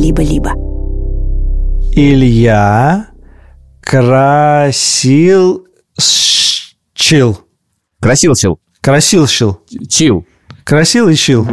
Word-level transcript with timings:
либо-либо. 0.00 0.52
Илья 1.94 3.08
красил 3.80 5.66
чил. 7.10 7.40
Красилчил. 8.00 8.60
Красилщил. 8.80 9.60
Чил. 9.88 10.24
Красил 10.64 11.08
и 11.08 11.16
чил. 11.16 11.44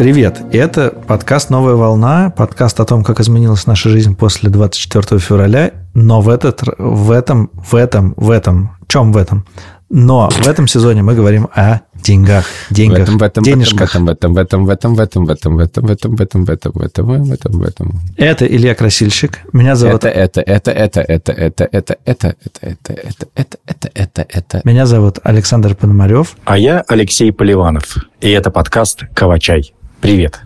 Привет! 0.00 0.40
Это 0.50 0.94
подкаст 1.06 1.50
«Новая 1.50 1.74
волна», 1.74 2.32
подкаст 2.34 2.80
о 2.80 2.86
том, 2.86 3.04
как 3.04 3.20
изменилась 3.20 3.66
наша 3.66 3.90
жизнь 3.90 4.16
после 4.16 4.48
24 4.48 5.20
февраля, 5.20 5.72
но 5.92 6.22
в, 6.22 6.30
этот, 6.30 6.62
в 6.78 7.10
этом, 7.10 7.50
в 7.52 7.74
этом, 7.74 8.14
в 8.16 8.30
этом, 8.30 8.70
в 8.80 8.90
чем 8.90 9.12
в 9.12 9.18
этом? 9.18 9.44
Но 9.90 10.30
в 10.30 10.48
этом 10.48 10.66
сезоне 10.68 11.02
мы 11.02 11.14
говорим 11.14 11.48
о 11.54 11.80
деньгах, 12.02 12.46
деньгах, 12.70 13.00
в 13.00 13.02
этом, 13.02 13.18
в 13.18 13.22
этом, 13.22 13.44
денежках. 13.44 13.94
В 13.94 14.08
этом, 14.08 14.32
в 14.32 14.38
этом, 14.38 14.64
в 14.64 14.70
этом, 14.70 14.94
в 14.94 15.00
этом, 15.00 15.26
в 15.26 15.30
этом, 15.30 15.56
в 15.56 15.60
этом, 15.60 15.84
в 15.84 15.90
этом, 15.90 16.16
в 16.16 16.20
этом, 16.22 16.44
в 16.44 16.50
этом, 16.50 16.72
в 16.72 16.80
этом, 16.80 17.24
в 17.24 17.32
этом, 17.32 17.52
в 17.52 17.62
этом. 17.62 18.00
Это 18.16 18.46
Илья 18.46 18.74
Красильщик. 18.74 19.40
Меня 19.52 19.76
зовут... 19.76 20.04
Это, 20.06 20.08
это, 20.08 20.40
это, 20.40 20.70
это, 20.70 21.00
это, 21.02 21.32
это, 21.34 21.68
это, 21.70 21.98
это, 22.06 22.36
это, 22.36 22.36
это, 22.62 22.94
это, 22.96 23.18
это, 23.34 23.58
это, 23.66 23.90
это, 23.92 24.26
это. 24.30 24.60
Меня 24.64 24.86
зовут 24.86 25.18
Александр 25.24 25.74
Пономарев. 25.74 26.36
А 26.46 26.56
я 26.56 26.82
Алексей 26.88 27.30
Поливанов. 27.32 27.98
И 28.22 28.30
это 28.30 28.50
подкаст 28.50 29.04
«Кавачай». 29.12 29.74
Привет. 30.00 30.40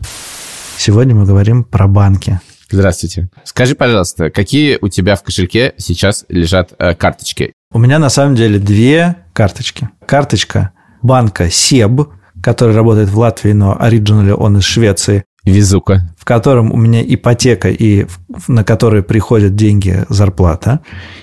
Сегодня 0.76 1.14
мы 1.14 1.26
говорим 1.26 1.62
про 1.62 1.86
банки. 1.86 2.40
Здравствуйте. 2.70 3.28
Скажи, 3.44 3.76
пожалуйста, 3.76 4.30
какие 4.30 4.78
у 4.80 4.88
тебя 4.88 5.14
в 5.14 5.22
кошельке 5.22 5.74
сейчас 5.78 6.24
лежат 6.28 6.72
э, 6.78 6.94
карточки? 6.94 7.52
У 7.72 7.78
меня 7.78 8.00
на 8.00 8.08
самом 8.08 8.34
деле 8.34 8.58
две 8.58 9.16
карточки. 9.32 9.88
Карточка 10.06 10.72
банка 11.02 11.48
СЕБ, 11.50 12.08
который 12.42 12.74
работает 12.74 13.10
в 13.10 13.18
Латвии, 13.18 13.52
но 13.52 13.80
оригинально 13.80 14.34
он 14.34 14.58
из 14.58 14.64
Швеции, 14.64 15.24
Везука. 15.44 16.12
в 16.18 16.24
котором 16.24 16.72
у 16.72 16.76
меня 16.76 17.02
ипотека 17.02 17.70
и 17.70 18.06
на 18.48 18.64
которой 18.64 19.02
приходят 19.02 19.54
деньги 19.54 20.04
зарплата. 20.08 20.80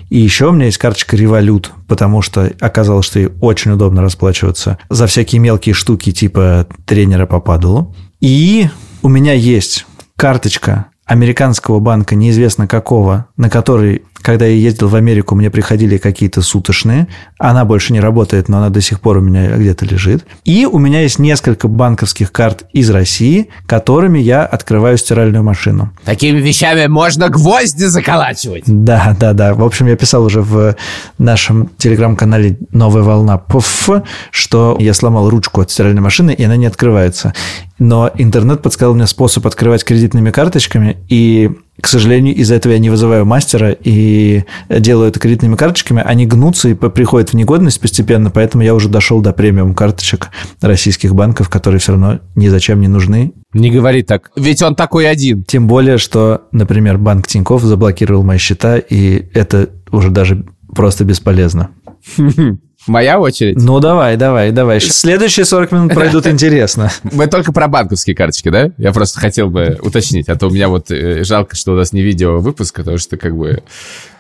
И 0.09 0.19
еще 0.19 0.47
у 0.47 0.51
меня 0.51 0.65
есть 0.65 0.77
карточка 0.77 1.17
Револют, 1.17 1.71
потому 1.87 2.21
что 2.21 2.49
оказалось, 2.61 3.07
что 3.07 3.19
ей 3.19 3.29
очень 3.41 3.71
удобно 3.71 4.01
расплачиваться 4.01 4.77
за 4.89 5.07
всякие 5.07 5.41
мелкие 5.41 5.73
штуки 5.73 6.11
типа 6.11 6.67
тренера 6.85 7.25
по 7.25 7.39
падалу. 7.41 7.93
И 8.21 8.69
у 9.01 9.09
меня 9.09 9.33
есть 9.33 9.87
карточка 10.15 10.91
американского 11.05 11.79
банка, 11.79 12.15
неизвестно 12.15 12.67
какого, 12.67 13.25
на 13.35 13.49
который, 13.49 14.03
когда 14.21 14.45
я 14.45 14.55
ездил 14.55 14.87
в 14.87 14.95
Америку, 14.95 15.35
мне 15.35 15.49
приходили 15.49 15.97
какие-то 15.97 16.41
суточные. 16.41 17.07
Она 17.37 17.65
больше 17.65 17.93
не 17.93 17.99
работает, 17.99 18.49
но 18.49 18.57
она 18.57 18.69
до 18.69 18.81
сих 18.81 18.99
пор 18.99 19.17
у 19.17 19.21
меня 19.21 19.55
где-то 19.57 19.85
лежит. 19.85 20.25
И 20.45 20.65
у 20.65 20.77
меня 20.79 21.01
есть 21.01 21.19
несколько 21.19 21.67
банковских 21.67 22.31
карт 22.31 22.65
из 22.73 22.89
России, 22.89 23.49
которыми 23.65 24.19
я 24.19 24.45
открываю 24.45 24.97
стиральную 24.97 25.43
машину. 25.43 25.91
Такими 26.05 26.39
вещами 26.39 26.87
можно 26.87 27.29
гвозди 27.29 27.85
заколачивать. 27.85 28.63
Да, 28.65 29.15
да, 29.19 29.33
да. 29.33 29.53
В 29.53 29.63
общем, 29.63 29.87
я 29.87 29.95
писал 29.95 30.23
уже 30.23 30.41
в 30.41 30.75
нашем 31.17 31.69
телеграм-канале 31.77 32.57
«Новая 32.71 33.03
волна 33.03 33.37
ПФ», 33.37 33.89
что 34.31 34.77
я 34.79 34.93
сломал 34.93 35.29
ручку 35.29 35.61
от 35.61 35.71
стиральной 35.71 36.01
машины, 36.01 36.31
и 36.31 36.43
она 36.43 36.55
не 36.55 36.65
открывается. 36.65 37.33
Но 37.79 38.11
интернет 38.15 38.61
подсказал 38.61 38.93
мне 38.93 39.07
способ 39.07 39.47
открывать 39.47 39.83
кредитными 39.83 40.29
карточками, 40.29 40.97
и, 41.09 41.49
к 41.81 41.87
сожалению, 41.87 42.35
из-за 42.35 42.55
этого 42.55 42.73
я 42.73 42.79
не 42.79 42.89
вызываю 42.89 43.25
мастера 43.25 43.75
и 43.83 44.43
делаю 44.69 45.09
это 45.09 45.19
кредитными 45.19 45.55
карточками. 45.55 46.01
Они 46.05 46.25
гнутся 46.25 46.69
и 46.69 46.73
приходят 46.73 47.31
в 47.31 47.33
негодность 47.33 47.81
постепенно, 47.81 48.29
поэтому 48.29 48.63
я 48.63 48.75
уже 48.75 48.87
дошел 48.87 49.21
до 49.21 49.33
премиум 49.33 49.73
карточек 49.73 50.29
российских 50.61 51.15
банков, 51.15 51.49
которые 51.49 51.79
все 51.79 51.93
равно 51.93 52.19
ни 52.35 52.47
зачем 52.47 52.79
не 52.81 52.87
нужны. 52.87 53.33
Не 53.53 53.71
говори 53.71 54.03
так. 54.03 54.31
Ведь 54.35 54.61
он 54.61 54.75
такой 54.75 55.09
один. 55.09 55.43
Тем 55.43 55.67
более, 55.67 55.97
что, 55.97 56.43
например, 56.51 56.97
банк 56.97 57.27
Тиньков 57.27 57.63
заблокировал 57.63 58.23
мои 58.23 58.37
счета, 58.37 58.77
и 58.77 59.25
это 59.33 59.69
уже 59.91 60.09
даже 60.09 60.45
просто 60.73 61.03
бесполезно. 61.03 61.71
Моя 62.87 63.19
очередь. 63.19 63.57
Ну, 63.57 63.79
давай, 63.79 64.17
давай, 64.17 64.51
давай. 64.51 64.81
Следующие 64.81 65.45
40 65.45 65.71
минут 65.71 65.93
пройдут 65.93 66.25
интересно. 66.27 66.91
Мы 67.03 67.27
только 67.27 67.51
про 67.51 67.67
банковские 67.67 68.15
карточки, 68.15 68.49
да? 68.49 68.71
Я 68.77 68.91
просто 68.91 69.19
хотел 69.19 69.49
бы 69.49 69.77
уточнить, 69.81 70.27
а 70.29 70.35
то 70.35 70.47
у 70.47 70.49
меня 70.49 70.67
вот 70.67 70.89
э, 70.89 71.23
жалко, 71.23 71.55
что 71.55 71.73
у 71.73 71.75
нас 71.75 71.93
не 71.93 72.01
видео 72.01 72.39
выпуск, 72.39 72.77
потому 72.77 72.97
что 72.97 73.17
как 73.17 73.37
бы... 73.37 73.61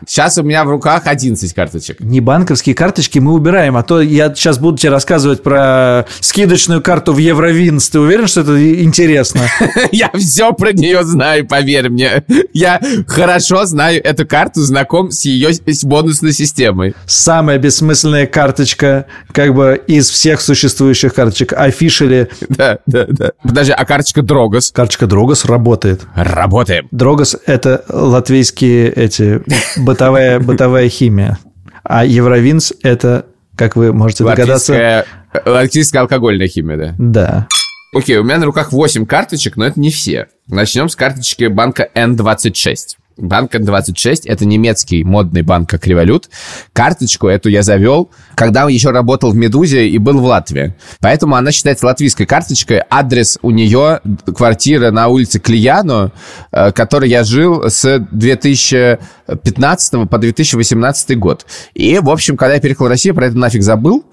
Сейчас 0.07 0.37
у 0.37 0.43
меня 0.43 0.63
в 0.63 0.69
руках 0.69 1.03
11 1.05 1.53
карточек. 1.53 1.99
Не 1.99 2.21
банковские 2.21 2.75
карточки 2.75 3.19
мы 3.19 3.33
убираем, 3.33 3.77
а 3.77 3.83
то 3.83 4.01
я 4.01 4.33
сейчас 4.33 4.57
буду 4.57 4.77
тебе 4.77 4.91
рассказывать 4.91 5.43
про 5.43 6.05
скидочную 6.19 6.81
карту 6.81 7.13
в 7.13 7.17
Евровинс. 7.17 7.89
Ты 7.89 7.99
уверен, 7.99 8.27
что 8.27 8.41
это 8.41 8.83
интересно? 8.83 9.41
Я 9.91 10.11
все 10.15 10.53
про 10.53 10.71
нее 10.71 11.03
знаю, 11.03 11.47
поверь 11.47 11.89
мне. 11.89 12.23
Я 12.53 12.79
хорошо 13.07 13.65
знаю 13.65 14.03
эту 14.03 14.25
карту, 14.27 14.61
знаком 14.61 15.11
с 15.11 15.25
ее 15.25 15.51
бонусной 15.83 16.33
системой. 16.33 16.95
Самая 17.05 17.57
бессмысленная 17.57 18.25
карточка 18.51 19.05
как 19.31 19.53
бы 19.53 19.81
из 19.87 20.09
всех 20.09 20.41
существующих 20.41 21.13
карточек. 21.13 21.53
Афишили. 21.53 22.29
Да, 22.49 22.79
да, 22.85 23.05
да. 23.07 23.31
Подожди, 23.41 23.71
а 23.71 23.85
карточка 23.85 24.21
Дрогос? 24.21 24.71
Карточка 24.71 25.07
Дрогос 25.07 25.45
работает. 25.45 26.01
Работаем. 26.15 26.87
Дрогос– 26.91 27.37
это 27.45 27.85
латвийские 27.87 28.91
эти 28.91 29.41
бытовая, 29.77 30.39
бытовая 30.41 30.89
химия. 30.89 31.39
А 31.83 32.05
Евровинс– 32.05 32.73
это, 32.83 33.25
как 33.55 33.75
вы 33.77 33.93
можете 33.93 34.25
догадаться... 34.25 34.73
Латвийская, 34.73 35.05
латвийская 35.45 36.01
алкогольная 36.01 36.47
химия, 36.47 36.77
да. 36.77 36.95
Да. 36.97 37.47
Окей, 37.95 38.17
у 38.17 38.23
меня 38.23 38.37
на 38.37 38.45
руках 38.45 38.71
8 38.71 39.05
карточек, 39.05 39.55
но 39.55 39.65
это 39.65 39.79
не 39.79 39.89
все. 39.89 40.27
Начнем 40.47 40.89
с 40.89 40.95
карточки 40.95 41.45
банка 41.45 41.89
N26. 41.95 42.97
Банк 43.21 43.53
N26– 43.55 44.21
это 44.25 44.45
немецкий 44.45 45.03
модный 45.03 45.43
банк, 45.43 45.69
как 45.69 45.85
Револют. 45.85 46.29
Карточку 46.73 47.27
эту 47.27 47.49
я 47.49 47.61
завел, 47.61 48.09
когда 48.35 48.67
еще 48.69 48.89
работал 48.89 49.31
в 49.31 49.35
«Медузе» 49.35 49.87
и 49.87 49.97
был 49.97 50.19
в 50.19 50.25
Латвии. 50.25 50.75
Поэтому 50.99 51.35
она 51.35 51.51
считается 51.51 51.85
латвийской 51.85 52.25
карточкой. 52.25 52.81
Адрес 52.89 53.37
у 53.41 53.51
нее– 53.51 54.01
квартира 54.35 54.91
на 54.91 55.07
улице 55.07 55.39
Клияно, 55.39 56.11
э, 56.51 56.71
которой 56.71 57.09
я 57.09 57.23
жил 57.23 57.69
с 57.69 57.99
2015 58.11 60.09
по 60.09 60.17
2018 60.17 61.17
год. 61.19 61.45
И, 61.75 61.99
в 61.99 62.09
общем, 62.09 62.37
когда 62.37 62.55
я 62.55 62.59
переехал 62.59 62.85
в 62.87 62.89
Россию, 62.89 63.15
про 63.15 63.27
это 63.27 63.37
нафиг 63.37 63.61
забыл. 63.61 64.05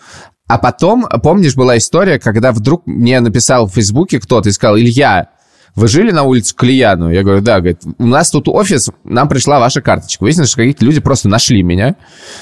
А 0.48 0.58
потом, 0.58 1.06
помнишь, 1.22 1.54
была 1.54 1.76
история, 1.76 2.18
когда 2.18 2.52
вдруг 2.52 2.86
мне 2.86 3.20
написал 3.20 3.66
в 3.66 3.74
Фейсбуке 3.74 4.18
кто-то 4.18 4.48
и 4.48 4.52
сказал, 4.52 4.78
Илья, 4.78 5.28
вы 5.74 5.88
жили 5.88 6.10
на 6.10 6.22
улице 6.24 6.54
Клияну? 6.54 7.10
Я 7.10 7.22
говорю, 7.22 7.40
да. 7.40 7.58
Говорит, 7.58 7.80
у 7.98 8.06
нас 8.06 8.30
тут 8.30 8.48
офис, 8.48 8.90
нам 9.04 9.28
пришла 9.28 9.60
ваша 9.60 9.80
карточка. 9.80 10.22
Выяснилось, 10.22 10.50
что 10.50 10.58
какие-то 10.58 10.84
люди 10.84 11.00
просто 11.00 11.28
нашли 11.28 11.62
меня 11.62 11.96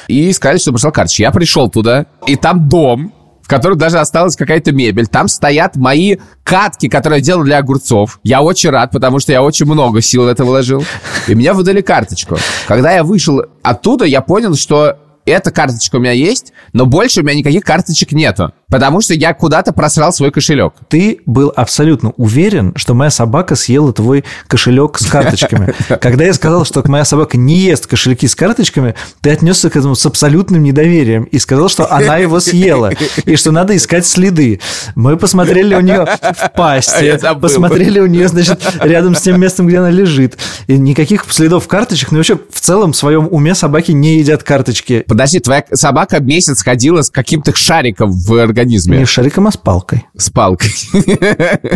и 0.08 0.32
сказали, 0.32 0.58
что 0.58 0.72
пришла 0.72 0.90
карточка. 0.90 1.22
Я 1.22 1.30
пришел 1.30 1.68
туда, 1.68 2.06
и 2.26 2.36
там 2.36 2.68
дом, 2.68 3.12
в 3.46 3.48
котором 3.48 3.78
даже 3.78 3.98
осталась 3.98 4.34
какая-то 4.34 4.72
мебель. 4.72 5.06
Там 5.06 5.28
стоят 5.28 5.76
мои 5.76 6.16
катки, 6.42 6.88
которые 6.88 7.20
я 7.20 7.24
делал 7.24 7.44
для 7.44 7.58
огурцов. 7.58 8.18
Я 8.24 8.42
очень 8.42 8.70
рад, 8.70 8.90
потому 8.90 9.20
что 9.20 9.30
я 9.30 9.40
очень 9.42 9.66
много 9.66 10.00
сил 10.00 10.24
в 10.24 10.26
это 10.26 10.44
вложил. 10.44 10.84
И 11.28 11.34
мне 11.36 11.52
выдали 11.52 11.80
карточку. 11.80 12.38
Когда 12.66 12.92
я 12.92 13.04
вышел 13.04 13.42
оттуда, 13.62 14.04
я 14.04 14.20
понял, 14.20 14.56
что 14.56 14.98
эта 15.26 15.50
карточка 15.50 15.96
у 15.96 15.98
меня 15.98 16.12
есть, 16.12 16.52
но 16.72 16.86
больше 16.86 17.20
у 17.20 17.22
меня 17.24 17.34
никаких 17.34 17.64
карточек 17.64 18.12
нету. 18.12 18.52
Потому 18.68 19.00
что 19.00 19.14
я 19.14 19.32
куда-то 19.32 19.72
просрал 19.72 20.12
свой 20.12 20.32
кошелек. 20.32 20.74
Ты 20.88 21.20
был 21.24 21.52
абсолютно 21.54 22.10
уверен, 22.16 22.72
что 22.76 22.94
моя 22.94 23.10
собака 23.10 23.54
съела 23.54 23.92
твой 23.92 24.24
кошелек 24.48 24.98
с 24.98 25.06
карточками. 25.06 25.72
Когда 26.00 26.24
я 26.24 26.32
сказал, 26.32 26.64
что 26.64 26.82
моя 26.88 27.04
собака 27.04 27.36
не 27.36 27.58
ест 27.58 27.86
кошельки 27.86 28.26
с 28.26 28.34
карточками, 28.34 28.94
ты 29.20 29.30
отнесся 29.30 29.70
к 29.70 29.76
этому 29.76 29.94
с 29.94 30.04
абсолютным 30.04 30.62
недоверием 30.62 31.24
и 31.24 31.38
сказал, 31.38 31.68
что 31.68 31.92
она 31.92 32.16
его 32.16 32.40
съела, 32.40 32.92
и 33.24 33.36
что 33.36 33.52
надо 33.52 33.76
искать 33.76 34.06
следы. 34.06 34.60
Мы 34.94 35.16
посмотрели 35.16 35.74
у 35.74 35.80
нее 35.80 36.06
в 36.20 36.52
пасти, 36.56 37.18
забыл. 37.18 37.42
посмотрели 37.42 38.00
у 38.00 38.06
нее, 38.06 38.28
значит, 38.28 38.60
рядом 38.80 39.14
с 39.14 39.22
тем 39.22 39.40
местом, 39.40 39.66
где 39.66 39.78
она 39.78 39.90
лежит. 39.90 40.38
И 40.66 40.76
никаких 40.76 41.24
следов 41.28 41.68
карточек, 41.68 42.10
но 42.10 42.18
вообще 42.18 42.38
в 42.50 42.60
целом 42.60 42.92
в 42.92 42.96
своем 42.96 43.28
уме 43.30 43.54
собаки 43.54 43.92
не 43.92 44.18
едят 44.18 44.42
карточки. 44.42 45.04
Подожди, 45.16 45.40
твоя 45.40 45.64
собака 45.72 46.20
месяц 46.20 46.62
ходила 46.62 47.00
с 47.00 47.08
каким-то 47.08 47.56
шариком 47.56 48.12
в 48.12 48.34
организме. 48.34 48.98
Не 48.98 49.06
шариком, 49.06 49.46
а 49.46 49.50
с 49.50 49.56
палкой. 49.56 50.04
С 50.14 50.28
палкой. 50.28 50.68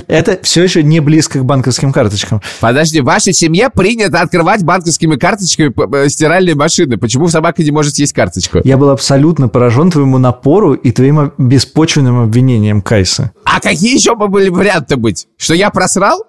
Это 0.09 0.39
все 0.43 0.63
еще 0.63 0.83
не 0.83 1.01
близко 1.01 1.39
к 1.39 1.45
банковским 1.47 1.91
карточкам. 1.91 2.43
Подожди, 2.61 3.01
в 3.01 3.05
вашей 3.05 3.33
семье 3.33 3.71
принято 3.71 4.21
открывать 4.21 4.63
банковскими 4.63 5.17
карточками 5.17 5.73
стиральные 6.09 6.55
машины. 6.55 6.99
Почему 6.99 7.29
собака 7.29 7.63
не 7.63 7.71
может 7.71 7.95
съесть 7.95 8.13
карточку? 8.13 8.59
Я 8.63 8.77
был 8.77 8.91
абсолютно 8.91 9.49
поражен 9.49 9.91
твоему 9.91 10.19
напору 10.19 10.75
и 10.75 10.93
твоим 10.93 11.33
беспочвенным 11.39 12.21
обвинением 12.21 12.83
Кайса. 12.83 13.33
А 13.47 13.59
какие 13.59 13.95
еще 13.95 14.17
бы 14.17 14.29
были 14.29 14.51
варианты 14.51 14.97
быть? 14.97 15.29
Что 15.39 15.55
я 15.55 15.71
просрал? 15.71 16.27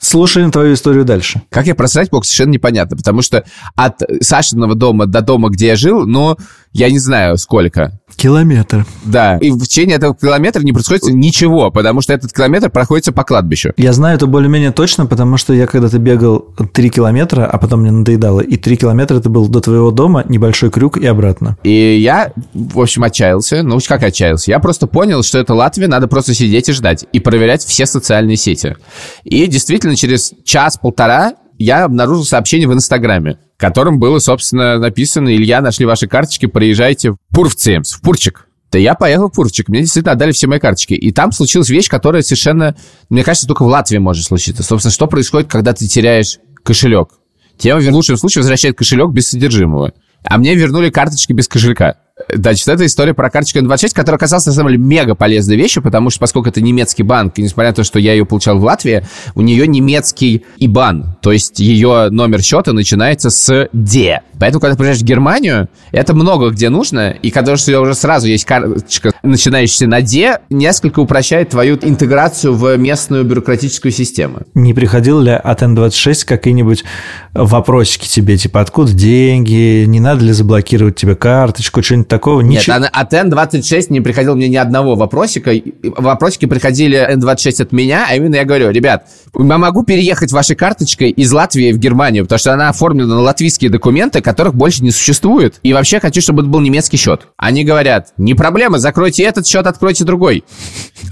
Слушаем 0.00 0.50
твою 0.50 0.74
историю 0.74 1.04
дальше. 1.04 1.42
Как 1.50 1.66
я 1.66 1.74
просрать 1.74 2.10
мог, 2.12 2.24
совершенно 2.24 2.50
непонятно, 2.50 2.96
потому 2.96 3.22
что 3.22 3.44
от 3.76 4.00
Сашиного 4.20 4.74
дома 4.74 5.06
до 5.06 5.20
дома, 5.20 5.50
где 5.50 5.68
я 5.68 5.76
жил, 5.76 6.06
ну, 6.06 6.36
я 6.72 6.90
не 6.90 6.98
знаю 6.98 7.36
сколько. 7.36 8.00
Километр. 8.16 8.86
Да, 9.04 9.36
и 9.38 9.50
в 9.50 9.60
течение 9.62 9.96
этого 9.96 10.14
километра 10.14 10.62
не 10.62 10.72
происходит 10.72 11.04
ничего, 11.08 11.70
потому 11.70 12.00
что 12.00 12.14
этот 12.14 12.32
километр 12.32 12.70
проходится 12.70 13.12
по 13.12 13.24
кладбищу. 13.24 13.72
Я 13.76 13.92
знаю 13.92 14.16
это 14.16 14.26
более-менее 14.26 14.72
точно, 14.72 15.06
потому 15.06 15.36
что 15.36 15.52
я 15.52 15.66
когда-то 15.66 15.98
бегал 15.98 16.40
3 16.40 16.90
километра, 16.90 17.46
а 17.46 17.58
потом 17.58 17.82
мне 17.82 17.90
надоедало, 17.90 18.40
и 18.40 18.56
3 18.56 18.76
километра 18.76 19.16
это 19.18 19.28
был 19.28 19.48
до 19.48 19.60
твоего 19.60 19.90
дома, 19.90 20.24
небольшой 20.28 20.70
крюк 20.70 20.96
и 20.96 21.06
обратно. 21.06 21.58
И 21.62 21.98
я, 22.00 22.32
в 22.54 22.80
общем, 22.80 23.04
отчаялся. 23.04 23.62
Ну, 23.62 23.78
как 23.86 24.02
отчаялся? 24.02 24.50
Я 24.50 24.58
просто 24.58 24.86
понял, 24.86 25.22
что 25.22 25.38
это 25.38 25.54
Латвия, 25.54 25.88
надо 25.88 26.08
просто 26.08 26.32
сидеть 26.32 26.68
и 26.68 26.72
ждать, 26.72 27.04
и 27.12 27.20
проверять 27.20 27.64
все 27.64 27.84
социальные 27.84 28.36
сети. 28.36 28.76
И 29.24 29.46
действительно, 29.46 29.81
через 29.96 30.32
час-полтора 30.44 31.34
я 31.58 31.84
обнаружил 31.84 32.24
сообщение 32.24 32.68
в 32.68 32.72
Инстаграме, 32.72 33.38
в 33.56 33.60
котором 33.60 33.98
было, 33.98 34.18
собственно, 34.18 34.78
написано 34.78 35.34
«Илья, 35.34 35.60
нашли 35.60 35.86
ваши 35.86 36.06
карточки, 36.06 36.46
приезжайте 36.46 37.12
в 37.12 37.16
Пурвцемс, 37.32 37.92
в 37.92 38.00
Пурчик». 38.00 38.48
Да 38.72 38.78
я 38.78 38.94
поехал 38.94 39.28
в 39.28 39.32
Пурчик, 39.32 39.68
мне 39.68 39.80
действительно 39.80 40.12
отдали 40.12 40.32
все 40.32 40.46
мои 40.46 40.58
карточки. 40.58 40.94
И 40.94 41.12
там 41.12 41.30
случилась 41.30 41.68
вещь, 41.68 41.88
которая 41.88 42.22
совершенно, 42.22 42.74
мне 43.10 43.22
кажется, 43.22 43.46
только 43.46 43.64
в 43.64 43.66
Латвии 43.66 43.98
может 43.98 44.24
случиться. 44.24 44.62
Собственно, 44.62 44.92
что 44.92 45.06
происходит, 45.06 45.50
когда 45.50 45.74
ты 45.74 45.86
теряешь 45.86 46.38
кошелек? 46.64 47.10
Тебе 47.58 47.76
в 47.76 47.92
лучшем 47.92 48.16
случае 48.16 48.40
возвращает 48.40 48.76
кошелек 48.76 49.10
без 49.10 49.28
содержимого. 49.28 49.92
А 50.24 50.38
мне 50.38 50.54
вернули 50.54 50.88
карточки 50.88 51.32
без 51.34 51.48
кошелька. 51.48 51.96
Значит, 52.28 52.68
это 52.68 52.84
история 52.86 53.14
про 53.14 53.30
карточку 53.30 53.58
N26, 53.58 53.94
которая 53.94 54.16
оказалась, 54.16 54.46
на 54.46 54.52
самом 54.52 54.70
деле, 54.72 54.82
мега 54.82 55.14
полезной 55.14 55.56
вещью, 55.56 55.82
потому 55.82 56.10
что, 56.10 56.20
поскольку 56.20 56.50
это 56.50 56.60
немецкий 56.60 57.02
банк, 57.02 57.38
и 57.38 57.42
несмотря 57.42 57.70
на 57.70 57.74
то, 57.74 57.84
что 57.84 57.98
я 57.98 58.12
ее 58.12 58.26
получал 58.26 58.58
в 58.58 58.64
Латвии, 58.64 59.06
у 59.34 59.40
нее 59.40 59.66
немецкий 59.66 60.44
IBAN, 60.60 61.04
то 61.22 61.32
есть 61.32 61.58
ее 61.58 62.08
номер 62.10 62.42
счета 62.42 62.72
начинается 62.72 63.30
с 63.30 63.68
D. 63.72 64.20
Поэтому, 64.38 64.60
когда 64.60 64.74
ты 64.74 64.78
приезжаешь 64.78 65.02
в 65.02 65.04
Германию, 65.04 65.68
это 65.90 66.14
много 66.14 66.50
где 66.50 66.68
нужно, 66.68 67.10
и 67.10 67.30
когда 67.30 67.52
у 67.52 67.56
тебя 67.56 67.80
уже 67.80 67.94
сразу 67.94 68.26
есть 68.26 68.44
карточка, 68.44 69.12
начинающаяся 69.22 69.86
на 69.86 70.00
D, 70.00 70.40
несколько 70.50 71.00
упрощает 71.00 71.50
твою 71.50 71.78
интеграцию 71.80 72.54
в 72.54 72.76
местную 72.76 73.24
бюрократическую 73.24 73.92
систему. 73.92 74.40
Не 74.54 74.74
приходил 74.74 75.20
ли 75.20 75.32
от 75.32 75.62
N26 75.62 76.26
какие-нибудь 76.26 76.84
вопросики 77.32 78.08
тебе, 78.08 78.36
типа, 78.36 78.60
откуда 78.60 78.92
деньги, 78.92 79.84
не 79.86 80.00
надо 80.00 80.24
ли 80.24 80.32
заблокировать 80.32 80.96
тебе 80.96 81.14
карточку, 81.14 81.82
что-нибудь 82.02 82.08
такого? 82.08 82.40
Ничего. 82.40 82.76
Нет, 82.78 82.90
от 82.92 83.12
N26 83.12 83.86
не 83.90 84.00
приходил 84.00 84.34
мне 84.34 84.48
ни 84.48 84.56
одного 84.56 84.94
вопросика. 84.94 85.52
Вопросики 85.82 86.46
приходили 86.46 87.16
N26 87.16 87.62
от 87.62 87.72
меня, 87.72 88.06
а 88.08 88.14
именно 88.14 88.36
я 88.36 88.44
говорю, 88.44 88.70
ребят, 88.70 89.06
я 89.36 89.58
могу 89.58 89.84
переехать 89.84 90.32
вашей 90.32 90.56
карточкой 90.56 91.10
из 91.10 91.32
Латвии 91.32 91.72
в 91.72 91.78
Германию, 91.78 92.24
потому 92.24 92.38
что 92.38 92.52
она 92.52 92.68
оформлена 92.68 93.14
на 93.14 93.20
латвийские 93.20 93.70
документы, 93.70 94.20
которых 94.20 94.54
больше 94.54 94.82
не 94.82 94.90
существует. 94.90 95.58
И 95.62 95.72
вообще 95.72 96.00
хочу, 96.00 96.20
чтобы 96.20 96.42
это 96.42 96.50
был 96.50 96.60
немецкий 96.60 96.96
счет. 96.96 97.28
Они 97.36 97.64
говорят, 97.64 98.12
не 98.16 98.34
проблема, 98.34 98.78
закройте 98.78 99.24
этот 99.24 99.46
счет, 99.46 99.66
откройте 99.66 100.04
другой. 100.04 100.44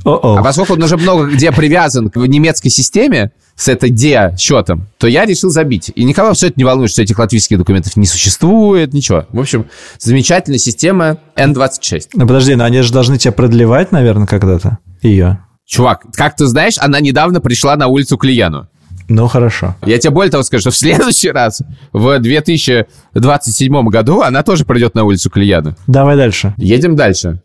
О-о. 0.04 0.38
А 0.38 0.42
поскольку 0.42 0.74
он 0.74 0.82
уже 0.82 0.96
много 0.96 1.26
где 1.26 1.52
привязан 1.52 2.10
к 2.10 2.16
немецкой 2.16 2.70
системе, 2.70 3.32
с 3.56 3.68
этой 3.68 3.90
D 3.90 4.34
счетом, 4.38 4.86
то 4.98 5.06
я 5.06 5.24
решил 5.26 5.50
забить. 5.50 5.92
И 5.94 6.04
никого 6.04 6.32
все 6.32 6.48
это 6.48 6.54
не 6.56 6.64
волнует, 6.64 6.90
что 6.90 7.02
этих 7.02 7.18
латвийских 7.18 7.58
документов 7.58 7.96
не 7.96 8.06
существует, 8.06 8.94
ничего. 8.94 9.26
В 9.30 9.40
общем, 9.40 9.66
замечательная 9.98 10.58
система 10.58 11.18
N26. 11.36 12.10
Ну 12.14 12.26
подожди, 12.26 12.54
но 12.54 12.64
они 12.64 12.80
же 12.82 12.92
должны 12.92 13.18
тебя 13.18 13.32
продлевать, 13.32 13.92
наверное, 13.92 14.26
когда-то 14.26 14.78
ее. 15.02 15.40
Чувак, 15.66 16.04
как 16.14 16.36
ты 16.36 16.46
знаешь, 16.46 16.76
она 16.78 17.00
недавно 17.00 17.40
пришла 17.40 17.76
на 17.76 17.86
улицу 17.86 18.18
к 18.18 18.24
Лияну. 18.24 18.68
Ну, 19.08 19.26
хорошо. 19.26 19.74
Я 19.84 19.98
тебе 19.98 20.10
более 20.10 20.30
того 20.30 20.44
скажу, 20.44 20.60
что 20.60 20.70
в 20.70 20.76
следующий 20.76 21.30
раз, 21.30 21.62
в 21.92 22.18
2027 22.20 23.88
году, 23.88 24.20
она 24.20 24.44
тоже 24.44 24.64
придет 24.64 24.94
на 24.94 25.02
улицу 25.02 25.30
к 25.30 25.36
Лияну. 25.36 25.74
Давай 25.88 26.16
дальше. 26.16 26.54
Едем 26.56 26.94
дальше. 26.94 27.42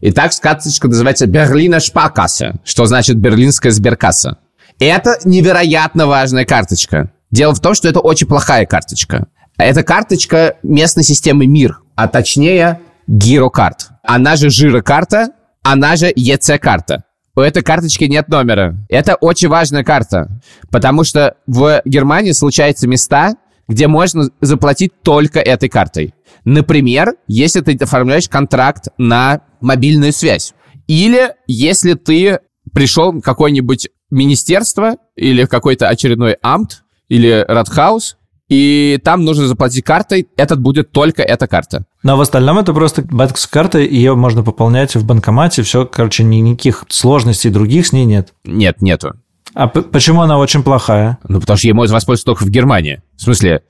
Итак, 0.00 0.32
карточка 0.40 0.88
называется 0.88 1.26
Берлина 1.26 1.78
Шпакасса, 1.78 2.56
что 2.64 2.86
значит 2.86 3.16
берлинская 3.16 3.70
сберкасса. 3.72 4.38
Это 4.78 5.18
невероятно 5.24 6.06
важная 6.06 6.44
карточка. 6.44 7.10
Дело 7.30 7.54
в 7.54 7.60
том, 7.60 7.74
что 7.74 7.88
это 7.88 8.00
очень 8.00 8.26
плохая 8.26 8.66
карточка. 8.66 9.28
Это 9.56 9.82
карточка 9.82 10.56
местной 10.62 11.02
системы 11.02 11.46
МИР, 11.46 11.80
а 11.94 12.08
точнее 12.08 12.80
гирокарт. 13.06 13.88
Она 14.02 14.36
же 14.36 14.50
жирокарта, 14.50 15.30
она 15.62 15.96
же 15.96 16.12
ЕЦ-карта. 16.14 17.04
У 17.34 17.40
этой 17.40 17.62
карточки 17.62 18.04
нет 18.04 18.28
номера. 18.28 18.76
Это 18.88 19.14
очень 19.16 19.48
важная 19.48 19.84
карта, 19.84 20.40
потому 20.70 21.04
что 21.04 21.36
в 21.46 21.82
Германии 21.84 22.32
случаются 22.32 22.86
места, 22.86 23.34
где 23.68 23.88
можно 23.88 24.30
заплатить 24.40 24.92
только 25.02 25.40
этой 25.40 25.68
картой. 25.68 26.14
Например, 26.44 27.14
если 27.26 27.60
ты 27.60 27.76
оформляешь 27.82 28.28
контракт 28.28 28.88
на 28.98 29.40
мобильную 29.60 30.12
связь. 30.12 30.54
Или 30.86 31.34
если 31.46 31.94
ты 31.94 32.40
пришел 32.72 33.12
в 33.12 33.20
какое-нибудь 33.20 33.88
министерство 34.10 34.96
или 35.16 35.44
какой-то 35.44 35.88
очередной 35.88 36.36
амт 36.42 36.82
или 37.08 37.44
Радхаус, 37.46 38.16
и 38.48 39.00
там 39.02 39.24
нужно 39.24 39.46
заплатить 39.46 39.84
картой, 39.84 40.28
этот 40.36 40.60
будет 40.60 40.92
только 40.92 41.22
эта 41.22 41.48
карта. 41.48 41.84
Но 42.02 42.16
в 42.16 42.20
остальном 42.20 42.58
это 42.58 42.72
просто 42.72 43.02
банковская 43.02 43.52
карта, 43.52 43.78
ее 43.78 44.14
можно 44.14 44.44
пополнять 44.44 44.94
в 44.94 45.04
банкомате, 45.04 45.62
все, 45.62 45.84
короче, 45.84 46.22
никаких 46.22 46.84
сложностей 46.88 47.50
других 47.50 47.88
с 47.88 47.92
ней 47.92 48.04
нет. 48.04 48.32
Нет, 48.44 48.82
нету. 48.82 49.14
А 49.54 49.68
почему 49.68 50.22
она 50.22 50.38
очень 50.38 50.62
плохая? 50.62 51.18
Ну, 51.26 51.40
потому 51.40 51.56
что 51.56 51.66
ей 51.66 51.72
можно 51.72 51.94
воспользоваться 51.94 52.26
только 52.26 52.44
в 52.44 52.50
Германии. 52.50 53.02
В 53.16 53.22
смысле, 53.22 53.62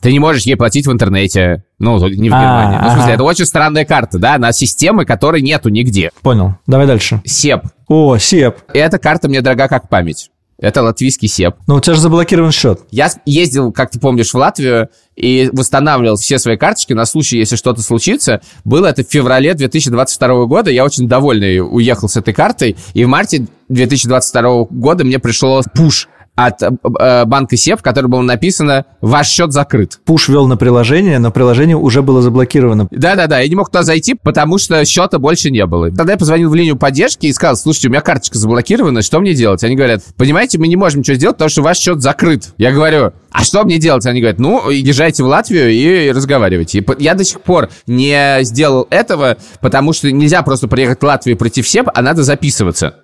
ты 0.00 0.12
не 0.12 0.18
можешь 0.18 0.44
ей 0.44 0.56
платить 0.56 0.86
в 0.86 0.92
интернете. 0.92 1.64
Ну, 1.78 1.98
не 2.08 2.28
в 2.28 2.32
Германии. 2.32 2.78
Ну, 2.82 2.88
в 2.88 2.92
смысле, 2.92 3.14
это 3.14 3.24
очень 3.24 3.44
странная 3.44 3.84
карта, 3.84 4.18
да, 4.18 4.38
на 4.38 4.52
системы, 4.52 5.04
которой 5.04 5.42
нету 5.42 5.68
нигде. 5.68 6.10
Понял. 6.22 6.54
Давай 6.66 6.86
дальше. 6.86 7.20
СЕП. 7.24 7.64
О, 7.88 8.16
СЕП. 8.18 8.56
Эта 8.72 8.98
карта 8.98 9.28
мне 9.28 9.40
дорога 9.40 9.68
как 9.68 9.88
память. 9.88 10.30
Это 10.60 10.82
латвийский 10.82 11.26
СЕП. 11.26 11.56
Но 11.66 11.76
у 11.76 11.80
тебя 11.80 11.94
же 11.94 12.00
заблокирован 12.00 12.52
счет. 12.52 12.80
Я 12.90 13.10
ездил, 13.24 13.72
как 13.72 13.90
ты 13.90 13.98
помнишь, 13.98 14.30
в 14.30 14.34
Латвию 14.34 14.90
и 15.16 15.48
восстанавливал 15.52 16.16
все 16.16 16.38
свои 16.38 16.58
карточки 16.58 16.92
на 16.92 17.06
случай, 17.06 17.38
если 17.38 17.56
что-то 17.56 17.80
случится. 17.80 18.42
Было 18.64 18.86
это 18.88 19.02
в 19.02 19.08
феврале 19.08 19.54
2022 19.54 20.44
года. 20.44 20.70
Я 20.70 20.84
очень 20.84 21.08
довольный 21.08 21.60
уехал 21.60 22.10
с 22.10 22.16
этой 22.16 22.34
картой. 22.34 22.76
И 22.92 23.04
в 23.04 23.08
марте 23.08 23.46
2022 23.70 24.64
года 24.70 25.04
мне 25.04 25.18
пришло 25.18 25.62
пуш 25.74 26.08
от 26.46 26.62
э, 26.62 27.24
банка 27.26 27.56
СЕП, 27.56 27.80
в 27.80 27.82
котором 27.82 28.10
было 28.10 28.22
написано 28.22 28.86
«Ваш 29.00 29.28
счет 29.28 29.52
закрыт». 29.52 30.00
Пуш 30.04 30.28
вел 30.28 30.46
на 30.46 30.56
приложение, 30.56 31.18
но 31.18 31.30
приложение 31.30 31.76
уже 31.76 32.02
было 32.02 32.22
заблокировано. 32.22 32.88
Да-да-да, 32.90 33.40
я 33.40 33.48
не 33.48 33.54
мог 33.54 33.68
туда 33.68 33.82
зайти, 33.82 34.14
потому 34.14 34.58
что 34.58 34.84
счета 34.84 35.18
больше 35.18 35.50
не 35.50 35.64
было. 35.66 35.90
Тогда 35.90 36.12
я 36.12 36.18
позвонил 36.18 36.50
в 36.50 36.54
линию 36.54 36.76
поддержки 36.76 37.26
и 37.26 37.32
сказал, 37.32 37.56
слушайте, 37.56 37.88
у 37.88 37.90
меня 37.90 38.00
карточка 38.00 38.38
заблокирована, 38.38 39.02
что 39.02 39.20
мне 39.20 39.34
делать? 39.34 39.62
Они 39.64 39.76
говорят, 39.76 40.02
понимаете, 40.16 40.58
мы 40.58 40.68
не 40.68 40.76
можем 40.76 41.00
ничего 41.00 41.16
сделать, 41.16 41.36
потому 41.36 41.50
что 41.50 41.62
ваш 41.62 41.78
счет 41.78 42.00
закрыт. 42.00 42.54
Я 42.56 42.72
говорю, 42.72 43.12
а 43.30 43.44
что 43.44 43.64
мне 43.64 43.78
делать? 43.78 44.06
Они 44.06 44.20
говорят, 44.20 44.40
ну, 44.40 44.70
езжайте 44.70 45.22
в 45.22 45.26
Латвию 45.26 45.70
и 45.70 46.10
разговаривайте. 46.10 46.78
И 46.78 46.84
я 46.98 47.14
до 47.14 47.24
сих 47.24 47.42
пор 47.42 47.68
не 47.86 48.38
сделал 48.42 48.86
этого, 48.90 49.36
потому 49.60 49.92
что 49.92 50.10
нельзя 50.10 50.42
просто 50.42 50.68
приехать 50.68 51.00
в 51.00 51.04
Латвию 51.04 51.36
и 51.36 51.38
пройти 51.38 51.62
в 51.62 51.68
СЕП, 51.68 51.90
а 51.92 52.02
надо 52.02 52.22
записываться 52.22 52.94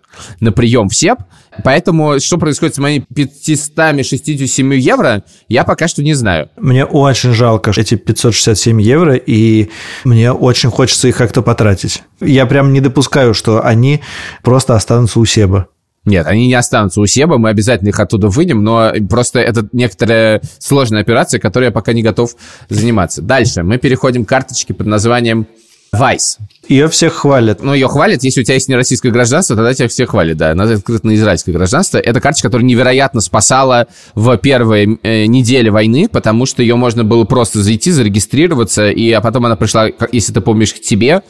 на 0.40 0.52
прием 0.52 0.88
в 0.88 0.94
СЕП. 0.94 1.20
Поэтому 1.64 2.20
что 2.20 2.38
происходит 2.38 2.74
с 2.74 2.78
моими 2.78 3.04
567 3.14 4.74
евро, 4.74 5.24
я 5.48 5.64
пока 5.64 5.88
что 5.88 6.02
не 6.02 6.14
знаю. 6.14 6.50
Мне 6.56 6.84
очень 6.84 7.32
жалко 7.32 7.72
эти 7.76 7.94
567 7.94 8.80
евро, 8.82 9.14
и 9.14 9.70
мне 10.04 10.32
очень 10.32 10.70
хочется 10.70 11.08
их 11.08 11.16
как-то 11.16 11.42
потратить. 11.42 12.02
Я 12.20 12.46
прям 12.46 12.72
не 12.72 12.80
допускаю, 12.80 13.34
что 13.34 13.64
они 13.64 14.00
просто 14.42 14.74
останутся 14.74 15.20
у 15.20 15.24
Себа. 15.24 15.68
Нет, 16.06 16.26
они 16.28 16.46
не 16.46 16.54
останутся 16.54 17.00
у 17.00 17.06
Себа, 17.06 17.36
мы 17.36 17.48
обязательно 17.48 17.88
их 17.88 17.98
оттуда 17.98 18.28
вынем, 18.28 18.62
но 18.62 18.92
просто 19.10 19.40
это 19.40 19.68
некоторая 19.72 20.40
сложная 20.60 21.00
операция, 21.00 21.40
которой 21.40 21.64
я 21.64 21.70
пока 21.72 21.92
не 21.92 22.02
готов 22.02 22.36
заниматься. 22.68 23.22
Дальше 23.22 23.64
мы 23.64 23.78
переходим 23.78 24.24
к 24.24 24.28
карточке 24.28 24.72
под 24.72 24.86
названием 24.86 25.48
Vice. 25.92 26.38
Ее 26.68 26.88
всех 26.88 27.14
хвалят. 27.14 27.62
Ну, 27.62 27.74
ее 27.74 27.88
хвалят, 27.88 28.22
если 28.24 28.40
у 28.40 28.44
тебя 28.44 28.54
есть 28.54 28.68
нероссийское 28.68 29.12
гражданство, 29.12 29.54
тогда 29.54 29.72
тебя 29.72 29.88
все 29.88 30.06
хвалят, 30.06 30.36
да. 30.36 30.54
Надо 30.54 30.74
открыто 30.74 31.06
на 31.06 31.14
израильское 31.14 31.52
гражданство. 31.52 31.98
Это 31.98 32.20
карточка, 32.20 32.48
которая 32.48 32.66
невероятно 32.66 33.20
спасала 33.20 33.86
в 34.14 34.36
первые 34.38 34.98
э, 35.02 35.26
недели 35.26 35.68
войны, 35.68 36.08
потому 36.10 36.44
что 36.46 36.62
ее 36.62 36.76
можно 36.76 37.04
было 37.04 37.24
просто 37.24 37.62
зайти, 37.62 37.90
зарегистрироваться, 37.92 38.90
и 38.90 39.10
а 39.12 39.20
потом 39.20 39.46
она 39.46 39.56
пришла, 39.56 39.88
если 40.12 40.32
ты 40.32 40.40
помнишь, 40.40 40.74
к 40.74 40.80
тебе, 40.80 41.22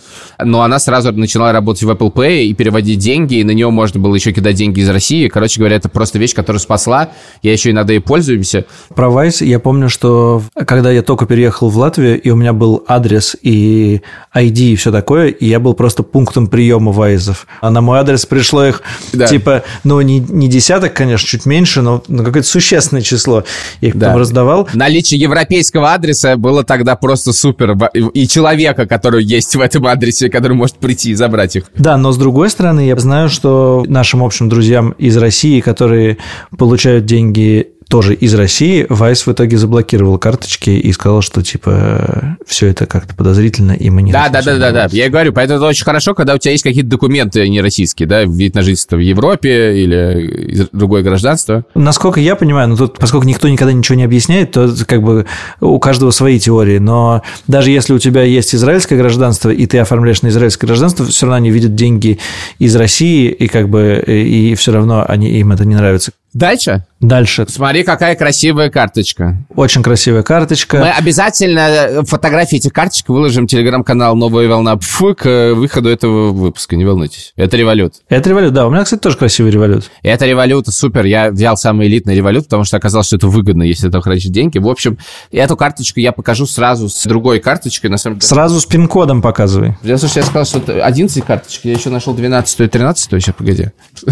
но 0.43 0.63
она 0.63 0.79
сразу 0.79 1.13
начала 1.13 1.53
работать 1.53 1.83
в 1.83 1.91
Apple 1.91 2.13
Pay 2.13 2.45
и 2.45 2.55
переводить 2.55 2.99
деньги, 2.99 3.37
и 3.37 3.45
на 3.45 3.51
нее 3.51 3.71
можно 3.71 4.01
было 4.01 4.15
еще 4.15 4.33
кидать 4.33 4.57
деньги 4.57 4.81
из 4.81 4.89
России. 4.89 5.29
Короче 5.29 5.61
говоря, 5.61 5.77
это 5.77 5.89
просто 5.89 6.19
вещь, 6.19 6.35
которая 6.35 6.61
спасла. 6.61 7.11
Я 7.43 7.53
еще 7.53 7.71
иногда 7.71 7.95
и 7.95 7.99
пользуемся. 7.99 8.65
Про 8.95 9.11
Вайс 9.11 9.43
я 9.43 9.59
помню, 9.59 9.89
что 9.89 10.43
когда 10.67 10.91
я 10.91 11.03
только 11.03 11.27
переехал 11.27 11.69
в 11.69 11.77
Латвию, 11.77 12.21
и 12.21 12.31
у 12.31 12.37
меня 12.37 12.53
был 12.53 12.85
адрес 12.87 13.37
и 13.43 14.01
ID 14.35 14.59
и 14.59 14.77
все 14.77 14.93
такое, 14.93 15.26
и 15.31 15.47
я 15.47 15.61
был 15.61 15.75
просто 15.75 16.03
пунктом 16.03 16.49
приема 16.49 16.93
Вайзов. 16.93 17.47
А 17.61 17.71
на 17.71 17.81
мой 17.81 17.99
адрес 17.99 18.27
пришло 18.27 18.65
их, 18.65 18.83
да. 19.13 19.27
типа, 19.27 19.63
ну, 19.85 20.01
не, 20.01 20.19
не 20.21 20.49
десяток, 20.49 20.95
конечно, 20.95 21.27
чуть 21.27 21.47
меньше, 21.47 21.83
но, 21.83 22.03
но 22.09 22.25
какое-то 22.25 22.49
существенное 22.49 23.03
число. 23.03 23.45
Я 23.81 23.89
их 23.89 23.97
да. 23.97 24.09
там 24.09 24.19
раздавал. 24.19 24.69
Наличие 24.75 25.21
европейского 25.21 25.93
адреса 25.93 26.37
было 26.37 26.65
тогда 26.65 26.97
просто 26.97 27.33
супер. 27.33 27.77
И 28.15 28.29
человека, 28.29 28.87
который 28.87 29.25
есть 29.25 29.55
в 29.55 29.61
этом 29.61 29.87
адресе, 29.87 30.29
который 30.29 30.55
может 30.55 30.77
прийти 30.77 31.11
и 31.11 31.15
забрать 31.15 31.57
их. 31.57 31.65
Да, 31.77 31.97
но 31.97 32.13
с 32.13 32.17
другой 32.17 32.51
стороны, 32.51 32.87
я 32.87 32.97
знаю, 32.97 33.29
что 33.29 33.85
нашим 33.87 34.23
общим 34.23 34.49
друзьям 34.49 34.91
из 34.93 35.17
России, 35.17 35.61
которые 35.61 36.19
получают 36.57 37.05
деньги 37.07 37.69
тоже 37.89 38.15
из 38.15 38.35
России, 38.35 38.85
Вайс 38.89 39.27
в 39.27 39.33
итоге 39.33 39.57
заблокировал 39.57 40.19
карточки 40.19 40.71
и 40.71 40.93
сказал, 40.93 41.23
что 41.23 41.43
типа 41.43 42.37
все 42.45 42.67
это 42.67 42.87
как-то 42.87 43.15
подозрительно, 43.15 43.73
и 43.73 43.91
мы 43.91 44.03
не 44.03 44.13
Да, 44.13 44.29
да, 44.29 44.43
да, 44.43 44.59
да, 44.59 44.73
да. 44.73 44.89
Я 44.91 45.09
говорю, 45.09 45.33
поэтому 45.33 45.59
это 45.59 45.67
очень 45.67 45.85
хорошо, 45.85 46.15
когда 46.15 46.35
у 46.35 46.39
тебя 46.39 46.53
есть 46.53 46.65
какие-то 46.65 46.89
документы 46.89 47.49
не 47.49 47.61
российские, 47.61 48.09
да, 48.09 48.25
вид 48.25 48.55
на 48.55 48.63
жительство 48.63 48.97
в 48.97 49.01
Европе 49.01 49.83
или 49.83 50.67
другое 50.73 51.03
гражданство. 51.03 51.65
Насколько 51.75 52.21
я 52.21 52.35
понимаю, 52.35 52.69
ну 52.69 52.77
тут, 52.77 52.99
поскольку 52.99 53.27
никто 53.27 53.49
никогда 53.49 53.73
ничего 53.73 53.97
не 53.97 54.05
объясняет, 54.05 54.51
то 54.51 54.75
как 54.87 55.03
бы 55.03 55.27
у 55.61 55.79
каждого 55.79 56.11
свои 56.11 56.41
теории. 56.41 56.79
Но 56.79 57.23
даже 57.47 57.71
если 57.71 57.93
у 57.93 57.99
тебя 57.99 58.23
есть 58.23 58.55
израильское 58.55 58.97
гражданство, 58.97 59.51
и 59.51 59.67
ты 59.67 59.79
оформляешь 59.79 60.23
на 60.23 60.29
израильское 60.29 60.67
гражданство, 60.67 61.07
все 61.07 61.27
равно 61.27 61.37
они 61.37 61.51
видят 61.51 61.77
деньги 61.77 62.19
из 62.59 62.75
России, 62.75 63.29
и 63.29 63.47
как 63.47 63.69
бы 63.69 64.03
и 64.07 64.55
все 64.57 64.73
равно 64.73 65.05
они, 65.07 65.31
им 65.39 65.53
это 65.53 65.65
не 65.65 65.77
нравится. 65.77 66.11
Дальше? 66.37 66.85
Дальше. 67.01 67.45
Смотри, 67.49 67.85
какая 67.85 68.17
красивая 68.17 68.71
карточка. 68.71 69.37
Очень 69.55 69.83
красивая 69.83 70.23
карточка. 70.23 70.79
Мы 70.79 70.91
обязательно 70.91 71.61
э, 71.61 72.03
фотографии 72.05 72.57
этих 72.57 72.73
карточек 72.73 73.11
выложим 73.11 73.47
в 73.47 73.51
телеграм-канал 73.51 74.17
«Новая 74.17 74.49
волна 74.49 74.77
ПФ» 74.77 75.15
к 75.15 75.53
выходу 75.55 75.91
этого 75.91 76.33
выпуска, 76.33 76.75
не 76.75 76.87
волнуйтесь. 76.87 77.35
Это 77.37 77.59
револют. 77.59 77.97
Это 78.09 78.31
револют, 78.31 78.55
да. 78.55 78.67
У 78.67 78.71
меня, 78.71 78.83
кстати, 78.85 79.01
тоже 79.01 79.19
красивый 79.19 79.53
револют. 79.53 79.91
Это 80.03 80.25
револют, 80.25 80.69
супер. 80.69 81.05
Я 81.05 81.31
взял 81.31 81.59
самый 81.59 81.87
элитный 81.87 82.15
револют, 82.15 82.45
потому 82.45 82.65
что 82.65 82.79
оказалось, 82.79 83.09
что 83.09 83.17
это 83.17 83.29
выгодно, 83.29 83.63
если 83.63 83.91
это 83.91 84.01
хранить 84.01 84.33
деньги. 84.33 84.57
В 84.57 84.69
общем, 84.69 84.97
эту 85.31 85.55
карточку 85.55 86.01
я 86.01 86.13
покажу 86.13 86.47
сразу 86.47 86.89
с 86.89 87.05
другой 87.05 87.41
карточкой. 87.41 87.91
На 87.91 87.99
самом 87.99 88.21
деле. 88.21 88.27
Сразу 88.27 88.59
с 88.59 88.65
пин-кодом 88.65 89.21
показывай. 89.21 89.77
Я, 89.83 89.99
слушай, 89.99 90.19
я 90.19 90.23
сказал, 90.23 90.47
что 90.47 90.83
11 90.83 91.25
карточек, 91.25 91.67
я 91.67 91.73
еще 91.73 91.91
нашел 91.91 92.15
12 92.15 92.61
и 92.61 92.67
13 92.69 93.11
сейчас, 93.11 93.35
погоди. 93.37 93.67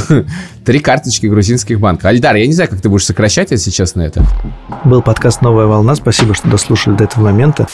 Три 0.67 0.81
карточки 0.81 1.27
грузинских 1.27 1.81
банков. 1.81 2.05
Альдар, 2.05 2.37
я 2.37 2.47
не 2.47 2.53
знаю, 2.53 2.74
как 2.75 2.83
ты 2.83 2.89
будешь 2.89 3.05
сокращать, 3.05 3.53
если 3.53 3.71
честно, 3.71 4.03
это. 4.03 4.27
Был 4.85 5.01
подкаст 5.01 5.43
«Новая 5.43 5.67
волна». 5.67 5.95
Спасибо, 5.95 6.35
что 6.35 6.49
дослушали 6.49 6.97
до 6.97 7.05
этого 7.05 7.23
момента. 7.25 7.69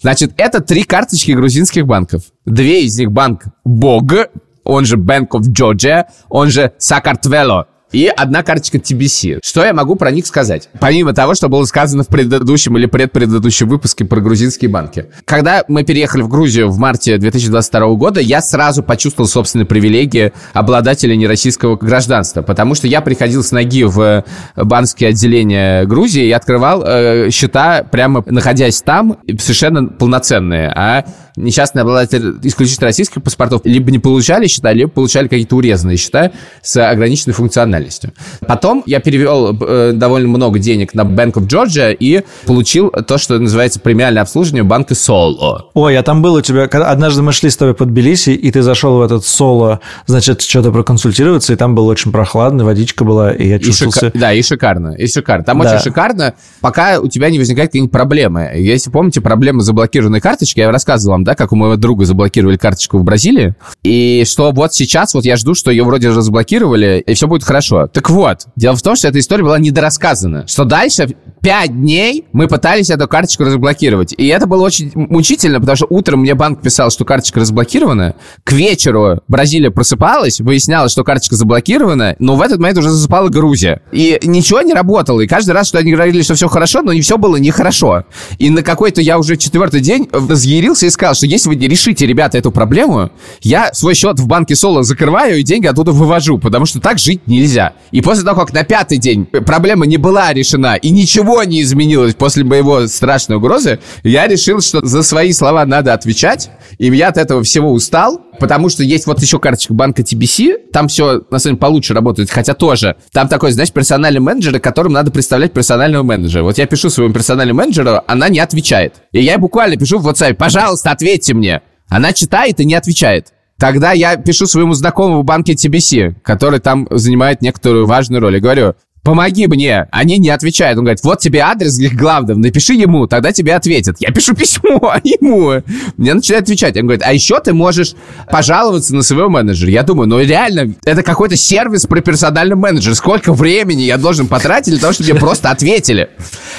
Значит, 0.00 0.34
это 0.36 0.60
три 0.60 0.84
карточки 0.84 1.32
грузинских 1.32 1.84
банков. 1.84 2.22
Две 2.46 2.84
из 2.84 2.96
них 2.96 3.10
банк 3.10 3.46
БОГ, 3.64 4.30
он 4.62 4.84
же 4.84 4.96
Bank 4.96 5.30
of 5.30 5.48
Georgia, 5.52 6.04
он 6.28 6.50
же 6.50 6.72
Сакартвело 6.78 7.66
и 7.92 8.06
одна 8.06 8.42
карточка 8.42 8.78
TBC. 8.78 9.40
Что 9.42 9.64
я 9.64 9.72
могу 9.72 9.96
про 9.96 10.10
них 10.10 10.26
сказать? 10.26 10.68
Помимо 10.80 11.12
того, 11.12 11.34
что 11.34 11.48
было 11.48 11.64
сказано 11.64 12.02
в 12.02 12.08
предыдущем 12.08 12.76
или 12.76 12.86
предпредыдущем 12.86 13.68
выпуске 13.68 14.04
про 14.04 14.20
грузинские 14.20 14.70
банки. 14.70 15.06
Когда 15.24 15.64
мы 15.68 15.84
переехали 15.84 16.22
в 16.22 16.28
Грузию 16.28 16.70
в 16.70 16.78
марте 16.78 17.18
2022 17.18 17.94
года, 17.94 18.20
я 18.20 18.40
сразу 18.40 18.82
почувствовал 18.82 19.28
собственные 19.28 19.66
привилегии 19.66 20.32
обладателя 20.52 21.16
нероссийского 21.16 21.76
гражданства, 21.76 22.42
потому 22.42 22.74
что 22.74 22.86
я 22.86 23.00
приходил 23.00 23.42
с 23.42 23.52
ноги 23.52 23.84
в 23.84 24.24
банковские 24.56 25.10
отделения 25.10 25.84
Грузии 25.84 26.26
и 26.26 26.32
открывал 26.32 26.82
э, 26.84 27.30
счета 27.30 27.84
прямо 27.90 28.22
находясь 28.26 28.82
там, 28.82 29.18
совершенно 29.38 29.86
полноценные, 29.86 30.72
а 30.74 31.04
несчастные 31.38 31.82
обладатели 31.82 32.34
исключительно 32.42 32.86
российских 32.86 33.22
паспортов 33.22 33.62
либо 33.64 33.90
не 33.90 33.98
получали 33.98 34.46
счета, 34.46 34.72
либо 34.72 34.90
получали 34.90 35.28
какие-то 35.28 35.56
урезанные 35.56 35.96
счета 35.96 36.32
с 36.62 36.76
ограниченной 36.82 37.34
функциональностью. 37.34 38.12
Потом 38.46 38.82
я 38.86 39.00
перевел 39.00 39.56
э, 39.60 39.92
довольно 39.94 40.28
много 40.28 40.58
денег 40.58 40.94
на 40.94 41.02
Bank 41.02 41.34
of 41.34 41.46
Georgia 41.46 41.94
и 41.94 42.22
получил 42.46 42.90
то, 42.90 43.18
что 43.18 43.38
называется 43.38 43.80
премиальное 43.80 44.22
обслуживание 44.22 44.64
банка 44.64 44.94
Solo. 44.94 45.62
Ой, 45.74 45.96
а 45.96 46.02
там 46.02 46.22
был 46.22 46.34
у 46.34 46.40
тебя... 46.40 46.64
Однажды 46.64 47.22
мы 47.22 47.32
шли 47.32 47.50
с 47.50 47.56
тобой 47.56 47.74
под 47.74 47.88
Тбилиси, 47.88 48.30
и 48.30 48.50
ты 48.50 48.62
зашел 48.62 48.98
в 48.98 49.02
этот 49.02 49.22
Solo, 49.22 49.78
значит, 50.06 50.42
что-то 50.42 50.72
проконсультироваться, 50.72 51.52
и 51.52 51.56
там 51.56 51.74
было 51.74 51.90
очень 51.90 52.12
прохладно, 52.12 52.64
водичка 52.64 53.04
была, 53.04 53.32
и 53.32 53.48
я 53.48 53.58
чувствовался... 53.58 54.06
И 54.06 54.08
шика... 54.08 54.18
Да, 54.18 54.32
и 54.32 54.42
шикарно, 54.42 54.94
и 54.94 55.06
шикарно. 55.06 55.44
Там 55.44 55.60
да. 55.60 55.70
очень 55.70 55.82
шикарно, 55.82 56.34
пока 56.60 57.00
у 57.00 57.08
тебя 57.08 57.30
не 57.30 57.38
возникает 57.38 57.70
какие-нибудь 57.70 57.92
проблемы. 57.92 58.50
Если 58.56 58.90
помните 58.90 59.20
проблемы 59.20 59.62
с 59.62 59.66
заблокированной 59.66 60.20
карточкой, 60.20 60.64
я 60.64 60.70
рассказывал 60.70 61.14
вам, 61.14 61.24
да, 61.28 61.34
как 61.34 61.52
у 61.52 61.56
моего 61.56 61.76
друга 61.76 62.06
заблокировали 62.06 62.56
карточку 62.56 62.96
в 62.96 63.04
Бразилии, 63.04 63.54
и 63.82 64.24
что 64.26 64.50
вот 64.50 64.72
сейчас 64.72 65.12
вот 65.12 65.26
я 65.26 65.36
жду, 65.36 65.54
что 65.54 65.70
ее 65.70 65.84
вроде 65.84 66.08
разблокировали, 66.08 67.04
и 67.06 67.12
все 67.12 67.26
будет 67.28 67.44
хорошо. 67.44 67.86
Так 67.86 68.08
вот, 68.08 68.46
дело 68.56 68.76
в 68.76 68.80
том, 68.82 68.96
что 68.96 69.08
эта 69.08 69.18
история 69.18 69.44
была 69.44 69.58
недорассказана, 69.58 70.46
что 70.46 70.64
дальше 70.64 71.14
пять 71.42 71.72
дней 71.72 72.24
мы 72.32 72.48
пытались 72.48 72.88
эту 72.88 73.06
карточку 73.08 73.44
разблокировать. 73.44 74.14
И 74.16 74.26
это 74.28 74.46
было 74.46 74.62
очень 74.62 74.90
мучительно, 74.94 75.60
потому 75.60 75.76
что 75.76 75.86
утром 75.90 76.20
мне 76.20 76.34
банк 76.34 76.62
писал, 76.62 76.90
что 76.90 77.04
карточка 77.04 77.40
разблокирована. 77.40 78.14
К 78.44 78.52
вечеру 78.52 79.20
Бразилия 79.28 79.70
просыпалась, 79.70 80.40
выяснялось, 80.40 80.92
что 80.92 81.04
карточка 81.04 81.36
заблокирована, 81.36 82.16
но 82.18 82.36
в 82.36 82.42
этот 82.42 82.58
момент 82.58 82.78
уже 82.78 82.90
засыпала 82.90 83.28
Грузия. 83.28 83.82
И 83.92 84.18
ничего 84.22 84.62
не 84.62 84.72
работало. 84.72 85.20
И 85.20 85.26
каждый 85.26 85.50
раз, 85.50 85.68
что 85.68 85.78
они 85.78 85.92
говорили, 85.92 86.22
что 86.22 86.34
все 86.34 86.48
хорошо, 86.48 86.80
но 86.80 86.94
не 86.94 87.02
все 87.02 87.18
было 87.18 87.36
нехорошо. 87.36 88.04
И 88.38 88.48
на 88.48 88.62
какой-то 88.62 89.02
я 89.02 89.18
уже 89.18 89.36
четвертый 89.36 89.80
день 89.80 90.08
разъярился 90.10 90.86
и 90.86 90.90
сказал, 90.90 91.14
что 91.18 91.26
если 91.26 91.48
вы 91.48 91.56
не 91.56 91.68
решите, 91.68 92.06
ребята, 92.06 92.38
эту 92.38 92.50
проблему, 92.50 93.10
я 93.42 93.74
свой 93.74 93.94
счет 93.94 94.18
в 94.18 94.26
банке 94.26 94.54
Соло 94.54 94.82
закрываю 94.82 95.38
и 95.38 95.42
деньги 95.42 95.66
оттуда 95.66 95.92
вывожу, 95.92 96.38
потому 96.38 96.64
что 96.64 96.80
так 96.80 96.98
жить 96.98 97.26
нельзя. 97.26 97.74
И 97.90 98.00
после 98.00 98.24
того, 98.24 98.40
как 98.40 98.54
на 98.54 98.64
пятый 98.64 98.98
день 98.98 99.26
проблема 99.26 99.84
не 99.86 99.96
была 99.96 100.32
решена 100.32 100.76
и 100.76 100.90
ничего 100.90 101.42
не 101.42 101.62
изменилось 101.62 102.14
после 102.14 102.44
моего 102.44 102.86
страшной 102.86 103.38
угрозы, 103.38 103.80
я 104.02 104.26
решил, 104.26 104.60
что 104.60 104.84
за 104.84 105.02
свои 105.02 105.32
слова 105.32 105.66
надо 105.66 105.92
отвечать, 105.92 106.50
и 106.78 106.86
я 106.86 107.08
от 107.08 107.16
этого 107.16 107.42
всего 107.42 107.72
устал, 107.72 108.20
потому 108.38 108.68
что 108.68 108.84
есть 108.84 109.06
вот 109.06 109.20
еще 109.20 109.38
карточка 109.38 109.74
банка 109.74 110.02
TBC, 110.02 110.70
там 110.72 110.88
все, 110.88 111.22
на 111.30 111.38
самом 111.38 111.56
деле, 111.56 111.56
получше 111.56 111.94
работает, 111.94 112.30
хотя 112.30 112.54
тоже. 112.54 112.96
Там 113.12 113.28
такой, 113.28 113.50
знаешь, 113.50 113.72
персональный 113.72 114.20
менеджер, 114.20 114.58
которым 114.60 114.92
надо 114.92 115.10
представлять 115.10 115.52
персонального 115.52 116.02
менеджера. 116.04 116.44
Вот 116.44 116.58
я 116.58 116.66
пишу 116.66 116.90
своему 116.90 117.12
персональному 117.12 117.58
менеджеру, 117.58 118.02
она 118.06 118.28
не 118.28 118.38
отвечает. 118.38 118.94
И 119.12 119.22
я 119.22 119.38
буквально 119.38 119.76
пишу 119.76 119.98
в 119.98 120.08
WhatsApp, 120.08 120.34
пожалуйста, 120.34 120.90
ответьте 120.90 121.34
мне. 121.34 121.62
Она 121.88 122.12
читает 122.12 122.60
и 122.60 122.64
не 122.64 122.74
отвечает. 122.74 123.32
Тогда 123.58 123.92
я 123.92 124.16
пишу 124.16 124.46
своему 124.46 124.74
знакомому 124.74 125.22
в 125.22 125.24
банке 125.24 125.54
TBC, 125.54 126.20
который 126.22 126.60
там 126.60 126.86
занимает 126.90 127.42
некоторую 127.42 127.86
важную 127.86 128.20
роль. 128.20 128.36
И 128.36 128.40
говорю, 128.40 128.74
помоги 129.02 129.46
мне. 129.46 129.86
Они 129.90 130.18
не 130.18 130.30
отвечают. 130.30 130.78
Он 130.78 130.84
говорит, 130.84 131.02
вот 131.02 131.20
тебе 131.20 131.40
адрес 131.40 131.78
главного, 131.78 132.38
напиши 132.38 132.74
ему, 132.74 133.06
тогда 133.06 133.32
тебе 133.32 133.54
ответят. 133.54 133.96
Я 134.00 134.10
пишу 134.10 134.34
письмо 134.34 134.94
ему. 135.04 135.62
Мне 135.96 136.14
начинает 136.14 136.44
отвечать. 136.44 136.76
Он 136.76 136.82
говорит, 136.82 137.02
а 137.04 137.12
еще 137.12 137.40
ты 137.40 137.52
можешь 137.52 137.94
пожаловаться 138.30 138.94
на 138.94 139.02
своего 139.02 139.28
менеджера. 139.28 139.70
Я 139.70 139.82
думаю, 139.82 140.08
ну 140.08 140.20
реально, 140.20 140.74
это 140.84 141.02
какой-то 141.02 141.36
сервис 141.36 141.86
про 141.86 142.00
персональный 142.00 142.56
менеджер. 142.56 142.94
Сколько 142.94 143.32
времени 143.32 143.82
я 143.82 143.96
должен 143.96 144.26
потратить 144.26 144.72
для 144.72 144.80
того, 144.80 144.92
чтобы 144.92 145.10
мне 145.10 145.20
просто 145.20 145.50
ответили? 145.50 146.10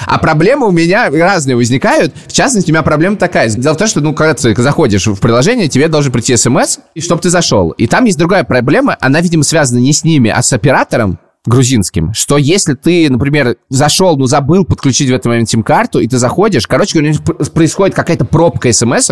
А 0.06 0.18
проблемы 0.18 0.68
у 0.68 0.72
меня 0.72 1.10
разные 1.10 1.56
возникают. 1.56 2.14
В 2.28 2.34
частности, 2.34 2.72
у 2.72 2.74
меня 2.74 2.84
проблема 2.84 3.18
такая. 3.18 3.50
Дело 3.50 3.74
в 3.74 3.78
том, 3.78 3.88
что, 3.88 4.02
ну, 4.02 4.14
когда 4.14 4.34
ты 4.34 4.56
заходишь 4.56 5.08
в 5.08 5.20
приложение, 5.20 5.68
тебе 5.68 5.88
должен 5.88 6.12
прийти 6.12 6.36
смс, 6.36 6.80
чтобы 6.98 7.22
ты 7.22 7.30
зашел. 7.30 7.72
И 7.72 7.88
там 7.88 8.06
есть 8.06 8.18
другая 8.18 8.44
проблема. 8.44 8.98
Она, 9.00 9.22
видимо, 9.22 9.44
связана 9.44 9.80
не 9.80 9.94
с 9.94 10.04
ними, 10.04 10.30
а 10.30 10.42
с 10.42 10.52
оператором 10.54 11.20
грузинским, 11.50 12.14
что 12.14 12.38
если 12.38 12.76
ты, 12.76 13.10
например, 13.10 13.58
зашел, 13.68 14.16
но 14.18 14.28
забыл 14.28 14.64
подключить 14.64 15.10
в 15.10 15.14
этот 15.14 15.26
момент 15.26 15.50
сим-карту, 15.50 16.00
и 16.00 16.08
ты 16.08 16.18
заходишь, 16.18 16.68
короче 16.68 17.00
говоря, 17.00 17.18
происходит 17.54 17.96
какая-то 17.96 18.26
пробка 18.26 18.72
смс 18.72 19.12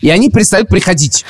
и 0.00 0.10
они 0.10 0.30
перестают 0.30 0.68
приходить. 0.68 1.24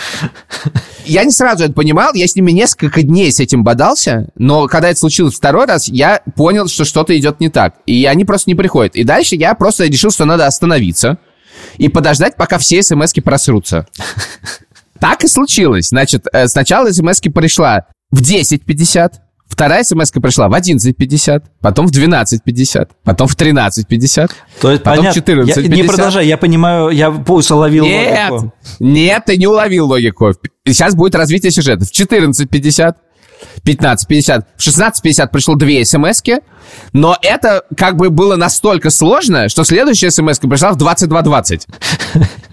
Я 1.05 1.25
не 1.25 1.31
сразу 1.31 1.65
это 1.65 1.75
понимал, 1.75 2.15
я 2.15 2.27
с 2.27 2.35
ними 2.35 2.53
несколько 2.53 3.03
дней 3.03 3.31
с 3.31 3.39
этим 3.39 3.65
бодался, 3.65 4.29
но 4.37 4.67
когда 4.67 4.89
это 4.89 4.99
случилось 4.99 5.35
второй 5.35 5.67
раз, 5.67 5.89
я 5.89 6.23
понял, 6.37 6.69
что 6.69 6.85
что-то 6.85 7.17
идет 7.19 7.39
не 7.41 7.51
так, 7.51 7.75
и 7.87 8.07
они 8.07 8.25
просто 8.25 8.49
не 8.49 8.55
приходят. 8.55 8.97
И 8.97 9.05
дальше 9.05 9.37
я 9.37 9.55
просто 9.55 9.87
решил, 9.87 10.11
что 10.11 10.25
надо 10.25 10.47
остановиться, 10.47 11.19
и 11.77 11.89
подождать, 11.89 12.37
пока 12.37 12.59
все 12.59 12.83
смс 12.83 13.13
просрутся. 13.15 13.87
Так 14.99 15.25
и 15.25 15.29
случилось. 15.29 15.89
Значит, 15.89 16.27
э, 16.33 16.47
сначала 16.47 16.91
смс 16.93 17.21
пришла 17.21 17.87
в 18.13 18.21
10.50, 18.21 19.15
Вторая 19.53 19.85
смс 19.85 20.11
пришла 20.11 20.49
в 20.49 20.55
11.50, 20.55 21.43
потом 21.61 21.87
в 21.87 21.91
12.50, 21.93 22.89
потом 23.05 23.29
в 23.29 23.37
13.50, 23.37 24.31
То 24.63 24.71
есть, 24.71 24.83
потом 24.83 25.05
понятно. 25.05 25.23
в 25.23 25.25
14.50. 25.25 25.61
Я, 25.61 25.69
не 25.69 25.83
продолжай, 25.83 26.27
я 26.27 26.39
понимаю, 26.39 26.89
я 26.89 27.11
пульс 27.11 27.51
уловил 27.51 27.85
Нет, 27.85 28.31
логику. 28.31 28.55
нет, 28.81 29.25
ты 29.27 29.37
не 29.37 29.47
уловил 29.47 29.89
логику. 29.89 30.33
Сейчас 30.67 30.95
будет 30.95 31.15
развитие 31.15 31.53
сюжета. 31.53 31.85
В 31.85 31.93
14.50, 31.93 32.95
15.50, 33.63 34.45
в 34.57 34.67
16.50 34.67 35.29
пришло 35.31 35.55
две 35.55 35.85
смс 35.85 36.23
но 36.95 37.19
это 37.21 37.65
как 37.77 37.97
бы 37.97 38.09
было 38.09 38.37
настолько 38.37 38.89
сложно, 38.89 39.51
что 39.51 39.65
следующая 39.65 40.11
смс 40.11 40.39
пришла 40.39 40.73
в 40.73 40.79
22.20. 40.79 41.67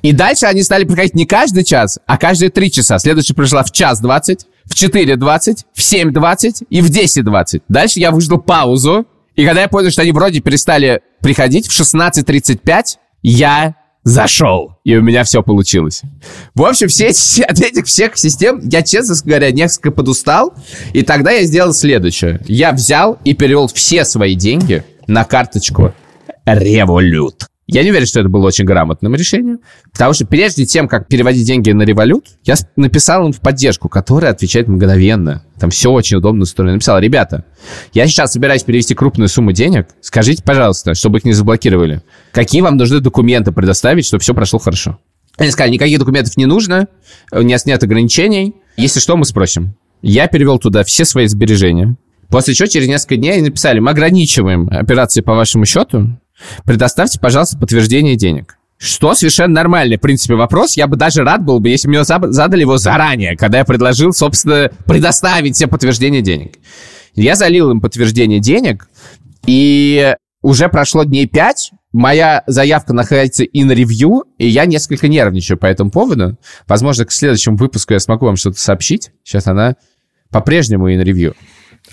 И 0.02 0.12
дальше 0.12 0.48
они 0.48 0.64
стали 0.64 0.84
приходить 0.84 1.16
не 1.16 1.26
каждый 1.26 1.64
час, 1.64 2.00
а 2.06 2.18
каждые 2.18 2.50
три 2.50 2.70
часа. 2.72 3.00
Следующая 3.00 3.36
пришла 3.36 3.64
в 3.64 3.72
час 3.72 4.02
20, 4.02 4.46
в 4.70 4.76
4.20, 4.76 5.66
в 5.74 5.80
7.20 5.80 6.68
и 6.70 6.82
в 6.82 6.90
10.20. 6.90 7.64
Дальше 7.68 8.00
я 8.00 8.12
выждал 8.12 8.40
паузу, 8.40 9.06
и 9.36 9.46
когда 9.46 9.62
я 9.62 9.68
понял, 9.68 9.90
что 9.90 10.04
они 10.04 10.12
вроде 10.12 10.40
перестали 10.40 11.02
приходить, 11.22 11.68
в 11.68 11.80
16.35 11.80 12.98
я 13.24 13.76
зашел, 14.04 14.78
и 14.84 14.96
у 14.96 15.02
меня 15.02 15.24
все 15.24 15.44
получилось. 15.44 16.02
В 16.56 16.64
общем, 16.64 16.88
все 16.88 17.10
от 17.44 17.60
этих 17.60 17.86
всех 17.86 18.18
систем 18.18 18.62
я, 18.64 18.82
честно 18.82 19.16
говоря, 19.24 19.52
несколько 19.52 19.92
подустал, 19.92 20.54
и 20.94 21.02
тогда 21.02 21.32
я 21.32 21.44
сделал 21.44 21.74
следующее. 21.74 22.40
Я 22.48 22.72
взял 22.72 23.18
и 23.24 23.34
перевел 23.34 23.68
все 23.68 24.06
свои 24.06 24.36
деньги 24.36 24.84
на 25.08 25.26
карточку 25.26 25.94
Revolut. 26.46 27.46
Я 27.72 27.84
не 27.84 27.92
уверен, 27.92 28.08
что 28.08 28.20
это 28.20 28.30
было 28.30 28.48
очень 28.48 28.66
грамотным 28.66 29.14
решением, 29.14 29.60
потому 29.92 30.14
что 30.14 30.26
прежде 30.26 30.66
тем, 30.66 30.88
как 30.88 31.08
переводить 31.08 31.46
деньги 31.46 31.70
на 31.70 31.84
револют, 31.84 32.26
я 32.44 32.56
написал 32.76 33.28
им 33.28 33.32
в 33.32 33.40
поддержку, 33.42 33.90
которая 33.90 34.32
отвечает 34.32 34.68
мгновенно. 34.68 35.44
Там 35.60 35.70
все 35.70 35.92
очень 35.92 36.18
удобно 36.18 36.44
устроено. 36.44 36.74
Написал, 36.74 36.98
ребята, 36.98 37.46
я 37.94 38.08
сейчас 38.08 38.34
собираюсь 38.34 38.64
перевести 38.64 38.96
крупную 38.96 39.28
сумму 39.28 39.52
денег, 39.52 39.88
скажите, 40.02 40.42
пожалуйста, 40.42 40.96
чтобы 40.96 41.20
их 41.20 41.26
не 41.26 41.34
заблокировали, 41.34 42.02
какие 42.32 42.62
вам 42.62 42.76
нужны 42.76 43.02
документы 43.02 43.52
предоставить, 43.52 44.08
чтобы 44.08 44.22
все 44.22 44.34
прошло 44.34 44.58
хорошо. 44.58 44.98
Они 45.38 45.52
сказали, 45.52 45.74
никаких 45.74 46.00
документов 46.00 46.38
не 46.38 46.48
нужно, 46.48 46.88
у 47.32 47.44
нас 47.44 47.68
нет 47.68 47.84
ограничений, 47.84 48.56
если 48.78 49.00
что, 49.00 49.16
мы 49.16 49.26
спросим. 49.26 49.76
Я 50.02 50.26
перевел 50.26 50.58
туда 50.58 50.84
все 50.84 51.06
свои 51.06 51.28
сбережения, 51.28 51.98
После 52.30 52.54
чего 52.54 52.68
через 52.68 52.88
несколько 52.88 53.18
дней 53.18 53.34
они 53.34 53.42
написали, 53.42 53.80
мы 53.80 53.90
ограничиваем 53.90 54.70
операции 54.72 55.22
по 55.22 55.34
вашему 55.34 55.66
счету, 55.66 56.20
предоставьте, 56.66 57.20
пожалуйста, 57.20 57.58
подтверждение 57.58 58.16
денег. 58.16 58.58
Что 58.78 59.14
совершенно 59.14 59.56
нормальный, 59.56 59.98
в 59.98 60.02
принципе, 60.02 60.36
вопрос. 60.36 60.78
Я 60.78 60.88
бы 60.88 60.96
даже 60.96 61.24
рад 61.24 61.44
был 61.44 61.60
бы, 61.60 61.70
если 61.70 61.88
бы 61.88 61.96
мне 61.96 62.04
задали 62.04 62.62
его 62.62 62.78
заранее, 62.78 63.36
когда 63.36 63.58
я 63.58 63.66
предложил, 63.66 64.14
собственно, 64.14 64.72
предоставить 64.86 65.56
все 65.56 65.68
подтверждения 65.68 66.22
денег. 66.22 66.54
Я 67.14 67.36
залил 67.36 67.72
им 67.72 67.82
подтверждение 67.82 68.40
денег, 68.40 68.88
и 69.46 70.16
уже 70.42 70.70
прошло 70.70 71.04
дней 71.04 71.28
пять, 71.28 71.72
моя 71.92 72.44
заявка 72.48 72.94
находится 72.94 73.44
in 73.44 73.68
review, 73.74 74.24
и 74.38 74.48
я 74.48 74.66
несколько 74.66 75.08
нервничаю 75.08 75.58
по 75.58 75.66
этому 75.66 75.92
поводу. 75.92 76.38
Возможно, 76.68 77.06
к 77.06 77.12
следующему 77.12 77.58
выпуску 77.58 77.94
я 77.94 78.00
смогу 78.00 78.28
вам 78.28 78.38
что-то 78.38 78.60
сообщить. 78.60 79.12
Сейчас 79.24 79.48
она 79.48 79.76
по-прежнему 80.32 80.90
in 80.90 81.04
review. 81.04 81.36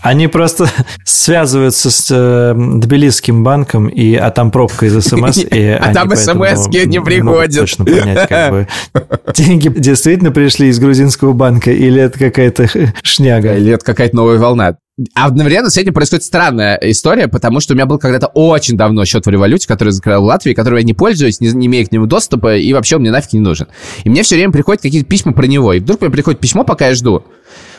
Они 0.00 0.28
просто 0.28 0.68
связываются 1.04 1.90
с 1.90 2.08
э, 2.10 2.54
Тбилисским 2.54 3.42
банком, 3.42 3.88
и, 3.88 4.14
а 4.14 4.30
там 4.30 4.50
пробка 4.50 4.86
из 4.86 5.04
СМС. 5.04 5.38
И 5.38 5.68
А 5.80 5.92
там 5.92 6.14
СМС-ки 6.14 6.86
не 6.86 7.00
приходят. 7.00 7.54
точно 7.54 7.84
понять, 7.84 8.28
как 8.28 8.50
бы, 8.50 8.68
деньги 9.34 9.68
действительно 9.68 10.30
пришли 10.30 10.68
из 10.68 10.78
грузинского 10.78 11.32
банка, 11.32 11.70
или 11.70 12.00
это 12.00 12.18
какая-то 12.18 12.68
шняга. 13.02 13.56
Или 13.56 13.72
это 13.72 13.84
какая-то 13.84 14.16
новая 14.16 14.38
волна. 14.38 14.76
А 15.14 15.26
одновременно 15.26 15.68
с 15.68 15.76
этим 15.76 15.92
происходит 15.92 16.24
странная 16.24 16.78
история, 16.80 17.28
потому 17.28 17.60
что 17.60 17.74
у 17.74 17.76
меня 17.76 17.84
был 17.84 17.98
когда-то 17.98 18.28
очень 18.28 18.78
давно 18.78 19.04
счет 19.04 19.26
в 19.26 19.28
революте, 19.28 19.68
который 19.68 19.90
закрыл 19.90 20.22
в 20.22 20.24
Латвии, 20.24 20.54
который 20.54 20.80
я 20.80 20.86
не 20.86 20.94
пользуюсь, 20.94 21.38
не, 21.38 21.48
не 21.48 21.66
имею 21.66 21.86
к 21.86 21.92
нему 21.92 22.06
доступа, 22.06 22.56
и 22.56 22.72
вообще 22.72 22.96
он 22.96 23.02
мне 23.02 23.10
нафиг 23.10 23.34
не 23.34 23.40
нужен. 23.40 23.68
И 24.04 24.08
мне 24.08 24.22
все 24.22 24.36
время 24.36 24.52
приходят 24.52 24.80
какие-то 24.80 25.06
письма 25.06 25.34
про 25.34 25.44
него. 25.46 25.74
И 25.74 25.80
вдруг 25.80 26.00
мне 26.00 26.08
приходит 26.08 26.40
письмо, 26.40 26.64
пока 26.64 26.88
я 26.88 26.94
жду. 26.94 27.24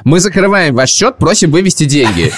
Мы 0.04 0.20
закрываем 0.20 0.76
ваш 0.76 0.92
счет, 0.92 1.18
просим 1.18 1.50
вывести 1.50 1.86
деньги. 1.86 2.32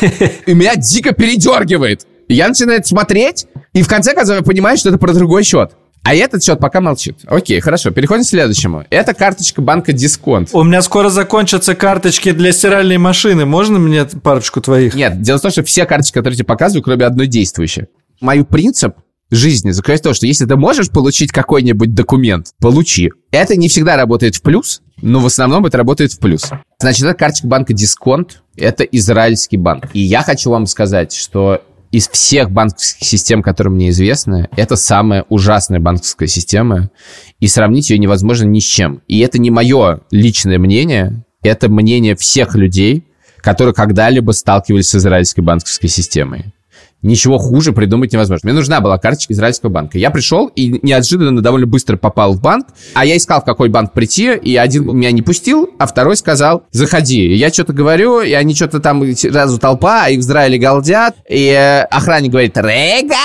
И 0.46 0.54
меня 0.54 0.78
дико 0.78 1.14
передергивает. 1.14 2.08
Я 2.30 2.48
начинаю 2.48 2.82
смотреть, 2.86 3.48
и 3.74 3.82
в 3.82 3.88
конце 3.90 4.14
концов 4.14 4.38
я 4.38 4.44
понимаю, 4.44 4.78
что 4.78 4.90
это 4.90 4.98
про 4.98 5.14
другой 5.14 5.44
счет. 5.44 5.74
А 6.04 6.16
этот 6.16 6.44
счет 6.44 6.60
пока 6.60 6.82
молчит. 6.82 7.20
Окей, 7.28 7.60
хорошо, 7.60 7.92
переходим 7.92 8.24
к 8.24 8.28
следующему. 8.28 8.86
Это 8.90 9.14
карточка 9.14 9.62
банка 9.62 9.94
Дисконт. 9.94 10.50
У 10.54 10.64
меня 10.64 10.82
скоро 10.82 11.10
закончатся 11.10 11.76
карточки 11.76 12.32
для 12.32 12.52
стиральной 12.52 12.98
машины. 12.98 13.46
Можно 13.46 13.80
мне 13.80 14.06
парочку 14.06 14.62
твоих? 14.62 14.96
Нет, 14.96 15.22
дело 15.22 15.38
в 15.38 15.42
том, 15.42 15.52
что 15.52 15.64
все 15.64 15.86
карточки, 15.86 16.14
которые 16.14 16.36
я 16.36 16.38
тебе 16.38 16.48
показываю, 16.48 16.84
кроме 16.84 17.06
одной 17.06 17.28
действующей. 17.28 17.88
Мой 18.22 18.44
принцип 18.44 18.96
жизни 19.32 19.72
заключается 19.72 20.04
в 20.04 20.06
том, 20.06 20.14
что 20.16 20.26
если 20.26 20.46
ты 20.46 20.56
можешь 20.56 20.90
получить 20.90 21.32
какой-нибудь 21.32 21.94
документ, 21.94 22.48
получи. 22.60 23.12
Это 23.32 23.56
не 23.56 23.68
всегда 23.68 23.96
работает 23.96 24.36
в 24.36 24.42
плюс, 24.42 24.82
но 25.02 25.20
в 25.20 25.26
основном 25.26 25.66
это 25.66 25.78
работает 25.78 26.14
в 26.14 26.20
плюс. 26.20 26.50
Значит, 26.80 27.04
это 27.04 27.14
карточка 27.14 27.48
банка 27.48 27.74
Дисконт, 27.74 28.42
это 28.58 28.84
израильский 28.84 29.58
банк. 29.58 29.86
И 29.94 30.00
я 30.00 30.24
хочу 30.24 30.50
вам 30.50 30.66
сказать, 30.66 31.14
что 31.14 31.62
из 31.92 32.08
всех 32.08 32.52
банковских 32.52 33.08
систем, 33.08 33.42
которые 33.42 33.74
мне 33.74 33.90
известны, 33.90 34.50
это 34.56 34.76
самая 34.76 35.26
ужасная 35.30 35.80
банковская 35.80 36.28
система, 36.28 36.92
и 37.40 37.48
сравнить 37.48 37.90
ее 37.90 37.98
невозможно 37.98 38.46
ни 38.46 38.60
с 38.60 38.64
чем. 38.64 39.02
И 39.08 39.20
это 39.20 39.40
не 39.40 39.50
мое 39.50 40.02
личное 40.12 40.60
мнение, 40.60 41.24
это 41.42 41.70
мнение 41.70 42.16
всех 42.16 42.56
людей, 42.56 43.06
которые 43.38 43.74
когда-либо 43.74 44.32
сталкивались 44.32 44.90
с 44.90 44.96
израильской 44.96 45.44
банковской 45.44 45.90
системой. 45.90 46.54
Ничего 47.02 47.38
хуже 47.38 47.72
придумать 47.72 48.12
невозможно. 48.12 48.50
Мне 48.50 48.58
нужна 48.58 48.82
была 48.82 48.98
карточка 48.98 49.32
израильского 49.32 49.70
банка. 49.70 49.98
Я 49.98 50.12
пришел 50.12 50.48
и 50.48 50.80
неожиданно 50.82 51.42
довольно 51.42 51.66
быстро 51.66 51.96
попал 51.96 52.34
в 52.34 52.42
банк, 52.42 52.68
а 52.94 53.06
я 53.06 53.16
искал, 53.16 53.42
в 53.42 53.46
какой 53.46 53.70
банк 53.70 53.94
прийти, 53.94 54.34
и 54.34 54.58
один 54.58 54.86
меня 54.98 55.12
не 55.12 55.22
пустил, 55.22 55.70
а 55.80 55.88
второй 55.88 56.18
сказал, 56.18 56.64
заходи. 56.72 57.26
И 57.26 57.36
я 57.36 57.50
что-то 57.50 57.72
говорю, 57.72 58.20
и 58.22 58.34
они 58.34 58.54
что-то 58.54 58.82
там 58.82 59.16
сразу 59.16 59.60
толпа, 59.60 60.04
а 60.06 60.10
их 60.10 60.20
в 60.20 60.22
Израиле 60.24 60.58
галдят, 60.58 61.16
и 61.30 61.48
э, 61.48 61.84
охранник 61.84 62.32
говорит, 62.32 62.58
Рега, 62.58 63.16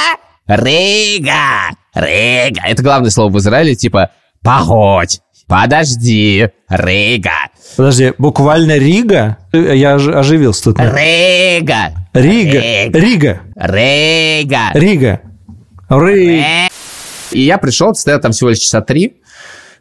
Рега, 0.47 1.75
Рега. 1.95 2.61
Это 2.69 2.83
главное 2.83 3.11
слово 3.11 3.33
в 3.33 3.39
Израиле, 3.39 3.75
типа, 3.75 4.11
погодь, 4.43 5.21
подожди, 5.47 6.49
Рега, 6.69 7.31
Подожди, 7.77 8.13
буквально 8.19 8.79
Рига? 8.79 9.39
Я 9.53 9.97
ож- 9.97 10.15
оживился 10.15 10.65
тут. 10.65 10.79
Рига. 10.79 11.93
Рега. 12.13 12.99
Рига. 12.99 13.41
Рега. 13.57 14.71
Рига. 14.75 15.21
Ри. 15.91 16.45
И 17.33 17.41
я 17.41 17.59
пришел, 17.59 17.95
стоял 17.95 18.21
там 18.21 18.33
всего 18.33 18.51
лишь 18.51 18.59
часа 18.59 18.81
три, 18.81 19.17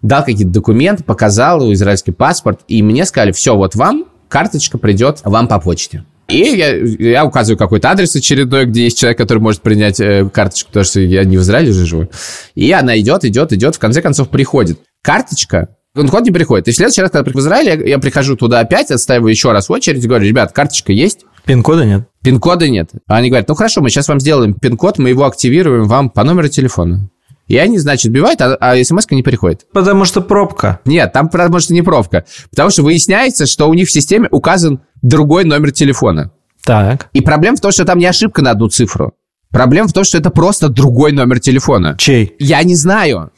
дал 0.01 0.23
какие-то 0.23 0.51
документы, 0.51 1.03
показал 1.03 1.71
израильский 1.73 2.11
паспорт, 2.11 2.61
и 2.67 2.81
мне 2.81 3.05
сказали, 3.05 3.31
все, 3.31 3.55
вот 3.55 3.75
вам 3.75 4.05
карточка 4.27 4.77
придет 4.79 5.19
вам 5.23 5.47
по 5.47 5.59
почте. 5.59 6.03
И 6.29 6.37
я, 6.37 6.75
я 6.75 7.25
указываю 7.25 7.57
какой-то 7.57 7.89
адрес 7.91 8.15
очередной, 8.15 8.65
где 8.65 8.85
есть 8.85 8.97
человек, 8.97 9.17
который 9.17 9.39
может 9.39 9.61
принять 9.61 9.99
э, 9.99 10.27
карточку, 10.33 10.69
потому 10.69 10.85
что 10.85 11.01
я 11.01 11.23
не 11.25 11.37
в 11.37 11.41
Израиле 11.41 11.71
же 11.71 11.85
живу. 11.85 12.07
И 12.55 12.71
она 12.71 12.97
идет, 12.97 13.25
идет, 13.25 13.51
идет, 13.53 13.75
в 13.75 13.79
конце 13.79 14.01
концов 14.01 14.29
приходит. 14.29 14.79
Карточка, 15.03 15.75
он 15.95 16.09
не 16.23 16.31
приходит. 16.31 16.67
И 16.67 16.71
в 16.71 16.75
следующий 16.75 17.01
раз, 17.01 17.11
когда 17.11 17.29
я 17.29 17.33
в 17.33 17.39
Израиле, 17.39 17.83
я, 17.85 17.89
я 17.91 17.99
прихожу 17.99 18.35
туда 18.35 18.61
опять, 18.61 18.89
отстаиваю 18.89 19.29
еще 19.29 19.51
раз 19.51 19.69
очередь, 19.69 20.07
говорю, 20.07 20.25
ребят, 20.25 20.51
карточка 20.51 20.91
есть? 20.91 21.25
Пин-кода 21.45 21.85
нет? 21.85 22.07
Пин-кода 22.23 22.67
нет. 22.69 22.89
А 23.07 23.17
они 23.17 23.29
говорят, 23.29 23.49
ну 23.49 23.55
хорошо, 23.55 23.81
мы 23.81 23.89
сейчас 23.89 24.07
вам 24.07 24.19
сделаем 24.19 24.53
пин-код, 24.53 24.97
мы 24.97 25.09
его 25.09 25.25
активируем 25.25 25.87
вам 25.87 26.09
по 26.09 26.23
номеру 26.23 26.47
телефона. 26.47 27.09
И 27.47 27.57
они, 27.57 27.77
значит, 27.77 28.11
бивают, 28.11 28.41
а, 28.41 28.55
а 28.55 28.81
смс 28.81 29.05
не 29.11 29.21
приходит. 29.21 29.67
Потому 29.73 30.05
что 30.05 30.21
пробка. 30.21 30.79
Нет, 30.85 31.11
там 31.11 31.27
потому 31.27 31.59
что 31.59 31.73
не 31.73 31.81
пробка. 31.81 32.23
Потому 32.49 32.69
что 32.69 32.83
выясняется, 32.83 33.45
что 33.45 33.67
у 33.69 33.73
них 33.73 33.89
в 33.89 33.91
системе 33.91 34.29
указан 34.31 34.79
другой 35.01 35.43
номер 35.43 35.73
телефона. 35.73 36.31
Так. 36.65 37.09
И 37.11 37.19
проблема 37.19 37.57
в 37.57 37.61
том, 37.61 37.73
что 37.73 37.83
там 37.83 37.99
не 37.99 38.05
ошибка 38.05 38.41
на 38.41 38.51
одну 38.51 38.69
цифру. 38.69 39.13
Проблема 39.51 39.87
в 39.87 39.93
том, 39.93 40.05
что 40.05 40.17
это 40.17 40.31
просто 40.31 40.69
другой 40.69 41.11
номер 41.11 41.41
телефона. 41.41 41.95
Чей? 41.99 42.33
Я 42.39 42.63
не 42.63 42.75
знаю. 42.75 43.31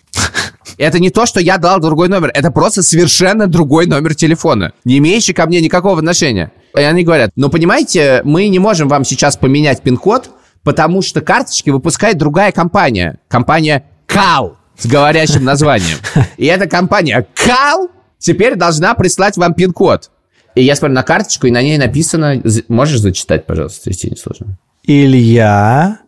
Это 0.78 1.00
не 1.00 1.10
то, 1.10 1.26
что 1.26 1.40
я 1.40 1.58
дал 1.58 1.80
другой 1.80 2.10
номер, 2.10 2.32
это 2.34 2.52
просто 2.52 2.84
совершенно 2.84 3.48
другой 3.48 3.86
номер 3.86 4.16
телефона, 4.16 4.74
не 4.84 4.98
имеющий 4.98 5.34
ко 5.34 5.46
мне 5.46 5.62
никакого 5.62 5.98
отношения. 5.98 6.52
И 6.76 6.82
они 6.82 7.04
говорят, 7.04 7.32
ну, 7.36 7.50
понимаете, 7.50 8.22
мы 8.24 8.48
не 8.48 8.60
можем 8.60 8.88
вам 8.88 9.04
сейчас 9.04 9.38
поменять 9.38 9.82
пин-код, 9.82 10.30
потому 10.64 11.02
что 11.02 11.22
карточки 11.22 11.70
выпускает 11.70 12.18
другая 12.18 12.52
компания. 12.52 13.20
Компания 13.28 13.86
КАЛ 14.08 14.58
с 14.78 14.86
говорящим 14.86 15.44
названием. 15.44 15.98
И 16.38 16.46
эта 16.46 16.68
компания 16.68 17.26
КАЛ 17.34 17.90
теперь 18.20 18.56
должна 18.56 18.94
прислать 18.96 19.38
вам 19.38 19.54
пин-код. 19.54 20.12
И 20.56 20.64
я 20.64 20.76
смотрю 20.76 20.96
на 20.96 21.04
карточку, 21.04 21.48
и 21.48 21.52
на 21.52 21.62
ней 21.62 21.78
написано... 21.78 22.42
Можешь 22.70 23.00
зачитать, 23.00 23.46
пожалуйста, 23.46 23.90
если 23.90 24.10
не 24.10 24.16
сложно? 24.16 24.58
Илья 24.84 26.00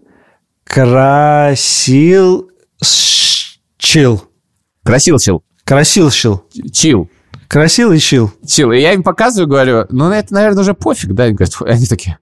красил 0.63 2.50
чил. 3.78 4.27
Красилчил. 4.88 5.43
Красилщил. 5.65 6.43
Чил. 6.71 7.10
Красил 7.50 7.91
и 7.91 7.97
щил. 8.00 8.32
Чил. 8.45 8.71
И 8.71 8.80
я 8.80 8.93
им 8.93 9.04
показываю, 9.04 9.50
говорю, 9.50 9.86
ну, 9.89 10.12
это, 10.12 10.34
наверное, 10.34 10.62
уже 10.62 10.73
пофиг, 10.73 11.13
да? 11.13 11.26
Они 11.26 11.34
говорят, 11.34 11.54
они 11.62 11.86
такие, 11.86 12.17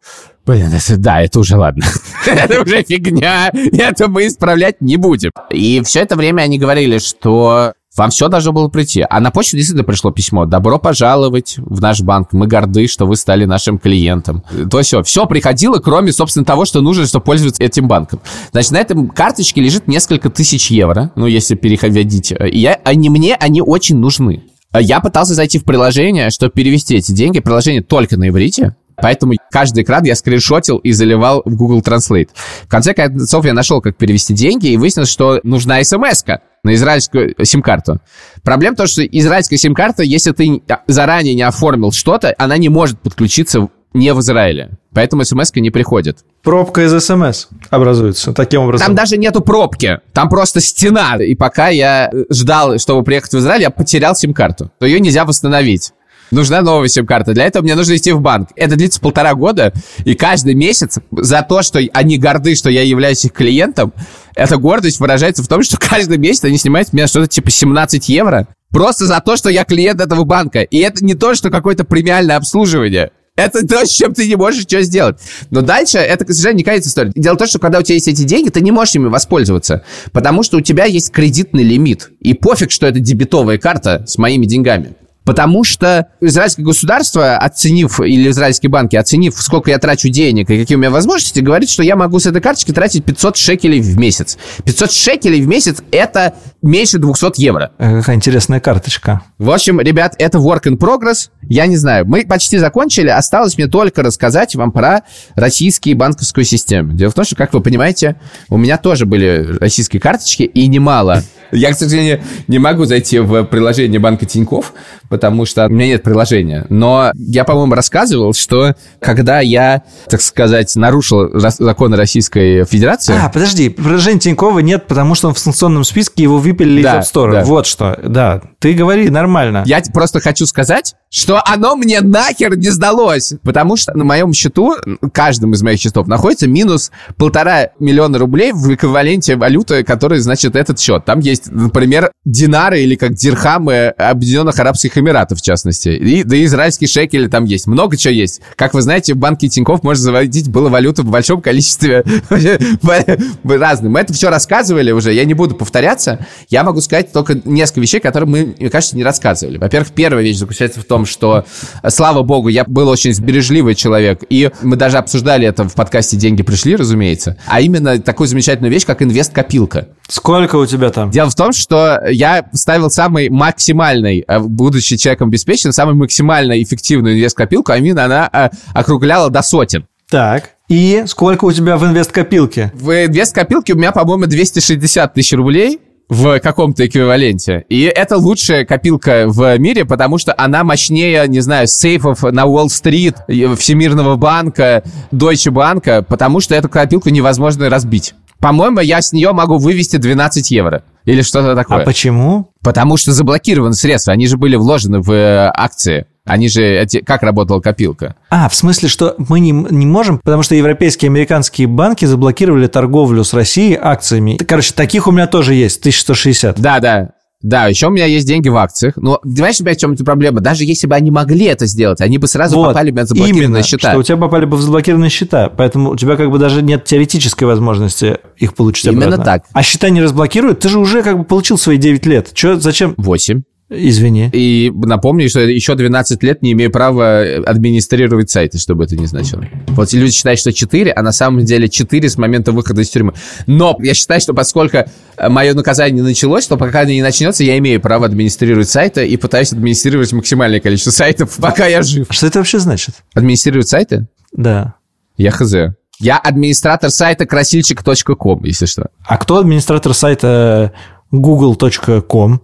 блин, 0.45 0.71
это, 0.73 0.97
да, 0.97 1.21
это 1.21 1.39
уже 1.39 1.57
ладно. 1.57 1.85
это 2.31 2.61
уже 2.61 2.83
фигня, 2.83 3.51
это 3.51 4.07
мы 4.07 4.27
исправлять 4.27 4.81
не 4.81 4.97
будем. 4.97 5.31
И 5.49 5.81
все 5.83 6.01
это 6.01 6.15
время 6.15 6.41
они 6.41 6.57
говорили, 6.57 6.97
что 6.97 7.73
вам 7.95 8.09
все 8.09 8.27
должно 8.27 8.51
было 8.51 8.67
прийти. 8.67 9.05
А 9.09 9.19
на 9.19 9.31
почту 9.31 9.55
действительно 9.55 9.85
пришло 9.85 10.11
письмо. 10.11 10.45
Добро 10.45 10.79
пожаловать 10.79 11.55
в 11.57 11.81
наш 11.81 12.01
банк. 12.01 12.33
Мы 12.33 12.47
горды, 12.47 12.87
что 12.87 13.05
вы 13.05 13.15
стали 13.15 13.45
нашим 13.45 13.79
клиентом. 13.79 14.43
То 14.69 14.81
все. 14.81 15.01
Все 15.03 15.25
приходило, 15.25 15.79
кроме, 15.79 16.11
собственно, 16.11 16.45
того, 16.45 16.65
что 16.65 16.81
нужно, 16.81 17.05
чтобы 17.05 17.23
пользоваться 17.23 17.63
этим 17.63 17.87
банком. 17.87 18.19
Значит, 18.51 18.71
на 18.71 18.77
этом 18.77 19.07
карточке 19.07 19.61
лежит 19.61 19.87
несколько 19.87 20.29
тысяч 20.29 20.71
евро. 20.71 21.11
Ну, 21.15 21.25
если 21.25 21.55
переходить. 21.55 22.33
Я, 22.51 22.79
они 22.83 23.09
мне, 23.09 23.35
они 23.35 23.61
очень 23.61 23.97
нужны. 23.97 24.43
Я 24.77 24.99
пытался 24.99 25.33
зайти 25.33 25.57
в 25.57 25.63
приложение, 25.63 26.29
чтобы 26.31 26.51
перевести 26.51 26.97
эти 26.97 27.13
деньги. 27.13 27.39
Приложение 27.39 27.81
только 27.81 28.17
на 28.17 28.27
иврите. 28.27 28.75
Поэтому 28.97 29.33
каждый 29.51 29.83
экран 29.83 30.03
я 30.03 30.15
скриншотил 30.15 30.77
и 30.77 30.91
заливал 30.91 31.41
в 31.45 31.55
Google 31.55 31.81
Translate. 31.81 32.29
В 32.63 32.67
конце 32.67 32.93
концов 32.93 33.45
я 33.45 33.53
нашел, 33.53 33.81
как 33.81 33.97
перевести 33.97 34.33
деньги, 34.33 34.67
и 34.67 34.77
выяснилось, 34.77 35.09
что 35.09 35.39
нужна 35.43 35.83
смс 35.83 36.23
на 36.63 36.73
израильскую 36.73 37.35
сим-карту. 37.43 37.99
Проблема 38.43 38.75
в 38.75 38.77
том, 38.77 38.87
что 38.87 39.05
израильская 39.05 39.57
сим-карта, 39.57 40.03
если 40.03 40.31
ты 40.31 40.61
заранее 40.87 41.35
не 41.35 41.43
оформил 41.43 41.91
что-то, 41.91 42.33
она 42.37 42.57
не 42.57 42.69
может 42.69 42.99
подключиться 42.99 43.69
не 43.95 44.13
в 44.13 44.19
Израиле. 44.19 44.71
Поэтому 44.93 45.23
смс 45.23 45.51
не 45.55 45.71
приходит. 45.71 46.19
Пробка 46.43 46.83
из 46.83 47.03
смс 47.03 47.47
образуется 47.69 48.33
таким 48.33 48.61
образом. 48.61 48.87
Там 48.87 48.95
даже 48.95 49.17
нету 49.17 49.41
пробки, 49.41 49.99
там 50.13 50.29
просто 50.29 50.59
стена. 50.59 51.15
И 51.17 51.33
пока 51.35 51.69
я 51.69 52.11
ждал, 52.29 52.77
чтобы 52.77 53.03
приехать 53.03 53.33
в 53.33 53.37
Израиль, 53.37 53.63
я 53.63 53.69
потерял 53.69 54.15
сим-карту. 54.15 54.71
То 54.79 54.85
ее 54.85 54.99
нельзя 54.99 55.25
восстановить. 55.25 55.93
Нужна 56.31 56.61
новая 56.61 56.87
сим-карта. 56.87 57.33
Для 57.33 57.45
этого 57.45 57.63
мне 57.63 57.75
нужно 57.75 57.95
идти 57.95 58.11
в 58.11 58.21
банк. 58.21 58.49
Это 58.55 58.75
длится 58.75 58.99
полтора 58.99 59.33
года, 59.35 59.73
и 60.03 60.15
каждый 60.15 60.55
месяц 60.55 60.97
за 61.11 61.41
то, 61.43 61.61
что 61.61 61.79
они 61.93 62.17
горды, 62.17 62.55
что 62.55 62.69
я 62.69 62.81
являюсь 62.81 63.23
их 63.25 63.33
клиентом, 63.33 63.93
эта 64.35 64.57
гордость 64.57 64.99
выражается 64.99 65.43
в 65.43 65.47
том, 65.47 65.63
что 65.63 65.77
каждый 65.77 66.17
месяц 66.17 66.43
они 66.43 66.57
снимают 66.57 66.89
с 66.89 66.93
меня 66.93 67.07
что-то 67.07 67.27
типа 67.27 67.51
17 67.51 68.09
евро. 68.09 68.47
Просто 68.69 69.05
за 69.05 69.21
то, 69.21 69.37
что 69.37 69.49
я 69.49 69.63
клиент 69.63 70.01
этого 70.01 70.25
банка. 70.25 70.61
И 70.61 70.79
это 70.79 71.05
не 71.05 71.13
то, 71.13 71.33
что 71.35 71.49
какое-то 71.49 71.85
премиальное 71.85 72.35
обслуживание. 72.35 73.11
Это 73.37 73.67
то, 73.67 73.85
с 73.85 73.89
чем 73.89 74.13
ты 74.13 74.27
не 74.27 74.35
можешь 74.35 74.61
ничего 74.61 74.81
сделать. 74.81 75.19
Но 75.49 75.61
дальше 75.61 75.97
это, 75.97 76.23
к 76.23 76.31
сожалению, 76.31 76.59
не 76.59 76.63
конец 76.63 76.87
истории. 76.87 77.11
Дело 77.15 77.35
в 77.35 77.37
том, 77.37 77.47
что 77.47 77.59
когда 77.59 77.79
у 77.79 77.81
тебя 77.81 77.95
есть 77.95 78.07
эти 78.07 78.23
деньги, 78.23 78.49
ты 78.49 78.61
не 78.61 78.71
можешь 78.71 78.95
ими 78.95 79.07
воспользоваться, 79.07 79.83
потому 80.13 80.41
что 80.41 80.57
у 80.57 80.61
тебя 80.61 80.85
есть 80.85 81.11
кредитный 81.11 81.63
лимит. 81.63 82.11
И 82.21 82.33
пофиг, 82.33 82.71
что 82.71 82.87
это 82.87 82.99
дебетовая 82.99 83.57
карта 83.57 84.05
с 84.07 84.17
моими 84.17 84.45
деньгами. 84.45 84.95
Потому 85.25 85.63
что 85.63 86.07
израильское 86.21 86.63
государство, 86.63 87.37
оценив, 87.37 87.99
или 87.99 88.29
израильские 88.29 88.69
банки, 88.69 88.95
оценив, 88.95 89.35
сколько 89.35 89.71
я 89.71 89.79
трачу 89.79 90.09
денег 90.09 90.49
и 90.49 90.59
какие 90.59 90.75
у 90.75 90.79
меня 90.79 90.91
возможности, 90.91 91.39
говорит, 91.39 91.69
что 91.69 91.83
я 91.83 91.95
могу 91.95 92.19
с 92.19 92.27
этой 92.27 92.41
карточки 92.41 92.71
тратить 92.71 93.03
500 93.03 93.35
шекелей 93.35 93.81
в 93.81 93.97
месяц. 93.97 94.37
500 94.63 94.91
шекелей 94.91 95.41
в 95.41 95.47
месяц– 95.47 95.81
это 95.91 96.35
меньше 96.61 96.99
200 96.99 97.41
евро. 97.41 97.71
Какая 97.77 98.15
интересная 98.15 98.59
карточка. 98.59 99.21
В 99.37 99.49
общем, 99.51 99.81
ребят, 99.81 100.15
это 100.19 100.37
work 100.37 100.63
in 100.63 100.77
progress. 100.77 101.29
Я 101.49 101.65
не 101.65 101.77
знаю, 101.77 102.05
мы 102.05 102.25
почти 102.25 102.57
закончили. 102.57 103.09
Осталось 103.09 103.57
мне 103.57 103.67
только 103.67 104.03
рассказать 104.03 104.55
вам 104.55 104.71
про 104.71 105.01
российские 105.35 105.95
банковскую 105.95 106.45
систему. 106.45 106.93
Дело 106.93 107.11
в 107.11 107.13
том, 107.15 107.25
что, 107.25 107.35
как 107.35 107.53
вы 107.53 107.61
понимаете, 107.61 108.15
у 108.49 108.57
меня 108.57 108.77
тоже 108.77 109.05
были 109.05 109.57
российские 109.59 109.99
карточки, 109.99 110.43
и 110.43 110.67
немало. 110.67 111.23
Я, 111.51 111.71
к 111.71 111.77
сожалению, 111.77 112.21
не 112.47 112.59
могу 112.59 112.85
зайти 112.85 113.19
в 113.19 113.43
приложение 113.43 113.99
банка 113.99 114.25
Тиньков, 114.25 114.73
потому 115.15 115.45
что 115.45 115.65
у 115.67 115.69
меня 115.69 115.87
нет 115.87 116.03
приложения. 116.03 116.65
Но 116.69 117.11
я, 117.15 117.43
по-моему, 117.45 117.73
рассказывал, 117.73 118.33
что 118.33 118.75
когда 118.99 119.39
я, 119.39 119.83
так 120.09 120.21
сказать, 120.21 120.75
нарушил 120.75 121.29
законы 121.33 121.95
Российской 121.95 122.65
Федерации... 122.65 123.15
А, 123.17 123.29
подожди, 123.29 123.69
приложения 123.69 124.19
Тинькова 124.19 124.59
нет, 124.59 124.87
потому 124.87 125.15
что 125.15 125.29
он 125.29 125.33
в 125.33 125.39
санкционном 125.39 125.83
списке, 125.83 126.23
его 126.23 126.37
выпилили 126.37 126.83
Да, 126.83 126.99
из 126.99 127.05
App 127.05 127.13
Store. 127.13 127.31
да. 127.31 127.43
Вот 127.45 127.65
что, 127.65 127.97
да. 128.03 128.41
Ты 128.59 128.73
говори 128.73 129.09
нормально. 129.09 129.63
Я 129.65 129.81
просто 129.93 130.19
хочу 130.19 130.45
сказать, 130.45 130.95
что 131.15 131.41
оно 131.45 131.77
мне 131.77 132.01
нахер 132.01 132.57
не 132.57 132.69
сдалось. 132.69 133.35
Потому 133.41 133.77
что 133.77 133.97
на 133.97 134.03
моем 134.03 134.33
счету, 134.33 134.75
каждом 135.13 135.53
из 135.53 135.63
моих 135.63 135.79
счетов, 135.79 136.07
находится 136.07 136.45
минус 136.45 136.91
полтора 137.15 137.69
миллиона 137.79 138.17
рублей 138.17 138.51
в 138.51 138.73
эквиваленте 138.73 139.37
валюты, 139.37 139.85
который, 139.85 140.19
значит, 140.19 140.57
этот 140.57 140.77
счет. 140.77 141.05
Там 141.05 141.21
есть, 141.21 141.49
например, 141.49 142.11
динары 142.25 142.81
или 142.81 142.95
как 142.95 143.13
дирхамы 143.13 143.87
Объединенных 143.97 144.59
Арабских 144.59 144.97
Эмиратов, 144.97 145.39
в 145.39 145.41
частности. 145.41 145.87
И, 145.87 146.23
да 146.23 146.35
и 146.35 146.43
израильские 146.43 146.89
шекели 146.89 147.29
там 147.29 147.45
есть. 147.45 147.67
Много 147.67 147.95
чего 147.95 148.13
есть. 148.13 148.41
Как 148.57 148.73
вы 148.73 148.81
знаете, 148.81 149.13
в 149.13 149.17
банке 149.17 149.47
Тинькофф 149.47 149.83
можно 149.83 150.03
заводить 150.03 150.49
было 150.49 150.67
валюту 150.67 151.03
в 151.03 151.09
большом 151.09 151.41
количестве 151.41 152.03
разным. 153.45 153.93
Мы 153.93 153.99
это 154.01 154.11
все 154.11 154.29
рассказывали 154.29 154.91
уже, 154.91 155.13
я 155.13 155.23
не 155.23 155.33
буду 155.33 155.55
повторяться. 155.55 156.25
Я 156.49 156.65
могу 156.65 156.81
сказать 156.81 157.13
только 157.13 157.39
несколько 157.45 157.79
вещей, 157.79 158.01
которые 158.01 158.29
мы, 158.29 158.55
мне 158.59 158.69
кажется, 158.69 158.97
не 158.97 159.03
рассказывали. 159.05 159.57
Во-первых, 159.57 159.91
первая 159.93 160.21
вещь 160.21 160.37
заключается 160.37 160.81
в 160.81 160.83
том, 160.83 161.04
что, 161.05 161.45
э, 161.81 161.89
слава 161.89 162.23
богу, 162.23 162.49
я 162.49 162.63
был 162.65 162.89
очень 162.89 163.13
сбережливый 163.13 163.75
человек, 163.75 164.23
и 164.29 164.51
мы 164.61 164.75
даже 164.75 164.97
обсуждали 164.97 165.47
это 165.47 165.67
в 165.67 165.73
подкасте 165.73 166.17
«Деньги 166.17 166.43
пришли», 166.43 166.75
разумеется, 166.75 167.37
а 167.47 167.61
именно 167.61 167.99
такую 167.99 168.27
замечательную 168.27 168.71
вещь, 168.71 168.85
как 168.85 169.01
инвест-копилка. 169.01 169.89
Сколько 170.07 170.55
у 170.57 170.65
тебя 170.65 170.89
там? 170.91 171.09
Дело 171.11 171.29
в 171.29 171.35
том, 171.35 171.51
что 171.53 172.01
я 172.09 172.45
ставил 172.53 172.89
самый 172.89 173.29
максимальный, 173.29 174.23
э, 174.27 174.39
будучи 174.39 174.97
человеком 174.97 175.29
обеспеченным, 175.29 175.73
самую 175.73 175.97
максимально 175.97 176.61
эффективную 176.61 177.15
инвест-копилку, 177.15 177.71
а 177.71 177.77
именно 177.77 178.05
она 178.05 178.29
э, 178.31 178.49
округляла 178.73 179.29
до 179.29 179.41
сотен. 179.41 179.87
Так. 180.09 180.51
И 180.67 181.03
сколько 181.07 181.45
у 181.45 181.51
тебя 181.51 181.77
в 181.77 181.85
инвест-копилке? 181.85 182.71
В 182.73 182.91
инвест-копилке 182.91 183.73
у 183.73 183.77
меня, 183.77 183.91
по-моему, 183.91 184.25
260 184.25 185.13
тысяч 185.13 185.33
рублей 185.33 185.79
в 186.09 186.39
каком-то 186.39 186.85
эквиваленте. 186.85 187.65
И 187.69 187.81
это 187.83 188.17
лучшая 188.17 188.65
копилка 188.65 189.25
в 189.27 189.57
мире, 189.57 189.85
потому 189.85 190.17
что 190.17 190.33
она 190.37 190.63
мощнее, 190.63 191.27
не 191.27 191.39
знаю, 191.39 191.67
сейфов 191.67 192.23
на 192.23 192.45
Уолл-стрит, 192.45 193.15
Всемирного 193.27 194.15
банка, 194.15 194.83
Deutsche 195.11 195.51
банка, 195.51 196.05
потому 196.07 196.39
что 196.39 196.55
эту 196.55 196.69
копилку 196.69 197.09
невозможно 197.09 197.69
разбить. 197.69 198.13
По-моему, 198.39 198.79
я 198.81 199.01
с 199.01 199.13
нее 199.13 199.31
могу 199.31 199.57
вывести 199.57 199.97
12 199.97 200.51
евро. 200.51 200.83
Или 201.05 201.21
что-то 201.21 201.55
такое. 201.55 201.81
А 201.81 201.85
почему? 201.85 202.51
Потому 202.61 202.97
что 202.97 203.11
заблокированы 203.11 203.73
средства, 203.73 204.13
они 204.13 204.27
же 204.27 204.37
были 204.37 204.55
вложены 204.55 204.99
в 204.99 205.11
э, 205.11 205.51
акции. 205.53 206.07
Они 206.25 206.49
же, 206.49 206.63
эти, 206.63 207.01
как 207.01 207.21
работала 207.23 207.59
копилка? 207.59 208.15
А, 208.29 208.49
в 208.49 208.55
смысле, 208.55 208.89
что 208.89 209.15
мы 209.17 209.39
не, 209.39 209.51
не 209.51 209.85
можем, 209.85 210.17
потому 210.19 210.43
что 210.43 210.55
европейские 210.55 211.07
и 211.07 211.11
американские 211.11 211.67
банки 211.67 212.05
заблокировали 212.05 212.67
торговлю 212.67 213.23
с 213.23 213.33
Россией 213.33 213.77
акциями. 213.79 214.37
Короче, 214.37 214.73
таких 214.73 215.07
у 215.07 215.11
меня 215.11 215.27
тоже 215.27 215.53
есть, 215.53 215.79
1160. 215.79 216.59
Да, 216.59 216.79
да. 216.79 217.09
Да, 217.41 217.67
еще 217.67 217.87
у 217.87 217.89
меня 217.91 218.05
есть 218.05 218.25
деньги 218.25 218.49
в 218.49 218.57
акциях. 218.57 218.95
Но 218.97 219.19
понимаешь, 219.21 219.61
опять 219.61 219.77
в 219.77 219.81
чем 219.81 219.95
проблема? 219.97 220.41
Даже 220.41 220.63
если 220.63 220.87
бы 220.87 220.95
они 220.95 221.11
могли 221.11 221.45
это 221.45 221.67
сделать, 221.67 222.01
они 222.01 222.17
бы 222.17 222.27
сразу 222.27 222.55
Вот, 222.55 222.69
попали 222.69 222.89
бы 222.89 223.01
на 223.01 223.05
заблокированные 223.05 223.45
именно, 223.45 223.63
счета. 223.63 223.89
что 223.91 223.99
у 223.99 224.03
тебя 224.03 224.17
попали 224.17 224.45
бы 224.45 224.57
в 224.57 224.61
заблокированные 224.61 225.11
счета, 225.11 225.49
поэтому 225.55 225.91
у 225.91 225.95
тебя 225.95 226.15
как 226.15 226.31
бы 226.31 226.39
даже 226.39 226.63
нет 226.63 226.85
теоретической 226.85 227.47
возможности 227.47 228.17
их 228.37 228.55
получить 228.55 228.85
Именно 228.85 229.05
обратно. 229.07 229.25
так. 229.25 229.43
А 229.53 229.61
счета 229.61 229.89
не 229.91 230.01
разблокируют, 230.01 230.61
ты 230.61 230.69
же 230.69 230.79
уже 230.79 231.03
как 231.03 231.19
бы 231.19 231.23
получил 231.23 231.59
свои 231.59 231.77
9 231.77 232.05
лет. 232.07 232.31
Че, 232.33 232.59
зачем? 232.59 232.95
8. 232.97 233.43
Извини. 233.67 234.29
И 234.31 234.71
напомню, 234.75 235.27
что 235.27 235.39
еще 235.39 235.73
12 235.73 236.21
лет 236.21 236.43
не 236.43 236.51
имею 236.51 236.71
права 236.71 237.21
администрировать 237.45 238.29
сайты, 238.29 238.59
чтобы 238.59 238.83
это 238.83 238.95
не 238.95 239.07
значило. 239.07 239.43
Вот 239.69 239.91
люди 239.91 240.11
считают, 240.11 240.39
что 240.39 240.53
4, 240.53 240.91
а 240.91 241.01
на 241.01 241.11
самом 241.11 241.43
деле 241.45 241.67
4 241.67 242.09
с 242.09 242.17
момента 242.17 242.51
выхода 242.51 242.81
из 242.81 242.89
тюрьмы. 242.89 243.13
Но 243.47 243.75
я 243.81 243.95
считаю, 243.95 244.21
что 244.21 244.35
поскольку 244.35 244.83
мое 245.17 245.55
наказание 245.55 246.03
началось, 246.03 246.45
то 246.45 246.57
пока 246.57 246.81
оно 246.81 246.91
не 246.91 247.01
начнется, 247.01 247.43
я 247.43 247.57
имею 247.57 247.81
право 247.81 248.05
администрировать 248.05 248.69
сайты 248.69 249.07
и 249.07 249.17
пытаюсь 249.17 249.51
администрировать 249.51 250.13
максимальное 250.13 250.59
количество 250.59 250.91
сайтов, 250.91 251.35
пока 251.41 251.65
я 251.65 251.81
жив. 251.81 252.05
Что 252.11 252.27
это 252.27 252.39
вообще 252.39 252.59
значит? 252.59 252.95
Администрировать 253.15 253.67
сайты? 253.67 254.07
Да. 254.31 254.75
Я 255.17 255.31
хз. 255.31 255.53
Я 255.99 256.17
администратор 256.17 256.91
сайта 256.91 257.25
красильщик.ком, 257.25 258.43
если 258.43 258.65
что. 258.67 258.89
А 259.07 259.17
кто 259.17 259.37
администратор 259.37 259.93
сайта 259.93 260.73
google.com? 261.09 262.41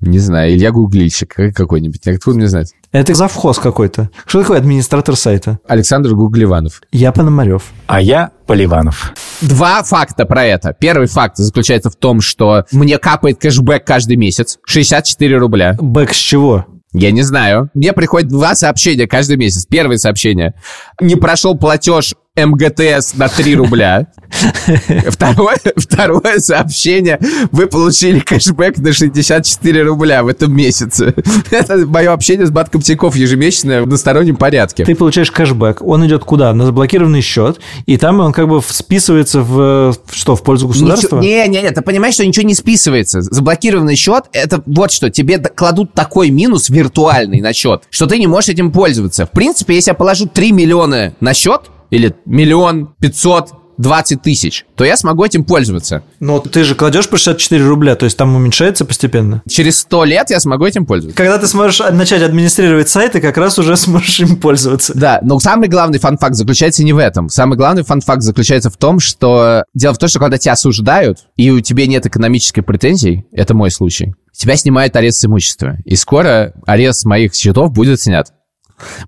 Не 0.00 0.18
знаю, 0.18 0.52
Илья 0.54 0.70
Гуглильщик 0.70 1.34
как- 1.34 1.54
какой-нибудь. 1.54 2.06
Откуда 2.08 2.36
мне 2.38 2.48
знать? 2.48 2.72
Это 2.90 3.14
завхоз 3.14 3.58
какой-то. 3.58 4.10
Что 4.26 4.40
такое 4.40 4.58
администратор 4.58 5.14
сайта? 5.14 5.58
Александр 5.68 6.14
Гугливанов. 6.14 6.80
Я 6.90 7.12
Пономарев. 7.12 7.64
А 7.86 8.00
я 8.00 8.30
Поливанов. 8.46 9.12
Два 9.42 9.82
факта 9.82 10.24
про 10.24 10.44
это. 10.44 10.74
Первый 10.78 11.06
факт 11.06 11.36
заключается 11.36 11.90
в 11.90 11.96
том, 11.96 12.20
что 12.20 12.64
мне 12.72 12.98
капает 12.98 13.38
кэшбэк 13.38 13.84
каждый 13.84 14.16
месяц. 14.16 14.58
64 14.66 15.36
рубля. 15.36 15.76
Бэк 15.78 16.12
с 16.12 16.16
чего? 16.16 16.66
Я 16.92 17.12
не 17.12 17.22
знаю. 17.22 17.70
Мне 17.74 17.92
приходит 17.92 18.28
два 18.30 18.54
сообщения 18.56 19.06
каждый 19.06 19.36
месяц. 19.36 19.64
Первое 19.66 19.96
сообщение. 19.98 20.54
Не 21.00 21.14
прошел 21.14 21.56
платеж 21.56 22.14
МГТС 22.46 23.14
на 23.14 23.28
3 23.28 23.56
рубля. 23.56 24.06
Второе, 25.08 25.58
второе 25.76 26.38
сообщение. 26.38 27.18
Вы 27.50 27.66
получили 27.66 28.20
кэшбэк 28.20 28.78
на 28.78 28.92
64 28.92 29.82
рубля 29.82 30.22
в 30.22 30.28
этом 30.28 30.54
месяце. 30.54 31.14
Это 31.50 31.86
мое 31.86 32.12
общение 32.12 32.46
с 32.46 32.50
банком 32.50 32.80
Тинькофф 32.80 33.14
ежемесячное 33.16 33.80
в 33.80 33.84
одностороннем 33.84 34.36
порядке. 34.36 34.84
Ты 34.84 34.94
получаешь 34.94 35.30
кэшбэк, 35.30 35.82
он 35.82 36.06
идет 36.06 36.24
куда? 36.24 36.52
На 36.54 36.64
заблокированный 36.64 37.20
счет, 37.20 37.60
и 37.86 37.96
там 37.96 38.20
он 38.20 38.32
как 38.32 38.48
бы 38.48 38.62
списывается 38.66 39.40
в 39.40 39.94
что, 40.12 40.36
в 40.36 40.42
пользу 40.42 40.68
государства? 40.68 41.18
Не-не-не, 41.20 41.70
ты 41.70 41.82
понимаешь, 41.82 42.14
что 42.14 42.26
ничего 42.26 42.46
не 42.46 42.54
списывается. 42.54 43.20
Заблокированный 43.22 43.96
счет, 43.96 44.24
это 44.32 44.62
вот 44.66 44.92
что, 44.92 45.10
тебе 45.10 45.38
кладут 45.38 45.92
такой 45.92 46.30
минус 46.30 46.70
виртуальный 46.70 47.40
на 47.40 47.52
счет, 47.52 47.82
что 47.90 48.06
ты 48.06 48.18
не 48.18 48.26
можешь 48.26 48.50
этим 48.50 48.72
пользоваться. 48.72 49.26
В 49.26 49.30
принципе, 49.30 49.74
если 49.74 49.90
я 49.90 49.94
положу 49.94 50.26
3 50.26 50.52
миллиона 50.52 51.14
на 51.20 51.34
счет, 51.34 51.62
или 51.90 52.14
миллион 52.24 52.94
пятьсот 53.00 53.52
20 53.80 54.20
тысяч, 54.20 54.66
то 54.76 54.84
я 54.84 54.96
смогу 54.96 55.24
этим 55.24 55.42
пользоваться. 55.42 56.02
Но 56.20 56.38
ты 56.38 56.64
же 56.64 56.74
кладешь 56.74 57.08
по 57.08 57.16
64 57.16 57.64
рубля, 57.64 57.96
то 57.96 58.04
есть 58.04 58.16
там 58.16 58.36
уменьшается 58.36 58.84
постепенно. 58.84 59.42
Через 59.48 59.78
100 59.80 60.04
лет 60.04 60.30
я 60.30 60.38
смогу 60.38 60.66
этим 60.66 60.84
пользоваться. 60.84 61.16
Когда 61.16 61.38
ты 61.38 61.46
сможешь 61.46 61.80
начать 61.90 62.22
администрировать 62.22 62.90
сайты, 62.90 63.20
как 63.20 63.38
раз 63.38 63.58
уже 63.58 63.76
сможешь 63.78 64.20
им 64.20 64.36
пользоваться. 64.36 64.92
Да, 64.94 65.20
но 65.22 65.40
самый 65.40 65.68
главный 65.68 65.98
фан-факт 65.98 66.34
заключается 66.34 66.84
не 66.84 66.92
в 66.92 66.98
этом. 66.98 67.30
Самый 67.30 67.56
главный 67.56 67.82
фан-факт 67.82 68.22
заключается 68.22 68.68
в 68.68 68.76
том, 68.76 69.00
что 69.00 69.64
дело 69.72 69.94
в 69.94 69.98
том, 69.98 70.08
что 70.10 70.18
когда 70.18 70.36
тебя 70.36 70.52
осуждают, 70.52 71.20
и 71.36 71.50
у 71.50 71.60
тебя 71.60 71.86
нет 71.86 72.04
экономической 72.04 72.60
претензий, 72.60 73.24
это 73.32 73.54
мой 73.54 73.70
случай, 73.70 74.14
тебя 74.32 74.56
снимают 74.56 74.94
арест 74.94 75.24
имущества. 75.24 75.78
И 75.86 75.96
скоро 75.96 76.52
арест 76.66 77.06
моих 77.06 77.34
счетов 77.34 77.72
будет 77.72 78.00
снят. 78.00 78.30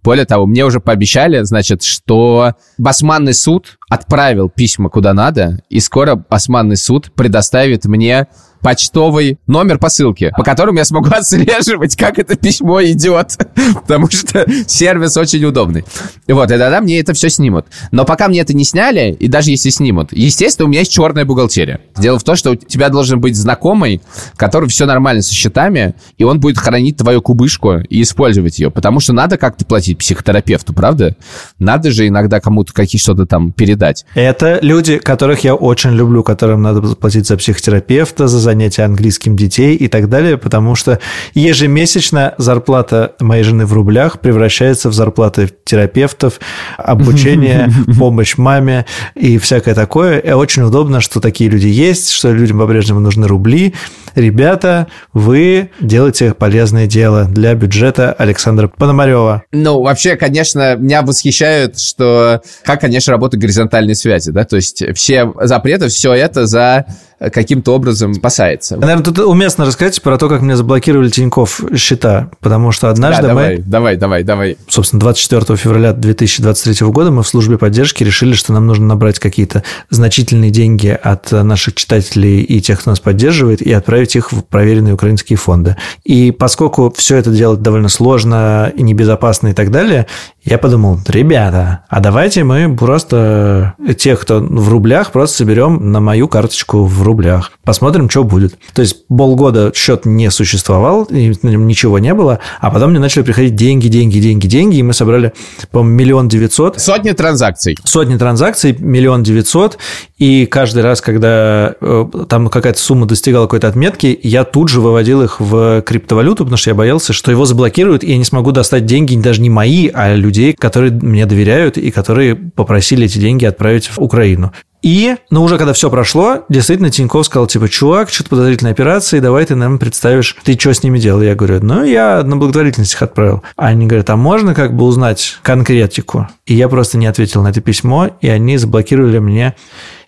Более 0.03 0.25
того, 0.25 0.47
мне 0.47 0.65
уже 0.65 0.81
пообещали, 0.81 1.43
значит, 1.43 1.83
что 1.83 2.55
Басманный 2.79 3.35
суд 3.35 3.79
отправил 3.89 4.49
письма 4.49 4.89
куда 4.89 5.13
надо, 5.15 5.63
и 5.69 5.81
скоро 5.81 6.17
Басманный 6.17 6.77
суд 6.77 7.13
предоставит 7.15 7.85
мне 7.85 8.29
почтовый 8.63 9.39
номер 9.47 9.79
посылки, 9.79 10.33
по 10.37 10.43
которому 10.43 10.79
я 10.79 10.85
смогу 10.85 11.11
отслеживать, 11.13 11.97
как 11.97 12.19
это 12.19 12.37
письмо 12.37 12.83
идет, 12.83 13.37
потому 13.75 14.11
что 14.11 14.47
сервис 14.67 15.17
очень 15.17 15.45
удобный. 15.45 15.85
Вот, 16.29 16.51
и 16.51 16.57
тогда 16.59 16.81
мне 16.81 17.01
это 17.01 17.13
все 17.13 17.29
снимут. 17.29 17.67
Но 17.91 18.05
пока 18.05 18.29
мне 18.29 18.41
это 18.41 18.55
не 18.55 18.65
сняли, 18.65 19.13
и 19.19 19.29
даже 19.29 19.51
если 19.51 19.71
снимут, 19.71 20.13
естественно, 20.13 20.67
у 20.67 20.69
меня 20.69 20.81
есть 20.81 20.93
черная 20.93 21.25
бухгалтерия. 21.25 21.81
Дело 21.97 22.19
в 22.19 22.25
том, 22.25 22.37
что 22.37 22.53
у 22.53 22.57
тебя 22.57 22.89
должен 22.89 23.21
быть 23.21 23.37
знакомый, 23.37 24.01
который 24.37 24.69
все 24.69 24.87
нормально 24.87 25.23
со 25.23 25.35
счетами, 25.35 25.95
и 26.17 26.25
он 26.25 26.41
будет 26.41 26.59
хранить 26.59 26.97
твою 26.97 27.21
кубышку 27.21 27.79
и 27.79 28.03
использовать 28.03 28.59
ее, 28.59 28.71
потому 28.71 29.01
что 29.01 29.13
надо 29.13 29.37
как-то 29.37 29.65
платить 29.65 29.99
психотерапевту, 29.99 30.73
правда? 30.73 31.17
Надо 31.59 31.91
же 31.91 32.07
иногда 32.07 32.41
кому-то 32.41 32.73
какие 32.73 33.01
что-то 33.01 33.27
там 33.27 33.53
передать. 33.53 34.05
Это 34.15 34.59
люди, 34.63 34.99
которых 34.99 35.41
я 35.45 35.55
очень 35.55 35.91
люблю, 35.91 36.23
которым 36.23 36.63
надо 36.63 36.87
заплатить 36.87 37.27
за 37.27 37.37
психотерапевта, 37.37 38.29
за 38.29 38.39
занятия 38.53 38.83
английским 38.83 39.35
детей 39.35 39.75
и 39.75 39.89
так 39.89 40.09
далее, 40.09 40.37
потому 40.37 40.75
что 40.75 40.99
ежемесячно 41.35 42.35
зарплата 42.37 43.13
моей 43.19 43.45
жены 43.45 43.65
в 43.65 43.73
рублях 43.73 44.21
превращается 44.21 44.91
в 44.91 44.93
зарплаты 44.93 45.49
терапевтов, 45.65 46.39
обучение, 46.77 47.71
помощь 47.99 48.37
маме 48.37 48.85
и 49.15 49.39
всякое 49.39 49.75
такое. 49.75 50.19
И 50.19 50.31
очень 50.33 50.63
удобно, 50.63 51.01
что 51.01 51.21
такие 51.21 51.49
люди 51.49 51.67
есть, 51.67 52.11
что 52.11 52.31
людям 52.31 52.59
по-прежнему 52.59 53.01
нужны 53.01 53.27
рубли. 53.27 53.75
Ребята, 54.15 54.89
вы 55.15 55.71
делаете 55.81 56.35
полезное 56.35 56.87
дело 56.87 57.25
для 57.25 57.55
бюджета 57.55 58.13
Александра 58.13 58.69
Пономарева. 58.69 59.45
Ну, 59.53 59.81
вообще, 59.81 60.17
конечно, 60.17 60.77
меня 60.77 61.01
восхищают, 61.01 61.81
что 61.81 62.43
как, 62.65 62.83
конечно, 62.83 63.13
работают 63.13 63.41
горизонтальные 63.41 63.95
связи, 63.95 64.31
да, 64.31 64.45
то 64.45 64.57
есть 64.57 64.85
все 64.95 65.33
запреты, 65.41 65.89
все 65.89 66.13
это 66.13 66.45
за 66.45 66.85
каким-то 67.31 67.75
образом 67.75 68.15
спасается. 68.43 68.77
Наверное, 68.77 69.05
тут 69.05 69.19
уместно 69.21 69.65
рассказать 69.65 70.01
про 70.03 70.19
то, 70.19 70.29
как 70.29 70.43
мне 70.43 70.57
заблокировали 70.57 71.09
Тиньков 71.09 71.61
счета, 71.77 72.31
потому 72.41 72.73
что 72.73 72.89
однажды 72.89 73.23
да, 73.23 73.29
давай, 73.29 73.57
мы... 73.57 73.63
давай, 73.63 73.97
давай, 73.97 74.23
давай. 74.23 74.57
Собственно, 74.69 75.01
24 75.01 75.57
февраля 75.57 75.93
2023 75.93 76.87
года 76.89 77.11
мы 77.11 77.23
в 77.23 77.29
службе 77.29 77.59
поддержки 77.59 78.05
решили, 78.05 78.35
что 78.35 78.53
нам 78.53 78.67
нужно 78.67 78.87
набрать 78.87 79.19
какие-то 79.19 79.63
значительные 79.91 80.51
деньги 80.51 80.89
от 80.89 81.31
наших 81.33 81.75
читателей 81.75 82.41
и 82.43 82.61
тех, 82.61 82.81
кто 82.81 82.91
нас 82.91 83.01
поддерживает, 83.01 83.63
и 83.63 83.73
отправить 83.73 84.17
их 84.17 84.33
в 84.33 84.43
проверенные 84.43 84.95
украинские 84.95 85.37
фонды. 85.37 85.77
И 86.05 86.31
поскольку 86.31 86.93
все 86.97 87.17
это 87.17 87.31
делать 87.31 87.63
довольно 87.63 87.89
сложно 87.89 88.73
и 88.75 88.83
небезопасно 88.83 89.49
и 89.49 89.53
так 89.53 89.71
далее, 89.71 90.07
я 90.45 90.59
подумал, 90.59 90.99
ребята, 91.07 91.85
а 91.89 92.01
давайте 92.01 92.45
мы 92.45 92.77
просто 92.77 93.75
тех, 93.99 94.21
кто 94.21 94.41
в 94.41 94.69
рублях, 94.69 95.13
просто 95.13 95.39
соберем 95.39 95.93
на 95.93 96.01
мою 96.01 96.29
карточку 96.29 96.85
в 96.85 97.03
рублях. 97.03 97.53
Посмотрим, 97.65 98.11
что 98.11 98.25
будет. 98.25 98.59
То 98.75 98.83
есть 98.83 99.07
полгода 99.07 99.73
счет 99.75 100.05
не 100.05 100.31
существовал, 100.31 101.07
на 101.11 101.49
нем 101.49 101.67
ничего 101.67 101.99
не 101.99 102.15
было, 102.15 102.41
а 102.61 102.71
потом 102.71 102.91
мне 102.91 102.99
начали 102.99 103.23
приходить 103.23 103.55
деньги, 103.55 103.89
деньги, 103.89 104.19
деньги, 104.19 104.47
деньги, 104.47 104.77
и 104.79 104.83
мы 104.83 104.95
собрали, 104.95 105.33
по-моему, 105.71 105.97
миллион 105.99 106.29
девятьсот. 106.29 106.81
Сотни 106.81 107.13
транзакций. 107.13 107.77
Сотни 107.85 108.17
транзакций, 108.17 108.77
миллион 108.79 109.23
девятьсот, 109.23 109.79
и 110.19 110.47
каждый 110.47 110.83
раз, 110.83 111.01
когда 111.01 111.75
э, 111.81 112.05
там 112.29 112.49
какая-то 112.49 112.79
сумма 112.79 113.07
достигала 113.07 113.45
какой-то 113.45 113.69
отметки, 113.69 114.19
я 114.23 114.45
тут 114.45 114.69
же 114.71 114.81
выводил 114.81 115.23
их 115.23 115.41
в 115.41 115.83
криптовалюту, 115.83 116.45
потому 116.45 116.57
что 116.57 116.71
я 116.71 116.75
боялся, 116.75 117.13
что 117.13 117.31
его 117.31 117.45
заблокируют, 117.45 118.03
и 118.03 118.11
я 118.11 118.19
не 118.19 118.25
смогу 118.25 118.53
достать 118.53 118.87
деньги 118.87 119.15
даже 119.17 119.41
не 119.41 119.51
мои, 119.51 119.89
а 119.93 120.15
люди 120.15 120.32
людей, 120.33 120.55
которые 120.55 120.93
мне 120.93 121.27
доверяют 121.27 121.77
и 121.77 121.91
которые 121.91 122.35
попросили 122.35 123.05
эти 123.05 123.19
деньги 123.19 123.45
отправить 123.45 123.87
в 123.89 123.99
Украину. 123.99 124.53
И, 124.81 125.15
ну, 125.31 125.45
уже 125.45 125.59
когда 125.59 125.75
все 125.75 125.91
прошло, 125.91 126.45
действительно, 126.49 126.91
Тиньков 126.91 127.27
сказал, 127.27 127.47
типа, 127.47 127.69
чувак, 127.69 128.11
что-то 128.11 128.31
подозрительные 128.31 128.73
операции, 128.73 129.21
давай 129.21 129.45
ты 129.45 129.55
нам 129.55 129.79
представишь, 129.79 130.37
ты 130.43 130.59
что 130.59 130.75
с 130.75 130.83
ними 130.83 130.99
делал? 130.99 131.23
Я 131.23 131.37
говорю, 131.37 131.61
ну, 131.63 131.85
я 131.85 132.23
на 132.25 132.37
благотворительность 132.37 132.95
их 132.95 133.03
отправил. 133.03 133.45
Они 133.55 133.87
говорят, 133.87 134.11
а 134.11 134.17
можно 134.17 134.55
как 134.55 134.75
бы 134.75 134.85
узнать 134.85 135.39
конкретику? 135.43 136.27
И 136.47 136.55
я 136.55 136.69
просто 136.69 136.99
не 136.99 137.07
ответил 137.07 137.43
на 137.43 137.49
это 137.49 137.61
письмо, 137.61 138.09
и 138.21 138.29
они 138.29 138.57
заблокировали 138.57 139.21
мне 139.21 139.55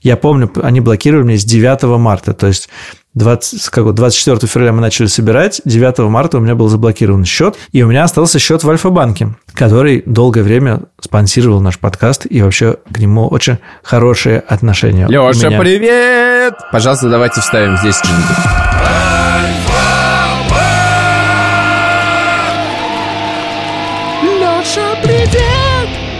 я 0.04 0.18
помню, 0.18 0.52
они 0.62 0.80
блокировали 0.80 1.26
меня 1.26 1.38
с 1.38 1.44
9 1.44 1.98
марта, 1.98 2.34
то 2.34 2.46
есть 2.46 2.68
20, 3.14 3.68
как, 3.70 3.94
24 3.94 4.38
февраля 4.50 4.72
мы 4.72 4.80
начали 4.80 5.06
собирать, 5.06 5.60
9 5.64 5.98
марта 6.10 6.38
у 6.38 6.40
меня 6.40 6.54
был 6.54 6.68
заблокирован 6.68 7.24
счет, 7.24 7.56
и 7.72 7.82
у 7.82 7.88
меня 7.88 8.04
остался 8.04 8.38
счет 8.38 8.64
в 8.64 8.70
Альфа-банке, 8.70 9.34
который 9.54 10.02
долгое 10.04 10.42
время 10.42 10.82
спонсировал 11.00 11.60
наш 11.60 11.78
подкаст, 11.78 12.26
и 12.28 12.42
вообще 12.42 12.76
к 12.92 12.98
нему 12.98 13.28
очень 13.28 13.58
хорошие 13.82 14.40
отношения. 14.40 15.06
Леша, 15.08 15.50
привет! 15.58 16.54
Пожалуйста, 16.72 17.08
давайте 17.08 17.40
вставим 17.40 17.76
здесь 17.76 17.96
что-нибудь. 17.96 18.84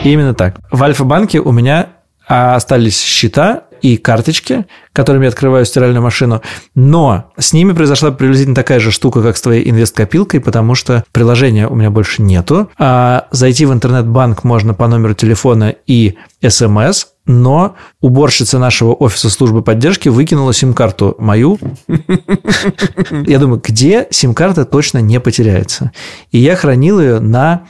Именно 0.05 0.35
так. 0.35 0.57
В 0.71 0.83
Альфа-банке 0.83 1.41
у 1.41 1.51
меня 1.51 1.89
остались 2.27 3.01
счета, 3.01 3.65
и 3.85 3.99
карточки, 3.99 4.65
которыми 4.95 5.25
я 5.25 5.29
открываю 5.29 5.67
стиральную 5.67 6.03
машину, 6.03 6.41
но 6.75 7.33
с 7.37 7.53
ними 7.53 7.73
произошла 7.73 8.13
приблизительно 8.13 8.55
такая 8.55 8.81
же 8.81 8.91
штука, 8.91 9.23
как 9.23 9.37
с 9.37 9.43
твоей 9.43 9.69
инвест-копилкой, 9.69 10.41
потому 10.41 10.75
что 10.75 11.05
приложения 11.13 11.69
у 11.69 11.75
меня 11.75 11.91
больше 11.91 12.23
нету, 12.23 12.71
а 12.79 13.29
зайти 13.31 13.67
в 13.67 13.75
интернет-банк 13.75 14.43
можно 14.43 14.73
по 14.73 14.89
номеру 14.89 15.13
телефона 15.13 15.75
и 15.87 16.15
смс, 16.49 17.09
но 17.27 17.77
уборщица 18.01 18.59
нашего 18.59 18.95
офиса 18.95 19.29
службы 19.29 19.63
поддержки 19.63 20.09
выкинула 20.09 20.55
сим-карту 20.55 21.15
мою. 21.19 21.59
Я 23.27 23.39
думаю, 23.39 23.61
где 23.63 24.09
сим-карта 24.11 24.65
точно 24.65 24.99
не 24.99 25.21
потеряется. 25.21 25.93
И 26.31 26.39
я 26.39 26.57
хранил 26.57 27.01
ее 27.01 27.21
на 27.21 27.65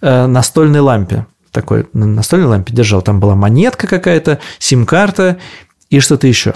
э, 0.00 0.26
настольной 0.26 0.80
лампе 0.80 1.26
такой 1.52 1.86
на 1.92 2.06
настольной 2.06 2.46
лампе 2.46 2.72
держал. 2.72 3.02
Там 3.02 3.20
была 3.20 3.34
монетка 3.34 3.86
какая-то, 3.86 4.38
сим-карта 4.58 5.38
и 5.90 5.98
что-то 5.98 6.28
еще. 6.28 6.54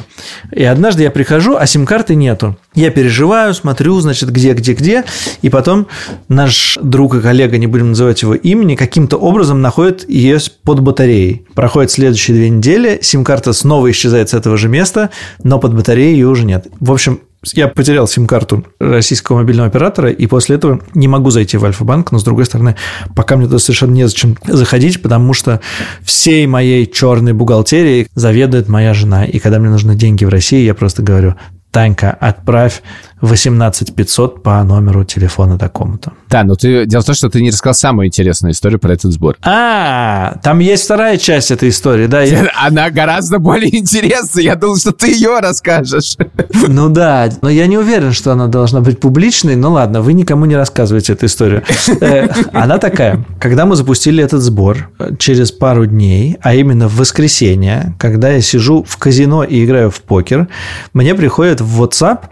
И 0.52 0.62
однажды 0.62 1.02
я 1.02 1.10
прихожу, 1.10 1.56
а 1.56 1.66
сим-карты 1.66 2.14
нету. 2.14 2.56
Я 2.74 2.90
переживаю, 2.90 3.52
смотрю, 3.52 3.98
значит, 3.98 4.30
где, 4.30 4.52
где, 4.52 4.74
где. 4.74 5.04
И 5.42 5.50
потом 5.50 5.88
наш 6.28 6.78
друг 6.80 7.16
и 7.16 7.20
коллега, 7.20 7.58
не 7.58 7.66
будем 7.66 7.90
называть 7.90 8.22
его 8.22 8.34
имени, 8.34 8.76
каким-то 8.76 9.16
образом 9.16 9.60
находит 9.60 10.08
ее 10.08 10.38
под 10.62 10.80
батареей. 10.80 11.46
Проходит 11.54 11.90
следующие 11.90 12.36
две 12.36 12.48
недели, 12.48 13.00
сим-карта 13.02 13.52
снова 13.52 13.90
исчезает 13.90 14.30
с 14.30 14.34
этого 14.34 14.56
же 14.56 14.68
места, 14.68 15.10
но 15.42 15.58
под 15.58 15.74
батареей 15.74 16.12
ее 16.14 16.28
уже 16.28 16.44
нет. 16.44 16.68
В 16.78 16.92
общем, 16.92 17.20
я 17.52 17.68
потерял 17.68 18.06
сим-карту 18.06 18.64
российского 18.78 19.38
мобильного 19.38 19.68
оператора, 19.68 20.10
и 20.10 20.26
после 20.26 20.56
этого 20.56 20.80
не 20.94 21.08
могу 21.08 21.30
зайти 21.30 21.56
в 21.56 21.64
Альфа-банк, 21.64 22.12
но, 22.12 22.18
с 22.18 22.24
другой 22.24 22.46
стороны, 22.46 22.76
пока 23.14 23.36
мне 23.36 23.46
туда 23.46 23.58
совершенно 23.58 23.92
незачем 23.92 24.36
заходить, 24.46 25.02
потому 25.02 25.34
что 25.34 25.60
всей 26.02 26.46
моей 26.46 26.86
черной 26.86 27.32
бухгалтерией 27.32 28.08
заведует 28.14 28.68
моя 28.68 28.94
жена, 28.94 29.24
и 29.24 29.38
когда 29.38 29.58
мне 29.58 29.70
нужны 29.70 29.94
деньги 29.94 30.24
в 30.24 30.28
России, 30.28 30.64
я 30.64 30.74
просто 30.74 31.02
говорю, 31.02 31.34
Танька, 31.74 32.16
отправь 32.20 32.82
18 33.24 33.94
500 33.94 34.42
по 34.42 34.62
номеру 34.62 35.04
телефона 35.04 35.58
такому-то. 35.58 36.12
Да, 36.28 36.44
но 36.44 36.54
ты, 36.54 36.86
дело 36.86 37.02
в 37.02 37.06
том, 37.06 37.14
что 37.14 37.28
ты 37.28 37.40
не 37.42 37.50
рассказал 37.50 37.74
самую 37.74 38.06
интересную 38.06 38.52
историю 38.52 38.78
про 38.78 38.92
этот 38.92 39.12
сбор. 39.12 39.36
А, 39.42 40.36
там 40.42 40.58
есть 40.58 40.84
вторая 40.84 41.16
часть 41.16 41.50
этой 41.50 41.70
истории, 41.70 42.06
да? 42.06 42.22
Я... 42.22 42.48
Она 42.62 42.90
гораздо 42.90 43.38
более 43.38 43.76
интересная. 43.76 44.44
Я 44.44 44.56
думал, 44.56 44.76
что 44.76 44.92
ты 44.92 45.12
ее 45.12 45.40
расскажешь. 45.40 46.16
Ну 46.68 46.88
да, 46.90 47.30
но 47.42 47.48
я 47.48 47.66
не 47.66 47.78
уверен, 47.78 48.12
что 48.12 48.32
она 48.32 48.46
должна 48.46 48.80
быть 48.80 49.00
публичной. 49.00 49.56
Ну 49.56 49.72
ладно, 49.72 50.02
вы 50.02 50.12
никому 50.12 50.44
не 50.44 50.56
рассказывайте 50.56 51.14
эту 51.14 51.26
историю. 51.26 51.62
Э, 52.00 52.28
она 52.52 52.78
такая. 52.78 53.24
Когда 53.40 53.64
мы 53.64 53.76
запустили 53.76 54.22
этот 54.22 54.42
сбор 54.42 54.90
через 55.18 55.50
пару 55.50 55.86
дней, 55.86 56.36
а 56.42 56.54
именно 56.54 56.88
в 56.88 56.96
воскресенье, 56.96 57.94
когда 57.98 58.30
я 58.30 58.40
сижу 58.40 58.84
в 58.86 58.96
казино 58.96 59.44
и 59.44 59.64
играю 59.64 59.90
в 59.90 60.00
покер, 60.02 60.48
мне 60.92 61.14
приходит 61.14 61.60
в 61.64 61.82
WhatsApp 61.82 62.26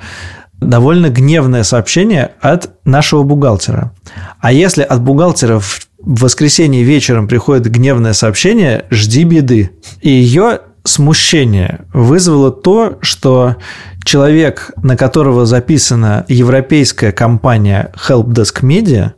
довольно 0.61 1.09
гневное 1.09 1.65
сообщение 1.65 2.33
от 2.41 2.71
нашего 2.85 3.23
бухгалтера. 3.25 3.93
А 4.41 4.53
если 4.53 4.83
от 4.83 5.01
бухгалтера 5.03 5.59
в 5.59 5.81
воскресенье 5.99 6.83
вечером 6.83 7.29
приходит 7.29 7.71
гневное 7.71 8.13
сообщение, 8.13 8.85
жди 8.91 9.25
беды. 9.25 9.71
И 10.01 10.11
ее 10.11 10.61
смущение 10.85 11.85
вызвало 11.93 12.51
то, 12.51 12.99
что 13.01 13.57
человек, 14.05 14.73
на 14.83 14.97
которого 14.97 15.47
записана 15.47 16.25
европейская 16.29 17.13
компания 17.13 17.93
Helpdesk 18.09 18.63
Media, 18.63 19.13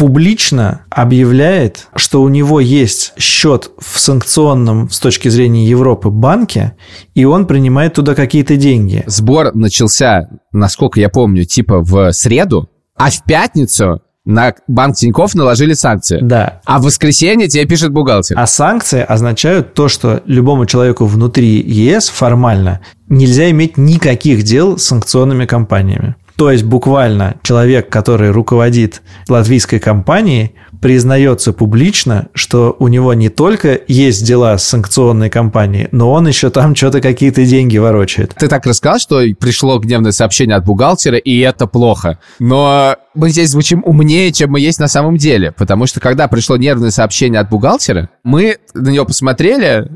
публично 0.00 0.86
объявляет, 0.88 1.88
что 1.94 2.22
у 2.22 2.30
него 2.30 2.58
есть 2.58 3.12
счет 3.18 3.70
в 3.78 4.00
санкционном 4.00 4.88
с 4.88 4.98
точки 4.98 5.28
зрения 5.28 5.66
Европы 5.66 6.08
банке, 6.08 6.72
и 7.14 7.26
он 7.26 7.46
принимает 7.46 7.92
туда 7.92 8.14
какие-то 8.14 8.56
деньги. 8.56 9.04
Сбор 9.06 9.54
начался, 9.54 10.30
насколько 10.52 10.98
я 10.98 11.10
помню, 11.10 11.44
типа 11.44 11.80
в 11.80 12.12
среду, 12.12 12.70
а 12.96 13.10
в 13.10 13.24
пятницу 13.24 14.00
на 14.24 14.54
банк 14.68 14.96
Тиньков 14.96 15.34
наложили 15.34 15.74
санкции. 15.74 16.20
Да. 16.22 16.62
А 16.64 16.78
в 16.78 16.84
воскресенье 16.84 17.48
тебе 17.48 17.66
пишет 17.66 17.92
бухгалтер. 17.92 18.38
А 18.38 18.46
санкции 18.46 19.02
означают 19.02 19.74
то, 19.74 19.88
что 19.88 20.22
любому 20.24 20.64
человеку 20.64 21.04
внутри 21.04 21.60
ЕС 21.60 22.08
формально 22.08 22.80
нельзя 23.10 23.50
иметь 23.50 23.76
никаких 23.76 24.44
дел 24.44 24.78
с 24.78 24.84
санкционными 24.84 25.44
компаниями. 25.44 26.16
То 26.40 26.50
есть 26.50 26.64
буквально 26.64 27.36
человек, 27.42 27.90
который 27.90 28.30
руководит 28.30 29.02
латвийской 29.28 29.78
компанией, 29.78 30.54
признается 30.80 31.52
публично, 31.52 32.28
что 32.32 32.74
у 32.78 32.88
него 32.88 33.12
не 33.12 33.28
только 33.28 33.78
есть 33.86 34.24
дела 34.24 34.56
с 34.56 34.66
санкционной 34.66 35.28
компанией, 35.28 35.88
но 35.92 36.10
он 36.10 36.26
еще 36.26 36.48
там 36.48 36.74
что-то 36.74 37.02
какие-то 37.02 37.44
деньги 37.44 37.76
ворочает. 37.76 38.34
Ты 38.38 38.48
так 38.48 38.64
рассказал, 38.64 38.98
что 38.98 39.20
пришло 39.38 39.78
гневное 39.78 40.12
сообщение 40.12 40.56
от 40.56 40.64
бухгалтера, 40.64 41.18
и 41.18 41.40
это 41.40 41.66
плохо. 41.66 42.18
Но 42.38 42.96
мы 43.14 43.28
здесь 43.28 43.50
звучим 43.50 43.82
умнее, 43.84 44.32
чем 44.32 44.52
мы 44.52 44.60
есть 44.60 44.80
на 44.80 44.88
самом 44.88 45.18
деле. 45.18 45.52
Потому 45.52 45.84
что 45.84 46.00
когда 46.00 46.26
пришло 46.26 46.56
нервное 46.56 46.90
сообщение 46.90 47.40
от 47.40 47.50
бухгалтера, 47.50 48.08
мы 48.24 48.56
на 48.72 48.88
него 48.88 49.04
посмотрели, 49.04 49.90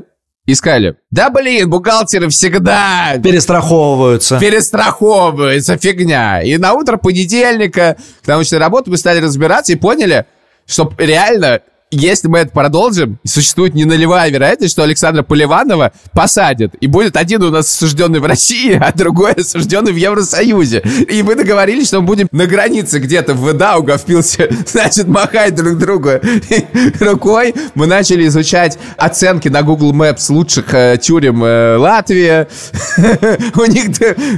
Искали. 0.47 0.95
Да 1.09 1.31
блин, 1.31 1.69
бухгалтеры 1.69 2.29
всегда 2.29 3.17
перестраховываются. 3.23 4.39
Перестраховываются, 4.39 5.77
фигня. 5.77 6.41
И 6.43 6.57
на 6.57 6.73
утро 6.73 6.97
понедельника 6.97 7.97
к 8.23 8.27
научной 8.27 8.59
работе 8.59 8.91
мы 8.91 8.97
стали 8.97 9.19
разбираться 9.21 9.73
и 9.73 9.75
поняли, 9.75 10.25
что 10.67 10.91
реально 10.99 11.61
если 11.95 12.27
мы 12.27 12.39
это 12.39 12.51
продолжим, 12.51 13.19
существует 13.23 13.73
не 13.73 13.85
нулевая 13.85 14.29
вероятность, 14.29 14.73
что 14.73 14.83
Александра 14.83 15.23
Поливанова 15.23 15.93
посадят. 16.13 16.75
И 16.75 16.87
будет 16.87 17.15
один 17.15 17.41
у 17.43 17.49
нас 17.49 17.67
осужденный 17.67 18.19
в 18.19 18.25
России, 18.25 18.73
а 18.73 18.91
другой 18.91 19.33
осужденный 19.33 19.91
в 19.91 19.95
Евросоюзе. 19.95 20.83
И 21.09 21.23
мы 21.23 21.35
договорились, 21.35 21.87
что 21.87 22.01
мы 22.01 22.07
будем 22.07 22.27
на 22.31 22.45
границе 22.45 22.99
где-то 22.99 23.33
в 23.33 23.53
Даугавпилсе, 23.53 24.49
значит, 24.65 25.07
махать 25.07 25.55
друг 25.55 25.77
другу 25.77 26.11
рукой. 26.99 27.53
Мы 27.75 27.87
начали 27.87 28.27
изучать 28.27 28.77
оценки 28.97 29.47
на 29.47 29.63
Google 29.63 29.93
Maps 29.93 30.31
лучших 30.31 30.73
э, 30.73 30.97
тюрем 31.01 31.43
э, 31.43 31.77
Латвии. 31.77 32.47
У 33.55 33.65
них, 33.65 33.85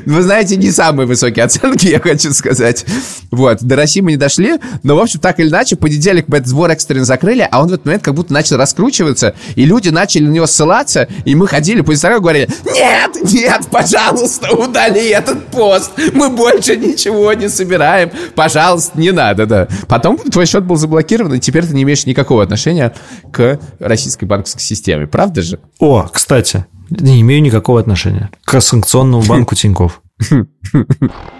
вы 0.06 0.22
знаете, 0.22 0.58
не 0.58 0.72
самые 0.72 1.08
высокие 1.08 1.46
оценки, 1.46 1.88
я 1.88 2.00
хочу 2.00 2.34
сказать. 2.34 2.86
Вот. 3.32 3.64
До 3.64 3.76
России 3.76 4.02
мы 4.02 4.12
не 4.12 4.18
дошли, 4.18 4.60
но, 4.84 4.96
в 4.96 5.00
общем, 5.00 5.20
так 5.20 5.40
или 5.40 5.50
иначе, 5.50 5.76
понедельник 5.76 6.26
мы 6.28 6.38
этот 6.38 6.50
сбор 6.50 6.70
экстренно 6.72 7.06
закрыли, 7.06 7.47
а 7.52 7.62
он 7.62 7.70
в 7.70 7.74
этот 7.74 7.86
момент 7.86 8.04
как 8.04 8.14
будто 8.14 8.34
начал 8.34 8.58
раскручиваться, 8.58 9.36
и 9.56 9.66
люди 9.66 9.90
начали 9.90 10.24
на 10.24 10.32
него 10.32 10.48
ссылаться, 10.48 11.08
и 11.26 11.36
мы 11.36 11.48
ходили 11.48 11.82
по 11.82 11.94
Инстаграму 11.94 12.20
и 12.20 12.24
говорили, 12.24 12.50
нет, 12.66 13.34
нет, 13.34 13.68
пожалуйста, 13.72 14.54
удали 14.54 15.10
этот 15.10 15.48
пост, 15.48 15.92
мы 16.14 16.30
больше 16.30 16.76
ничего 16.78 17.34
не 17.34 17.50
собираем, 17.50 18.12
пожалуйста, 18.36 19.00
не 19.00 19.12
надо, 19.12 19.46
да. 19.46 19.68
Потом 19.88 20.18
твой 20.18 20.46
счет 20.46 20.64
был 20.64 20.76
заблокирован, 20.76 21.34
и 21.34 21.40
теперь 21.40 21.66
ты 21.66 21.74
не 21.74 21.84
имеешь 21.84 22.06
никакого 22.06 22.44
отношения 22.44 22.94
к 23.32 23.60
российской 23.80 24.26
банковской 24.26 24.62
системе, 24.62 25.08
правда 25.08 25.42
же? 25.42 25.60
О, 25.80 26.08
кстати, 26.12 26.66
не 26.90 27.22
имею 27.22 27.42
никакого 27.42 27.80
отношения 27.80 28.30
к 28.46 28.60
санкционному 28.62 29.24
банку 29.24 29.56
Тиньков. 29.56 30.02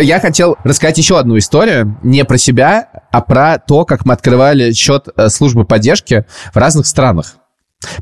Я 0.00 0.20
хотел 0.20 0.56
рассказать 0.64 0.98
еще 0.98 1.18
одну 1.18 1.38
историю, 1.38 1.98
не 2.02 2.24
про 2.24 2.38
себя, 2.38 2.88
а 3.10 3.20
про 3.20 3.58
то, 3.58 3.84
как 3.84 4.04
мы 4.04 4.12
открывали 4.12 4.72
счет 4.72 5.08
э, 5.16 5.28
службы 5.28 5.64
поддержки 5.64 6.26
в 6.52 6.56
разных 6.56 6.86
странах. 6.86 7.36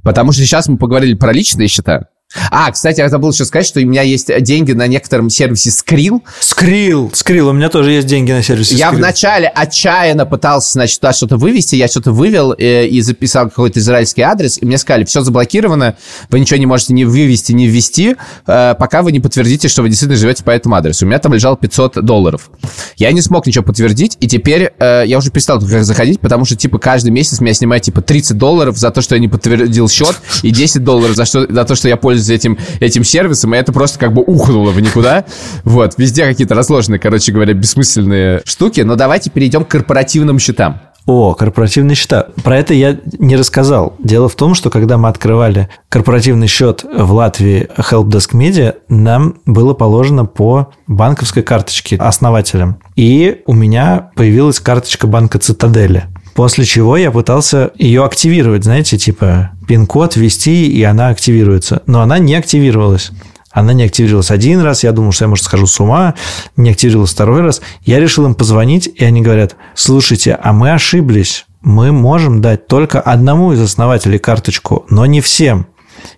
Потому 0.03 0.33
что 0.33 0.43
сейчас 0.43 0.69
мы 0.69 0.79
поговорили 0.79 1.15
про 1.15 1.33
личные 1.33 1.69
счета, 1.69 2.09
а, 2.51 2.71
кстати, 2.71 3.01
я 3.01 3.09
забыл 3.09 3.33
еще 3.33 3.45
сказать, 3.45 3.67
что 3.67 3.81
у 3.81 3.85
меня 3.85 4.03
есть 4.03 4.31
деньги 4.43 4.73
на 4.73 4.87
некотором 4.87 5.31
сервисе 5.31 5.71
Skrill. 5.71 6.21
Skrill, 6.41 7.13
Skrill, 7.13 7.41
у 7.41 7.53
меня 7.53 7.69
тоже 7.69 7.93
есть 7.93 8.07
деньги 8.07 8.33
на 8.33 8.43
сервисе 8.43 8.75
Я 8.77 8.91
вначале 8.91 9.49
отчаянно 9.49 10.27
пытался, 10.27 10.73
значит, 10.73 11.01
туда 11.01 11.13
что-то 11.13 11.37
вывести, 11.37 11.77
я 11.77 11.89
что-то 11.89 12.13
вывел 12.13 12.55
э, 12.57 12.87
и 12.87 13.01
записал 13.01 13.49
какой-то 13.49 13.81
израильский 13.81 14.23
адрес, 14.23 14.59
и 14.61 14.67
мне 14.67 14.79
сказали, 14.79 15.05
все 15.05 15.23
заблокировано, 15.23 15.97
вы 16.31 16.41
ничего 16.41 16.59
не 16.59 16.67
можете 16.67 16.95
ни 16.95 17.05
вывести, 17.05 17.53
ни 17.53 17.67
ввести, 17.67 18.17
э, 18.47 18.75
пока 18.79 19.03
вы 19.03 19.13
не 19.13 19.21
подтвердите, 19.21 19.69
что 19.69 19.83
вы 19.83 19.89
действительно 19.89 20.19
живете 20.19 20.45
по 20.45 20.51
этому 20.51 20.75
адресу. 20.75 21.05
У 21.05 21.09
меня 21.09 21.19
там 21.19 21.35
лежало 21.35 21.57
500 21.57 22.05
долларов. 22.05 22.51
Я 22.97 23.13
не 23.13 23.21
смог 23.21 23.47
ничего 23.47 23.65
подтвердить, 23.65 24.17
и 24.21 24.27
теперь 24.27 24.73
э, 24.79 25.05
я 25.07 25.19
уже 25.19 25.31
перестал 25.31 25.61
туда 25.61 25.83
заходить, 25.83 26.21
потому 26.21 26.45
что, 26.45 26.57
типа, 26.57 26.79
каждый 26.79 27.11
месяц 27.11 27.41
меня 27.41 27.55
снимают, 27.55 27.85
типа, 27.85 28.01
30 28.01 28.39
долларов 28.39 28.77
за 28.77 28.91
то, 28.91 29.03
что 29.03 29.15
я 29.15 29.21
не 29.21 29.29
подтвердил 29.29 29.89
счет, 29.89 30.17
и 30.43 30.51
10 30.51 30.85
долларов 30.85 31.17
за, 31.17 31.25
что, 31.25 31.53
за 31.53 31.65
то, 31.65 31.75
что 31.75 31.89
я 31.89 31.97
пользуюсь 31.97 32.22
пользуюсь 32.23 32.31
этим, 32.31 32.59
этим 32.81 33.05
сервисом, 33.05 33.55
и 33.55 33.59
это 33.59 33.73
просто 33.73 33.99
как 33.99 34.13
бы 34.13 34.23
ухнуло 34.23 34.71
в 34.71 34.81
никуда. 34.81 35.25
Вот, 35.65 35.95
везде 35.99 36.25
какие-то 36.27 36.55
разложенные, 36.55 36.99
короче 36.99 37.33
говоря, 37.33 37.55
бессмысленные 37.55 38.43
штуки. 38.45 38.81
Но 38.81 38.97
давайте 38.97 39.31
перейдем 39.31 39.65
к 39.65 39.69
корпоративным 39.69 40.39
счетам. 40.39 40.81
О, 41.05 41.35
корпоративные 41.35 41.97
счета. 41.97 42.29
Про 42.45 42.59
это 42.59 42.75
я 42.75 42.97
не 43.19 43.35
рассказал. 43.37 43.97
Дело 43.99 44.29
в 44.29 44.37
том, 44.37 44.55
что 44.55 44.71
когда 44.71 44.99
мы 44.99 45.09
открывали 45.09 45.69
корпоративный 45.89 46.47
счет 46.47 46.85
в 46.85 47.13
Латвии 47.13 47.69
Helpdesk 47.77 48.35
Media, 48.35 48.77
нам 48.89 49.35
было 49.45 49.75
положено 49.75 50.27
по 50.27 50.71
банковской 50.87 51.43
карточке 51.43 51.97
основателям. 51.97 52.79
И 52.95 53.43
у 53.47 53.53
меня 53.53 54.11
появилась 54.15 54.61
карточка 54.61 55.09
банка 55.09 55.41
Цитадели. 55.41 56.05
После 56.35 56.65
чего 56.65 56.97
я 56.97 57.11
пытался 57.11 57.73
ее 57.77 58.05
активировать, 58.05 58.65
знаете, 58.65 58.99
типа 58.99 59.51
пин-код 59.69 60.17
ввести, 60.17 60.71
и 60.71 60.83
она 60.83 61.09
активируется. 61.09 61.83
Но 61.87 62.01
она 62.01 62.19
не 62.19 62.35
активировалась. 62.35 63.11
Она 63.51 63.75
не 63.75 63.85
активировалась 63.85 64.31
один 64.31 64.61
раз, 64.61 64.83
я 64.83 64.93
думал, 64.93 65.13
что 65.13 65.25
я, 65.25 65.29
может, 65.29 65.45
схожу 65.45 65.67
с 65.67 65.79
ума, 65.79 66.15
не 66.57 66.71
активировалась 66.71 67.11
второй 67.11 67.43
раз. 67.43 67.61
Я 67.83 68.01
решил 68.01 68.25
им 68.25 68.35
позвонить, 68.35 68.89
и 68.95 69.05
они 69.05 69.21
говорят, 69.21 69.57
слушайте, 69.75 70.39
а 70.43 70.55
мы 70.55 70.73
ошиблись, 70.73 71.45
мы 71.61 71.93
можем 71.93 72.41
дать 72.41 72.67
только 72.67 73.01
одному 73.01 73.53
из 73.53 73.61
основателей 73.61 74.19
карточку, 74.19 74.87
но 74.89 75.05
не 75.05 75.21
всем. 75.21 75.67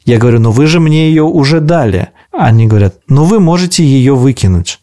Я 0.05 0.18
говорю, 0.18 0.40
ну 0.40 0.50
вы 0.53 0.66
же 0.66 0.81
мне 0.81 1.09
ее 1.09 1.24
уже 1.24 1.61
дали. 1.61 2.09
Они 2.33 2.66
говорят, 2.66 2.96
ну 3.09 3.24
вы 3.24 3.40
можете 3.40 3.85
ее 3.85 4.14
выкинуть. 4.14 4.81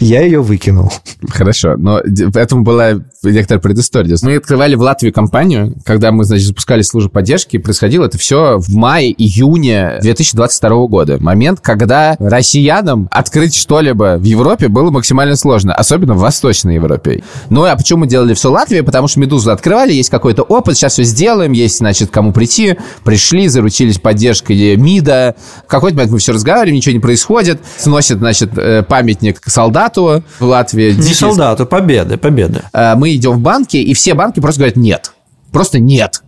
Я 0.00 0.22
ее 0.22 0.40
выкинул. 0.40 0.92
Хорошо, 1.28 1.76
но 1.76 2.00
в 2.04 2.36
этом 2.36 2.64
была 2.64 3.00
некоторая 3.22 3.60
предыстория. 3.60 4.16
Мы 4.22 4.36
открывали 4.36 4.74
в 4.74 4.80
Латвии 4.80 5.10
компанию, 5.10 5.74
когда 5.84 6.12
мы, 6.12 6.24
значит, 6.24 6.46
запускали 6.46 6.82
службу 6.82 7.10
поддержки, 7.10 7.58
происходило 7.58 8.04
это 8.06 8.18
все 8.18 8.58
в 8.58 8.68
мае-июне 8.74 9.98
2022 10.00 10.86
года. 10.86 11.18
Момент, 11.20 11.60
когда 11.60 12.16
россиянам 12.18 13.08
открыть 13.10 13.54
что-либо 13.54 14.16
в 14.18 14.24
Европе 14.24 14.68
было 14.68 14.90
максимально 14.90 15.36
сложно, 15.36 15.74
особенно 15.74 16.14
в 16.14 16.18
Восточной 16.18 16.74
Европе. 16.74 17.22
Ну, 17.50 17.64
а 17.64 17.76
почему 17.76 18.00
мы 18.00 18.06
делали 18.06 18.34
все 18.34 18.50
Латвии? 18.50 18.80
Потому 18.80 19.08
что 19.08 19.20
«Медузу» 19.20 19.50
открывали, 19.50 19.92
есть 19.92 20.10
какой-то 20.10 20.42
опыт, 20.42 20.76
сейчас 20.76 20.94
все 20.94 21.02
сделаем, 21.02 21.52
есть, 21.52 21.78
значит, 21.78 22.10
кому 22.10 22.32
прийти. 22.32 22.76
Пришли, 23.04 23.48
заручились 23.48 23.98
поддержкой 23.98 24.76
МИДа. 24.76 25.34
В 25.66 25.70
какой-то 25.70 25.96
момент 25.96 26.12
мы 26.12 26.18
все 26.18 26.32
разговариваем, 26.32 26.76
ничего 26.76 26.92
не 26.92 27.00
происходит. 27.00 27.60
Сносят, 27.76 28.18
значит, 28.18 28.56
э, 28.56 28.82
памятник 28.98 29.40
солдату 29.46 30.24
в 30.40 30.44
Латвии. 30.44 30.92
Не 30.92 31.14
солдату, 31.14 31.66
победы, 31.66 32.16
победы. 32.16 32.62
Э, 32.72 32.96
мы 32.96 33.14
идем 33.14 33.32
в 33.32 33.38
банки, 33.38 33.76
и 33.76 33.94
все 33.94 34.14
банки 34.14 34.40
просто 34.40 34.60
говорят 34.60 34.76
«нет». 34.76 35.12
Просто 35.52 35.78
«нет». 35.78 36.22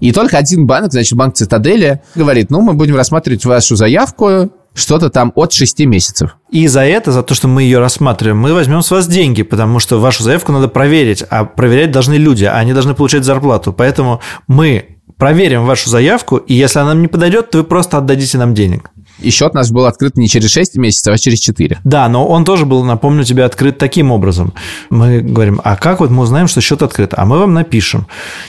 И 0.00 0.12
только 0.12 0.38
один 0.38 0.66
банк, 0.66 0.92
значит, 0.92 1.18
банк 1.18 1.34
Цитадели, 1.34 2.00
говорит, 2.14 2.50
ну, 2.50 2.60
мы 2.60 2.74
будем 2.74 2.94
рассматривать 2.94 3.44
вашу 3.44 3.74
заявку, 3.74 4.52
что-то 4.74 5.10
там 5.10 5.32
от 5.34 5.52
6 5.52 5.80
месяцев. 5.80 6.36
И 6.50 6.68
за 6.68 6.82
это, 6.82 7.10
за 7.10 7.22
то, 7.22 7.34
что 7.34 7.48
мы 7.48 7.62
ее 7.62 7.78
рассматриваем, 7.78 8.38
мы 8.38 8.54
возьмем 8.54 8.82
с 8.82 8.90
вас 8.90 9.06
деньги, 9.08 9.42
потому 9.42 9.80
что 9.80 9.98
вашу 9.98 10.22
заявку 10.22 10.52
надо 10.52 10.68
проверить, 10.68 11.24
а 11.28 11.44
проверять 11.44 11.90
должны 11.90 12.14
люди, 12.14 12.44
а 12.44 12.54
они 12.54 12.72
должны 12.72 12.94
получать 12.94 13.24
зарплату. 13.24 13.72
Поэтому 13.72 14.20
мы 14.46 14.98
проверим 15.16 15.64
вашу 15.64 15.90
заявку, 15.90 16.36
и 16.36 16.54
если 16.54 16.78
она 16.78 16.90
нам 16.90 17.02
не 17.02 17.08
подойдет, 17.08 17.50
то 17.50 17.58
вы 17.58 17.64
просто 17.64 17.98
отдадите 17.98 18.38
нам 18.38 18.54
денег. 18.54 18.90
И 19.20 19.30
счет 19.30 19.54
наш 19.54 19.70
был 19.70 19.86
открыт 19.86 20.16
не 20.16 20.28
через 20.28 20.50
6 20.50 20.76
месяцев, 20.76 21.14
а 21.14 21.18
через 21.18 21.40
4. 21.40 21.80
Да, 21.84 22.08
но 22.08 22.26
он 22.26 22.44
тоже 22.44 22.66
был, 22.66 22.84
напомню 22.84 23.24
тебе, 23.24 23.44
открыт 23.44 23.78
таким 23.78 24.10
образом. 24.10 24.52
Мы 24.90 25.20
говорим, 25.20 25.60
а 25.64 25.76
как 25.76 26.00
вот 26.00 26.10
мы 26.10 26.22
узнаем, 26.22 26.48
что 26.48 26.60
счет 26.60 26.82
открыт? 26.82 27.12
А 27.16 27.24
мы 27.24 27.38
вам 27.38 27.54
напишем. 27.54 28.06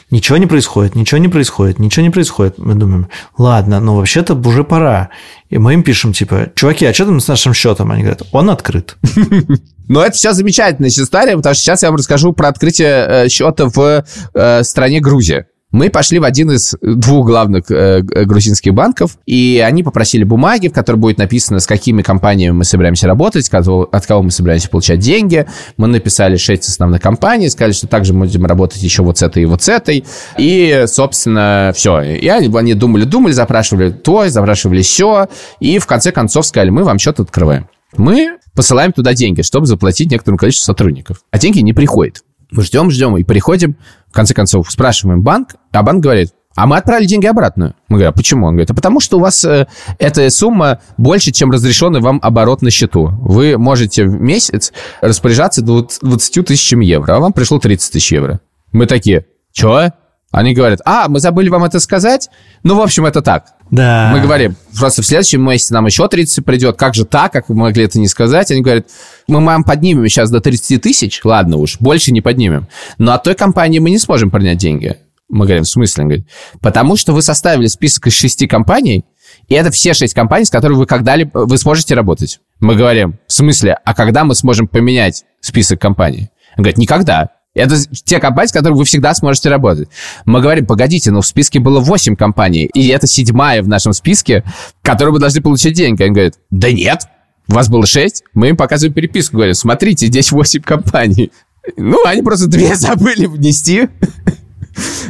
Ничего 0.10 0.38
не 0.38 0.48
происходит, 0.48 0.96
ничего 0.96 1.20
не 1.20 1.28
происходит, 1.28 1.80
ничего 1.80 2.04
не 2.04 2.10
происходит. 2.10 2.58
Мы 2.58 2.76
думаем, 2.76 3.08
ладно, 3.38 3.80
но 3.80 3.96
вообще-то 3.96 4.36
уже 4.36 4.64
пора. 4.64 5.10
И 5.50 5.58
мы 5.58 5.74
им 5.74 5.84
пишем, 5.84 6.14
типа, 6.14 6.52
чуваки, 6.56 6.86
а 6.86 6.94
что 6.94 7.06
там 7.06 7.20
с 7.20 7.28
нашим 7.28 7.54
счетом? 7.54 7.92
Они 7.92 8.02
говорят, 8.02 8.24
он 8.32 8.50
открыт. 8.50 8.98
Но 9.88 10.04
это 10.04 10.16
сейчас 10.18 10.38
замечательная 10.38 10.90
история, 10.90 11.36
потому 11.36 11.54
что 11.54 11.64
сейчас 11.64 11.84
я 11.84 11.90
вам 11.90 11.98
расскажу 11.98 12.34
про 12.34 12.48
открытие 12.48 13.06
э, 13.08 13.30
счета 13.30 13.68
в 13.68 14.06
э, 14.34 14.64
стране 14.64 15.02
Грузия. 15.02 15.48
Мы 15.74 15.90
пошли 15.90 16.20
в 16.20 16.24
один 16.24 16.52
из 16.52 16.76
двух 16.82 17.26
главных 17.26 17.70
э, 17.72 18.02
грузинских 18.04 18.76
банков, 18.76 19.18
и 19.26 19.62
они 19.66 19.82
попросили 19.82 20.24
бумаги, 20.24 20.68
в 20.68 20.72
которой 20.72 20.98
будет 20.98 21.18
написано, 21.18 21.60
с 21.60 21.66
какими 21.66 22.04
компаниями 22.04 22.54
мы 22.54 22.64
собираемся 22.64 23.08
работать, 23.08 23.50
от 23.52 24.06
кого 24.06 24.22
мы 24.22 24.30
собираемся 24.30 24.70
получать 24.70 25.00
деньги. 25.00 25.48
Мы 25.78 25.88
написали 25.88 26.36
шесть 26.36 26.70
основных 26.70 27.02
компаний, 27.02 27.50
сказали, 27.50 27.72
что 27.72 27.88
также 27.88 28.14
мы 28.14 28.28
будем 28.28 28.46
работать 28.46 28.84
еще 28.84 29.02
вот 29.02 29.18
с 29.18 29.24
этой 29.24 29.44
и 29.44 29.46
вот 29.48 29.64
с 29.64 29.70
этой. 29.70 30.06
И, 30.38 30.84
собственно, 30.86 31.72
все. 31.76 32.02
И 32.02 32.28
они 32.28 32.76
думали, 32.76 33.04
думали, 33.06 33.32
запрашивали 33.32 33.90
то, 33.90 34.30
запрашивали 34.30 34.84
все, 34.84 35.28
и 35.60 35.80
в 35.80 35.88
конце 35.88 36.12
концов 36.12 36.46
сказали, 36.46 36.70
мы 36.70 36.84
вам 36.84 37.00
счет 37.00 37.20
открываем. 37.20 37.68
Мы 37.98 38.38
посылаем 38.56 38.92
туда 38.92 39.16
деньги, 39.16 39.42
чтобы 39.42 39.66
заплатить 39.66 40.12
некоторому 40.12 40.38
количеству 40.38 40.66
сотрудников. 40.66 41.24
А 41.32 41.40
деньги 41.40 41.62
не 41.62 41.74
приходят. 41.74 42.22
Мы 42.52 42.62
ждем, 42.62 42.92
ждем 42.92 43.18
и 43.18 43.24
приходим, 43.24 43.78
в 44.14 44.16
конце 44.16 44.36
концов, 44.36 44.72
спрашиваем 44.72 45.24
банк, 45.24 45.56
а 45.72 45.82
банк 45.82 46.04
говорит, 46.04 46.34
а 46.56 46.68
мы 46.68 46.78
отправили 46.78 47.08
деньги 47.08 47.26
обратно. 47.26 47.74
Мы 47.90 47.98
говорим, 47.98 48.12
а 48.12 48.16
почему? 48.16 48.46
Он 48.46 48.54
говорит, 48.54 48.70
а 48.70 48.76
потому 48.76 49.00
что 49.00 49.18
у 49.18 49.20
вас 49.20 49.44
э, 49.44 49.66
эта 49.98 50.30
сумма 50.30 50.82
больше, 50.98 51.32
чем 51.32 51.50
разрешенный 51.50 52.00
вам 52.00 52.20
оборот 52.22 52.62
на 52.62 52.70
счету. 52.70 53.08
Вы 53.22 53.58
можете 53.58 54.06
в 54.06 54.22
месяц 54.22 54.72
распоряжаться 55.02 55.64
20 55.64 56.46
тысячами 56.46 56.86
евро, 56.86 57.16
а 57.16 57.20
вам 57.20 57.34
пришло 57.34 57.58
30 57.58 57.94
тысяч 57.94 58.12
евро. 58.12 58.40
Мы 58.72 58.86
такие, 58.86 59.26
что? 59.52 59.92
Они 60.30 60.54
говорят, 60.54 60.80
а, 60.86 61.08
мы 61.08 61.20
забыли 61.20 61.50
вам 61.50 61.64
это 61.64 61.80
сказать? 61.80 62.30
Ну, 62.62 62.76
в 62.76 62.82
общем, 62.82 63.08
это 63.08 63.24
так. 63.24 63.46
Да. 63.74 64.12
Мы 64.14 64.22
говорим, 64.22 64.56
просто 64.78 65.02
в 65.02 65.06
следующем 65.08 65.44
месяце 65.44 65.74
нам 65.74 65.88
еще 65.88 66.08
30 66.08 66.46
придет. 66.46 66.78
Как 66.78 66.94
же 66.94 67.06
так? 67.06 67.34
Как 67.34 67.50
вы 67.50 67.56
могли 67.56 67.86
это 67.86 68.00
не 68.00 68.08
сказать? 68.08 68.52
Они 68.52 68.62
говорят, 68.62 68.86
мы 69.28 69.44
вам 69.44 69.64
поднимем 69.64 70.08
сейчас 70.08 70.30
до 70.30 70.42
30 70.42 70.80
тысяч. 70.80 71.20
Ладно 71.24 71.58
уж, 71.58 71.78
больше 71.80 72.12
не 72.12 72.22
поднимем. 72.22 72.68
Но 73.00 73.14
от 73.14 73.24
той 73.24 73.34
компании 73.34 73.80
мы 73.80 73.90
не 73.90 73.98
сможем 73.98 74.30
принять 74.30 74.60
деньги. 74.60 74.98
Мы 75.28 75.48
говорим, 75.48 75.64
в 75.64 75.68
смысле? 75.68 76.04
Он 76.04 76.10
говорит, 76.10 76.28
потому 76.62 76.96
что 76.96 77.14
вы 77.14 77.24
составили 77.24 77.66
список 77.66 78.06
из 78.06 78.14
шести 78.14 78.46
компаний, 78.46 79.06
и 79.48 79.56
это 79.56 79.72
все 79.72 79.96
шесть 79.96 80.14
компаний, 80.14 80.46
с 80.46 80.52
которыми 80.52 80.78
вы 80.78 80.86
когда-либо 80.86 81.40
вы 81.40 81.58
сможете 81.58 81.96
работать. 81.96 82.42
Мы 82.60 82.76
говорим, 82.76 83.18
в 83.26 83.34
смысле, 83.34 83.80
а 83.84 83.96
когда 83.96 84.24
мы 84.24 84.36
сможем 84.36 84.68
поменять 84.68 85.24
список 85.42 85.82
компаний? 85.82 86.30
Он 86.56 86.62
говорит, 86.62 86.78
никогда. 86.78 87.30
Это 87.56 87.76
те 88.04 88.20
компании, 88.20 88.50
с 88.50 88.52
которыми 88.52 88.80
вы 88.80 88.86
всегда 88.86 89.14
сможете 89.14 89.50
работать. 89.50 89.88
Мы 90.26 90.42
говорим, 90.42 90.66
погодите, 90.66 91.12
но 91.12 91.22
в 91.22 91.28
списке 91.28 91.60
было 91.60 91.80
8 91.80 92.16
компаний, 92.16 92.66
и 92.74 92.88
это 92.88 93.06
седьмая 93.06 93.62
в 93.62 93.68
нашем 93.68 93.94
списке, 93.94 94.44
которой 94.82 95.12
вы 95.12 95.20
должны 95.20 95.42
получить 95.42 95.76
деньги. 95.76 96.02
Они 96.02 96.14
говорят, 96.14 96.34
да 96.50 96.72
нет, 96.72 97.04
у 97.48 97.54
вас 97.54 97.70
было 97.70 97.86
6, 97.86 98.24
мы 98.34 98.50
им 98.50 98.58
показываем 98.58 98.94
переписку, 98.94 99.36
говорим, 99.36 99.54
смотрите, 99.54 100.08
здесь 100.08 100.32
8 100.32 100.62
компаний. 100.64 101.32
Ну, 101.78 102.04
они 102.06 102.24
просто 102.24 102.48
две 102.48 102.76
забыли 102.76 103.28
внести. 103.28 103.88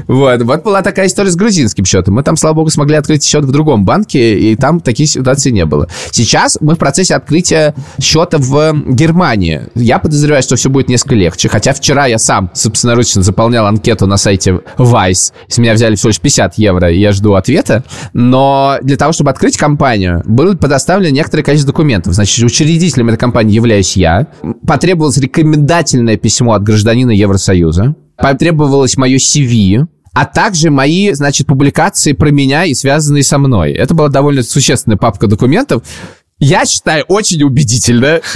Вот. 0.07 0.41
вот 0.41 0.63
была 0.63 0.81
такая 0.81 1.07
история 1.07 1.31
с 1.31 1.35
грузинским 1.35 1.85
счетом. 1.85 2.15
Мы 2.15 2.23
там, 2.23 2.35
слава 2.35 2.55
богу, 2.55 2.69
смогли 2.69 2.95
открыть 2.95 3.23
счет 3.23 3.45
в 3.45 3.51
другом 3.51 3.85
банке, 3.85 4.37
и 4.39 4.55
там 4.55 4.79
таких 4.79 5.09
ситуаций 5.09 5.51
не 5.51 5.65
было. 5.65 5.87
Сейчас 6.11 6.57
мы 6.61 6.75
в 6.75 6.77
процессе 6.77 7.15
открытия 7.15 7.73
счета 8.01 8.37
в 8.37 8.73
Германии. 8.87 9.63
Я 9.75 9.99
подозреваю, 9.99 10.43
что 10.43 10.55
все 10.55 10.69
будет 10.69 10.89
несколько 10.89 11.15
легче. 11.15 11.49
Хотя 11.49 11.73
вчера 11.73 12.05
я 12.05 12.17
сам 12.17 12.49
собственноручно 12.53 13.21
заполнял 13.21 13.65
анкету 13.65 14.07
на 14.07 14.17
сайте 14.17 14.61
Vice. 14.77 15.33
С 15.47 15.57
меня 15.57 15.73
взяли 15.73 15.95
всего 15.95 16.09
лишь 16.09 16.19
50 16.19 16.55
евро, 16.55 16.91
и 16.91 16.99
я 16.99 17.11
жду 17.11 17.33
ответа. 17.33 17.83
Но 18.13 18.77
для 18.81 18.97
того, 18.97 19.13
чтобы 19.13 19.29
открыть 19.29 19.57
компанию, 19.57 20.21
было 20.25 20.53
предоставлено 20.55 21.13
некоторое 21.13 21.43
количество 21.43 21.73
документов. 21.73 22.13
Значит, 22.13 22.43
учредителем 22.43 23.09
этой 23.09 23.17
компании 23.17 23.53
являюсь 23.53 23.95
я. 23.95 24.27
Потребовалось 24.65 25.17
рекомендательное 25.17 26.17
письмо 26.17 26.53
от 26.53 26.63
гражданина 26.63 27.11
Евросоюза 27.11 27.95
потребовалось 28.17 28.97
мое 28.97 29.17
CV, 29.17 29.87
а 30.13 30.25
также 30.25 30.69
мои, 30.69 31.11
значит, 31.13 31.47
публикации 31.47 32.13
про 32.13 32.29
меня 32.29 32.65
и 32.65 32.73
связанные 32.73 33.23
со 33.23 33.37
мной. 33.37 33.71
Это 33.71 33.93
была 33.93 34.09
довольно 34.09 34.43
существенная 34.43 34.97
папка 34.97 35.27
документов. 35.27 35.83
Я 36.43 36.65
считаю, 36.65 37.05
очень 37.07 37.41
убедительно. 37.43 38.21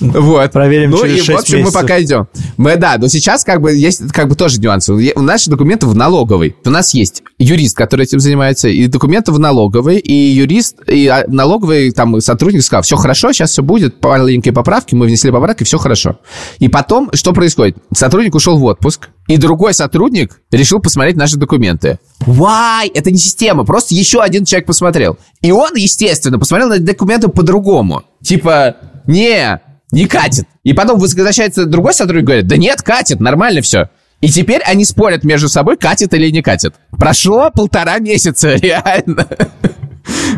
Вот. 0.00 0.50
Проверим 0.52 0.92
ну, 0.92 1.02
через 1.02 1.28
и, 1.28 1.32
в 1.32 1.36
общем, 1.36 1.60
мы 1.60 1.70
пока 1.70 2.00
идем. 2.00 2.26
Мы, 2.56 2.76
да, 2.76 2.96
но 2.96 3.08
сейчас 3.08 3.44
как 3.44 3.60
бы 3.60 3.74
есть 3.74 4.10
как 4.12 4.28
бы 4.28 4.34
тоже 4.34 4.58
нюансы. 4.58 4.94
У 4.94 5.20
наши 5.20 5.50
документы 5.50 5.86
в 5.86 5.94
налоговой. 5.94 6.56
У 6.64 6.70
нас 6.70 6.94
есть 6.94 7.22
юрист, 7.38 7.76
который 7.76 8.04
этим 8.04 8.18
занимается, 8.18 8.68
и 8.68 8.86
документы 8.86 9.30
в 9.30 9.38
налоговой, 9.38 9.98
и 9.98 10.12
юрист, 10.14 10.76
и 10.86 11.06
а, 11.06 11.24
налоговый 11.28 11.90
там 11.90 12.18
сотрудник 12.22 12.62
сказал, 12.62 12.82
все 12.82 12.96
хорошо, 12.96 13.32
сейчас 13.32 13.50
все 13.50 13.62
будет, 13.62 14.02
маленькие 14.02 14.54
поправки, 14.54 14.94
мы 14.94 15.04
внесли 15.04 15.30
поправки, 15.30 15.64
все 15.64 15.76
хорошо. 15.76 16.18
И 16.60 16.68
потом, 16.68 17.10
что 17.12 17.34
происходит? 17.34 17.76
Сотрудник 17.94 18.34
ушел 18.34 18.56
в 18.56 18.64
отпуск, 18.64 19.10
и 19.30 19.36
другой 19.36 19.74
сотрудник 19.74 20.40
решил 20.50 20.80
посмотреть 20.80 21.14
наши 21.14 21.36
документы. 21.36 22.00
Why? 22.26 22.90
Это 22.92 23.12
не 23.12 23.18
система, 23.18 23.64
просто 23.64 23.94
еще 23.94 24.22
один 24.22 24.44
человек 24.44 24.66
посмотрел. 24.66 25.18
И 25.40 25.52
он, 25.52 25.76
естественно, 25.76 26.36
посмотрел 26.36 26.68
на 26.68 26.80
документы 26.80 27.28
по-другому. 27.28 28.02
Типа, 28.22 28.74
не, 29.06 29.60
не 29.92 30.06
катит. 30.06 30.46
И 30.64 30.72
потом 30.72 30.98
возвращается 30.98 31.66
другой 31.66 31.94
сотрудник 31.94 32.22
и 32.22 32.26
говорит, 32.26 32.46
да 32.48 32.56
нет, 32.56 32.82
катит, 32.82 33.20
нормально 33.20 33.60
все. 33.60 33.88
И 34.20 34.28
теперь 34.28 34.62
они 34.62 34.84
спорят 34.84 35.22
между 35.22 35.48
собой, 35.48 35.76
катит 35.76 36.12
или 36.12 36.28
не 36.30 36.42
катит. 36.42 36.74
Прошло 36.90 37.52
полтора 37.54 38.00
месяца, 38.00 38.54
реально. 38.56 39.28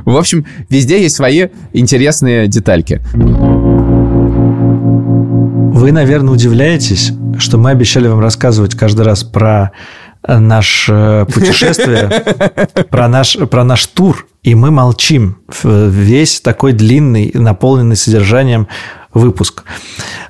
В 0.05 0.19
общем, 0.19 0.45
везде 0.69 1.01
есть 1.01 1.17
свои 1.17 1.49
интересные 1.73 2.47
детальки. 2.47 3.01
Вы, 5.83 5.91
наверное, 5.91 6.33
удивляетесь, 6.33 7.11
что 7.39 7.59
мы 7.59 7.71
обещали 7.71 8.07
вам 8.07 8.21
рассказывать 8.21 8.77
каждый 8.77 9.05
раз 9.05 9.25
про 9.25 9.73
наше 10.25 11.27
путешествие, 11.35 12.23
про 12.89 13.09
наш, 13.09 13.37
про 13.37 13.65
наш 13.65 13.89
тур, 13.89 14.29
и 14.45 14.55
мы 14.55 14.71
молчим. 14.71 15.39
Весь 15.65 16.41
такой 16.41 16.73
длинный, 16.73 17.33
наполненный 17.35 17.97
содержанием 17.97 18.69
выпуск. 19.13 19.65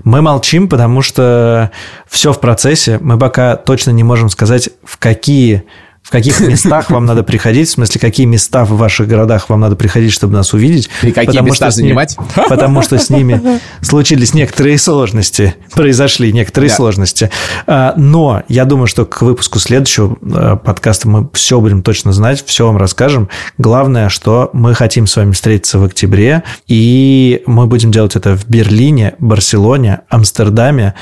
Мы 0.05 0.23
молчим, 0.23 0.71
потому 0.71 1.03
что 1.03 1.71
все 2.09 2.33
в 2.33 2.41
процессе. 2.41 2.99
Мы 3.03 3.19
пока 3.19 3.57
точно 3.57 3.91
не 3.91 4.05
можем 4.05 4.31
сказать, 4.31 4.71
в 4.85 4.97
какие 4.97 5.65
в 6.03 6.11
каких 6.11 6.41
местах 6.41 6.91
вам 6.91 7.07
надо 7.07 7.23
приходить, 7.23 7.69
в 7.69 7.73
смысле, 7.73 8.01
какие 8.01 8.27
места 8.27 8.65
в 8.65 8.71
ваших 8.77 9.07
городах 9.07 9.49
вам 9.49 9.61
надо 9.61 9.77
приходить, 9.77 10.13
чтобы 10.13 10.35
нас 10.35 10.53
увидеть. 10.53 10.91
И 11.03 11.13
какие 11.13 11.27
потому 11.27 11.49
места 11.49 11.71
что 11.71 11.81
занимать. 11.81 12.19
Ними, 12.19 12.29
потому 12.49 12.83
что 12.83 12.99
с 12.99 13.09
ними 13.09 13.61
случились 13.83 14.35
некоторые 14.35 14.79
сложности, 14.79 15.55
произошли 15.73 16.33
некоторые 16.33 16.71
да. 16.71 16.77
сложности. 16.77 17.31
А, 17.67 17.95
но 17.97 18.43
я 18.49 18.65
думаю, 18.65 18.89
что 18.89 19.07
к 19.07 19.23
выпуску 19.23 19.61
следующего 19.61 20.17
а, 20.23 20.57
подкаста 20.57 21.09
мы 21.09 21.29
все 21.35 21.61
будем 21.61 21.83
точно 21.83 22.13
знать, 22.13 22.45
все 22.45 22.67
вам 22.67 22.79
расскажем. 22.79 23.29
Главное, 23.57 24.09
что 24.09 24.51
мы 24.53 24.75
хотим 24.75 25.07
с 25.07 25.15
вами 25.15 25.31
встретиться 25.31 25.79
в 25.79 25.85
октябре, 25.85 26.43
и 26.67 27.43
мы 27.47 27.67
будем 27.67 27.93
делать 27.93 28.17
это 28.17 28.37
в 28.37 28.49
Берлине, 28.49 29.15
Барселоне, 29.21 30.01
Амстердаме, 30.09 30.95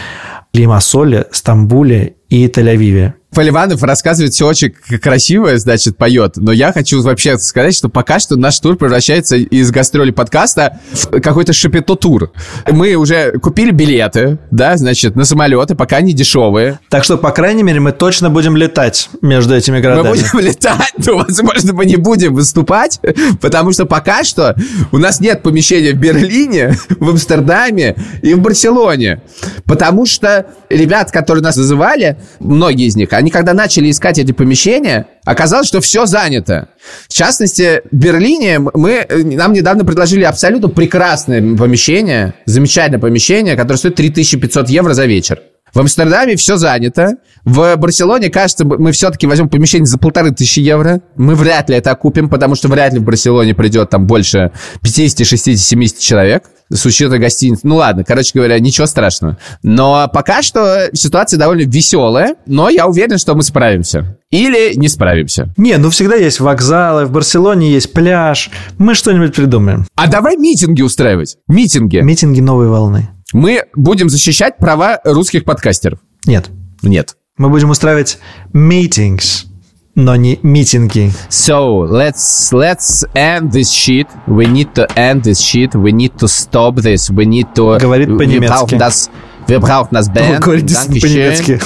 Лимассоле, 0.53 1.27
Стамбуле 1.31 2.17
и 2.29 2.47
Тель-Авиве. 2.47 3.15
Поливанов 3.35 3.83
рассказывает 3.85 4.35
все 4.35 4.47
очень 4.47 4.73
красиво, 5.01 5.57
значит, 5.57 5.97
поет. 5.97 6.37
Но 6.37 6.51
я 6.51 6.73
хочу 6.73 7.01
вообще 7.01 7.39
сказать, 7.39 7.75
что 7.77 7.89
пока 7.89 8.19
что 8.19 8.37
наш 8.37 8.59
тур 8.59 8.77
превращается 8.77 9.37
из 9.37 9.71
гастроли 9.71 10.11
подкаста 10.11 10.81
в 10.93 11.21
какой-то 11.21 11.53
шапито-тур. 11.53 12.33
Мы 12.69 12.95
уже 12.95 13.39
купили 13.39 13.71
билеты, 13.71 14.39
да, 14.51 14.77
значит, 14.77 15.15
на 15.15 15.25
самолеты, 15.25 15.77
пока 15.77 15.99
они 15.99 16.13
дешевые. 16.13 16.81
Так 16.89 17.05
что, 17.05 17.19
по 17.19 17.31
крайней 17.31 17.63
мере, 17.63 17.79
мы 17.79 17.93
точно 17.93 18.31
будем 18.31 18.57
летать 18.57 19.09
между 19.23 19.55
этими 19.55 19.81
городами. 19.81 20.09
Мы 20.09 20.17
будем 20.17 20.39
летать, 20.47 20.95
но, 21.07 21.19
возможно, 21.19 21.73
мы 21.73 21.87
не 21.87 21.97
будем 21.97 22.35
выступать, 22.35 23.01
потому 23.41 23.73
что 23.73 23.87
пока 23.87 24.25
что 24.25 24.57
у 24.91 24.99
нас 24.99 25.21
нет 25.21 25.43
помещения 25.43 25.93
в 25.93 25.99
Берлине, 25.99 26.77
в 26.99 27.09
Амстердаме 27.11 27.95
и 28.23 28.35
в 28.35 28.41
Барселоне. 28.41 29.23
Потому 29.67 30.05
что 30.05 30.47
ребят, 30.69 31.13
которые 31.13 31.45
нас 31.45 31.57
вызывали, 31.57 32.19
многие 32.41 32.87
из 32.87 32.97
них, 32.97 33.13
они 33.21 33.31
когда 33.31 33.53
начали 33.53 33.91
искать 33.91 34.19
эти 34.19 34.33
помещения, 34.33 35.07
оказалось, 35.27 35.69
что 35.69 35.83
все 35.83 36.07
занято. 36.07 36.71
В 37.07 37.13
частности, 37.13 37.83
в 37.91 37.95
Берлине 37.95 38.59
мы, 38.59 39.07
нам 39.11 39.53
недавно 39.53 39.85
предложили 39.85 40.25
абсолютно 40.25 40.71
прекрасное 40.71 41.41
помещение, 41.55 42.33
замечательное 42.47 42.99
помещение, 42.99 43.57
которое 43.57 43.77
стоит 43.77 43.97
3500 43.97 44.71
евро 44.71 44.95
за 44.95 45.05
вечер. 45.05 45.41
В 45.75 45.81
Амстердаме 45.81 46.37
все 46.37 46.57
занято. 46.57 47.15
В 47.45 47.77
Барселоне, 47.77 48.31
кажется, 48.31 48.65
мы 48.65 48.93
все-таки 48.93 49.27
возьмем 49.27 49.49
помещение 49.49 49.87
за 49.87 49.99
полторы 49.99 50.33
тысячи 50.33 50.61
евро. 50.61 51.01
Мы 51.17 51.35
вряд 51.35 51.71
ли 51.71 51.77
это 51.77 51.91
окупим, 51.91 52.29
потому 52.29 52.55
что 52.55 52.69
вряд 52.69 52.93
ли 52.93 52.99
в 52.99 53.05
Барселоне 53.05 53.55
придет 53.55 53.91
там 53.91 54.07
больше 54.07 54.53
50, 54.83 55.27
60, 55.27 55.59
70 55.59 55.99
человек 55.99 56.45
с 56.71 56.87
учетом 56.87 57.21
гостиниц. 57.21 57.61
Ну 57.63 57.77
ладно, 57.77 58.05
короче 58.05 58.31
говоря, 58.35 58.59
ничего 58.59 58.87
страшного. 58.87 59.39
Но 59.63 60.09
пока 60.13 60.43
что 60.43 60.89
ситуация 60.93 61.39
довольно 61.39 61.69
веселая, 61.69 62.37
но 62.47 62.69
я 62.69 62.87
уверен, 62.87 63.19
что 63.19 63.35
мы 63.35 63.43
справимся. 63.43 64.17
Или 64.31 64.75
не 64.77 64.89
справимся. 64.89 65.53
Не, 65.57 65.77
ну 65.77 65.91
всегда 65.91 66.15
есть 66.15 66.39
вокзалы, 66.39 67.07
в 67.07 67.11
Барселоне 67.11 67.73
есть 67.73 67.93
пляж. 67.93 68.51
Мы 68.79 68.95
что-нибудь 68.95 69.35
придумаем. 69.35 69.87
А 69.97 70.07
давай 70.07 70.37
митинги 70.37 70.83
устраивать. 70.83 71.39
Митинги. 71.49 71.99
Митинги 71.99 72.41
новой 72.41 72.69
волны. 72.69 73.11
Мы 73.33 73.65
будем 73.77 74.09
защищать 74.09 74.59
права 74.59 75.01
русских 75.05 75.45
подкастеров. 75.45 76.01
Нет. 76.27 76.51
Нет. 76.83 77.17
Мы 77.39 77.49
будем 77.49 77.71
устраивать 77.71 78.19
meetings, 78.53 79.47
но 79.95 80.17
не 80.17 80.39
митинги. 80.43 81.13
So, 81.29 81.87
let's, 81.89 82.53
let's 82.53 83.05
end 83.15 83.53
this 83.53 83.71
shit. 83.71 84.09
We 84.27 84.47
need 84.47 84.73
to 84.75 84.87
end 84.97 85.23
this 85.23 85.41
shit. 85.41 85.75
We 85.75 85.93
need 85.93 86.17
to 86.19 86.27
stop 86.27 86.77
this. 86.77 87.09
We 87.11 87.25
need 87.25 87.55
to... 87.55 87.79
Говорит 87.79 88.09
по-немецки. 88.19 88.79
Wir 89.50 89.60
brauchen 89.60 89.94
das 89.94 90.10
Band. 90.10 90.42
Говорит 90.42 90.74
по-немецки. 90.74 91.60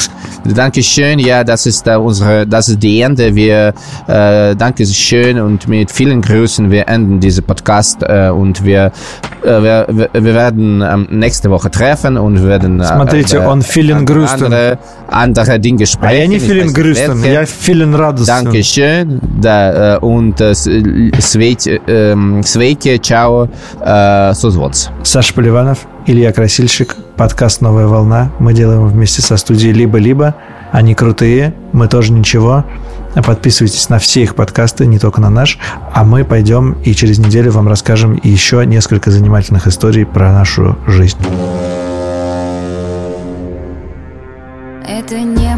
Dankeschön. 0.43 1.19
Ja, 1.19 1.43
das 1.43 1.65
ist 1.65 1.87
uh, 1.87 1.99
unsere, 1.99 2.45
das 2.45 2.69
ist 2.69 2.81
die 2.81 3.01
Ende. 3.01 3.33
Wir 3.35 3.73
äh, 4.07 4.55
danke 4.55 4.85
schön 4.85 5.39
und 5.39 5.67
mit 5.67 5.91
vielen 5.91 6.21
Grüßen 6.21 6.71
wir 6.71 6.87
enden 6.87 7.19
diese 7.19 7.41
Podcast 7.41 8.03
äh, 8.03 8.29
und 8.29 8.63
wir, 8.63 8.91
äh, 9.43 9.47
wir, 9.47 10.09
wir 10.13 10.33
werden 10.33 10.81
ähm, 10.81 11.07
nächste 11.09 11.49
Woche 11.49 11.69
treffen 11.71 12.17
und 12.17 12.41
wir 12.41 12.49
werden 12.49 12.79
äh, 12.79 12.85
Смотрите, 12.85 13.47
он 13.47 13.61
vielen 13.61 14.05
Grüßen. 14.05 14.45
Andere, 14.45 14.77
andere 15.07 15.59
Dinge 15.59 15.85
sprechen. 15.85 16.09
А 16.09 16.13
я 16.13 16.27
не 16.27 16.39
vielen 16.39 16.73
Grüßen, 16.73 17.23
я 17.23 17.45
vielen 17.45 17.93
радостен. 17.93 18.45
Dankeschön. 18.45 19.19
Да, 19.41 19.95
äh, 19.95 19.99
und 19.99 20.41
äh, 20.41 20.53
свейте, 20.53 21.79
äh, 21.87 22.43
свейте, 22.43 22.99
чао, 22.99 23.47
äh, 23.83 24.33
созвоц. 24.33 24.89
Саша 25.03 25.33
Поливанов. 25.33 25.87
Илья 26.05 26.31
Красильщик, 26.31 26.95
Подкаст 27.16 27.60
«Новая 27.60 27.86
волна». 27.86 28.30
Мы 28.38 28.52
делаем 28.52 28.86
вместе 28.86 29.22
со 29.22 29.36
студией 29.36 29.72
«Либо-либо». 29.72 30.34
Они 30.72 30.94
крутые, 30.94 31.54
мы 31.72 31.88
тоже 31.88 32.12
ничего. 32.12 32.64
Подписывайтесь 33.14 33.88
на 33.88 33.98
все 33.98 34.22
их 34.22 34.34
подкасты, 34.34 34.86
не 34.86 34.98
только 34.98 35.20
на 35.20 35.30
наш. 35.30 35.58
А 35.92 36.04
мы 36.04 36.24
пойдем 36.24 36.72
и 36.84 36.94
через 36.94 37.18
неделю 37.18 37.52
вам 37.52 37.68
расскажем 37.68 38.18
еще 38.22 38.64
несколько 38.66 39.10
занимательных 39.10 39.66
историй 39.66 40.04
про 40.04 40.32
нашу 40.32 40.76
жизнь. 40.86 41.18
Это 44.86 45.18
не 45.20 45.54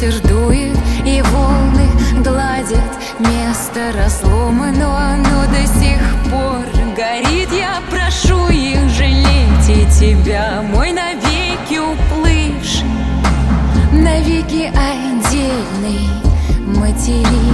Ветер 0.00 0.20
дует 0.26 0.78
и 1.04 1.22
волны 1.22 1.86
гладят 2.24 2.80
место 3.18 3.92
разломано, 3.94 5.16
но 5.18 5.46
до 5.46 5.66
сих 5.66 6.00
пор 6.30 6.64
горит. 6.96 7.50
Я 7.52 7.80
прошу 7.90 8.48
их 8.48 8.88
жалеть 8.90 9.68
и 9.68 9.84
тебя, 10.00 10.62
мой 10.62 10.92
навеки 10.92 11.78
уплывший, 11.78 12.86
навеки 13.92 14.72
отдельный 14.74 16.08
материк. 16.66 17.51